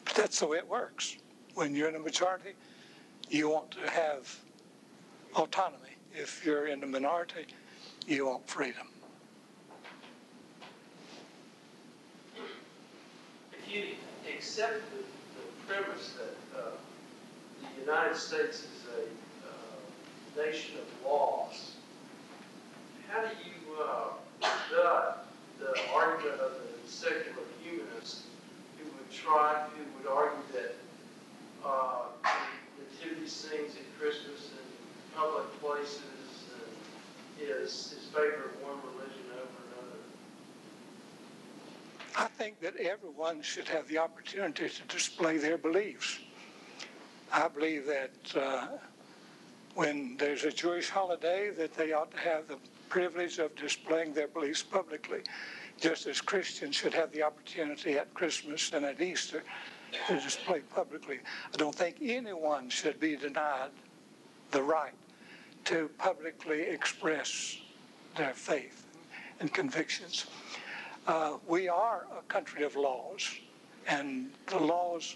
But 0.05 0.15
that's 0.15 0.39
the 0.39 0.47
way 0.47 0.57
it 0.57 0.67
works. 0.67 1.17
When 1.55 1.75
you're 1.75 1.89
in 1.89 1.95
a 1.95 1.99
majority, 1.99 2.53
you 3.29 3.49
want 3.49 3.71
to 3.71 3.89
have 3.89 4.39
autonomy. 5.35 5.95
If 6.13 6.45
you're 6.45 6.67
in 6.67 6.79
the 6.79 6.87
minority, 6.87 7.45
you 8.07 8.25
want 8.25 8.47
freedom. 8.47 8.87
If 13.53 13.71
you 13.71 13.95
accept 14.35 14.81
the, 14.91 14.97
the 14.97 15.73
premise 15.73 16.13
that, 16.13 16.59
uh, 16.59 16.71
the 17.61 17.81
United 17.81 18.15
States 18.15 18.63
is 18.63 18.85
a, 18.97 19.47
uh, 19.47 20.45
nation 20.45 20.75
of 20.77 21.05
laws, 21.05 21.75
how 23.09 23.21
do 23.21 23.29
you, 23.43 23.83
uh, 23.83 24.09
rebut 24.41 25.25
the 25.59 25.73
argument 25.93 26.39
of 26.39 26.53
the 26.53 26.89
secular 26.89 27.43
humanist 27.63 28.21
who 28.77 28.85
would 28.85 29.11
try, 29.11 29.65
who 29.75 29.83
would 29.97 30.07
argue 30.11 30.43
that, 30.53 30.75
uh, 31.65 32.03
the 32.23 32.83
nativity 32.83 33.27
scenes 33.27 33.75
at 33.75 33.99
Christmas 33.99 34.51
in 34.51 35.17
public 35.17 35.45
places 35.59 36.01
is, 37.39 37.95
is 37.97 38.05
favor 38.13 38.51
of 38.53 38.61
one 38.61 38.77
religion 38.93 39.25
over 39.33 39.57
another? 39.67 39.99
I 42.17 42.27
think 42.27 42.59
that 42.61 42.75
everyone 42.77 43.41
should 43.41 43.67
have 43.67 43.87
the 43.87 43.97
opportunity 43.97 44.69
to 44.69 44.83
display 44.87 45.37
their 45.37 45.57
beliefs. 45.57 46.19
I 47.31 47.47
believe 47.47 47.85
that 47.85 48.11
uh, 48.35 48.67
when 49.75 50.17
there's 50.17 50.43
a 50.43 50.51
Jewish 50.51 50.89
holiday, 50.89 51.51
that 51.51 51.75
they 51.75 51.93
ought 51.93 52.11
to 52.11 52.17
have 52.17 52.47
the 52.47 52.57
privilege 52.89 53.39
of 53.39 53.55
displaying 53.55 54.13
their 54.13 54.27
beliefs 54.27 54.63
publicly, 54.63 55.19
just 55.79 56.07
as 56.07 56.19
Christians 56.19 56.75
should 56.75 56.93
have 56.93 57.11
the 57.11 57.23
opportunity 57.23 57.93
at 57.93 58.13
Christmas 58.13 58.71
and 58.73 58.85
at 58.85 58.99
Easter 58.99 59.43
to 60.07 60.19
display 60.19 60.61
publicly. 60.75 61.19
I 61.53 61.57
don't 61.57 61.75
think 61.75 61.97
anyone 62.01 62.69
should 62.69 62.99
be 62.99 63.15
denied 63.15 63.69
the 64.51 64.61
right 64.61 64.93
to 65.65 65.89
publicly 65.97 66.61
express 66.61 67.57
their 68.17 68.33
faith 68.33 68.85
and 69.39 69.53
convictions. 69.53 70.25
Uh, 71.07 71.37
we 71.47 71.67
are 71.67 72.05
a 72.17 72.21
country 72.23 72.63
of 72.63 72.75
laws, 72.75 73.29
and 73.87 74.31
the 74.47 74.59
laws 74.59 75.15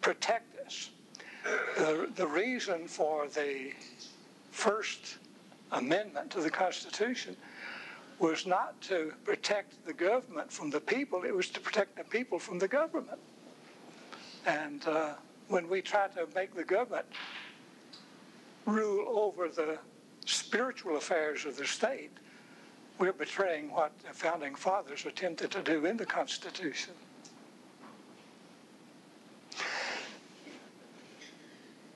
protect 0.00 0.58
us. 0.66 0.90
The, 1.76 2.08
the 2.14 2.26
reason 2.26 2.88
for 2.88 3.28
the 3.28 3.72
first 4.50 5.18
amendment 5.74 6.30
to 6.30 6.40
the 6.40 6.50
Constitution 6.50 7.36
was 8.18 8.46
not 8.46 8.80
to 8.80 9.12
protect 9.24 9.84
the 9.84 9.92
government 9.92 10.50
from 10.50 10.70
the 10.70 10.80
people, 10.80 11.24
it 11.24 11.34
was 11.34 11.50
to 11.50 11.60
protect 11.60 11.96
the 11.96 12.04
people 12.04 12.38
from 12.38 12.58
the 12.58 12.68
government. 12.68 13.18
And 14.46 14.86
uh, 14.86 15.14
when 15.48 15.68
we 15.68 15.82
try 15.82 16.08
to 16.08 16.26
make 16.34 16.54
the 16.54 16.64
government 16.64 17.06
rule 18.66 19.18
over 19.18 19.48
the 19.48 19.78
spiritual 20.26 20.96
affairs 20.96 21.44
of 21.44 21.56
the 21.56 21.66
state, 21.66 22.12
we're 22.98 23.12
betraying 23.12 23.72
what 23.72 23.92
the 24.06 24.14
founding 24.14 24.54
fathers 24.54 25.04
attempted 25.04 25.50
to 25.50 25.62
do 25.62 25.84
in 25.84 25.96
the 25.96 26.06
Constitution. 26.06 26.94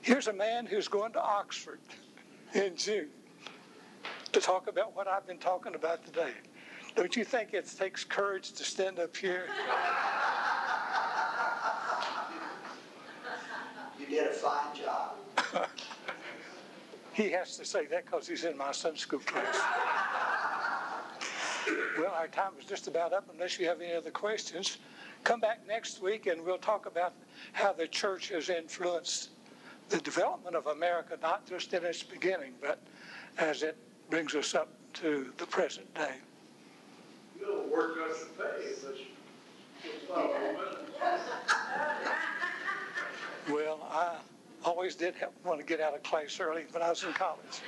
Here's 0.02 0.26
a 0.26 0.32
man 0.32 0.66
who's 0.66 0.88
going 0.88 1.12
to 1.12 1.22
Oxford 1.22 1.78
in 2.54 2.76
June 2.76 3.10
to 4.38 4.46
talk 4.46 4.68
about 4.68 4.94
what 4.94 5.08
I've 5.08 5.26
been 5.26 5.38
talking 5.38 5.74
about 5.74 6.04
today. 6.04 6.30
Don't 6.94 7.16
you 7.16 7.24
think 7.24 7.54
it 7.54 7.66
takes 7.76 8.04
courage 8.04 8.52
to 8.52 8.62
stand 8.62 9.00
up 9.00 9.16
here? 9.16 9.46
You 13.98 14.06
did 14.06 14.28
a 14.28 14.32
fine 14.32 14.76
job. 14.76 15.16
he 17.12 17.30
has 17.30 17.56
to 17.56 17.64
say 17.64 17.86
that 17.86 18.04
because 18.04 18.28
he's 18.28 18.44
in 18.44 18.56
my 18.56 18.70
Sunday 18.70 18.98
school 18.98 19.18
class. 19.18 19.60
well, 21.98 22.12
our 22.14 22.28
time 22.28 22.52
is 22.60 22.64
just 22.64 22.86
about 22.86 23.12
up 23.12 23.28
unless 23.32 23.58
you 23.58 23.66
have 23.66 23.80
any 23.80 23.92
other 23.92 24.12
questions. 24.12 24.78
Come 25.24 25.40
back 25.40 25.66
next 25.66 26.00
week 26.00 26.26
and 26.26 26.44
we'll 26.44 26.58
talk 26.58 26.86
about 26.86 27.12
how 27.52 27.72
the 27.72 27.88
church 27.88 28.28
has 28.28 28.50
influenced 28.50 29.30
the 29.88 29.98
development 29.98 30.54
of 30.54 30.68
America, 30.68 31.18
not 31.20 31.44
just 31.44 31.74
in 31.74 31.84
its 31.84 32.04
beginning, 32.04 32.52
but 32.60 32.80
as 33.38 33.64
it 33.64 33.76
brings 34.10 34.34
us 34.34 34.54
up 34.54 34.68
to 34.94 35.32
the 35.36 35.46
present 35.46 35.92
day. 35.94 36.14
Well, 43.50 43.86
I 43.90 44.16
always 44.64 44.94
did 44.94 45.14
want 45.44 45.60
to 45.60 45.66
get 45.66 45.80
out 45.80 45.94
of 45.94 46.02
class 46.02 46.38
early 46.40 46.64
when 46.72 46.82
I 46.82 46.90
was 46.90 47.04
in 47.04 47.12
college. 47.12 47.62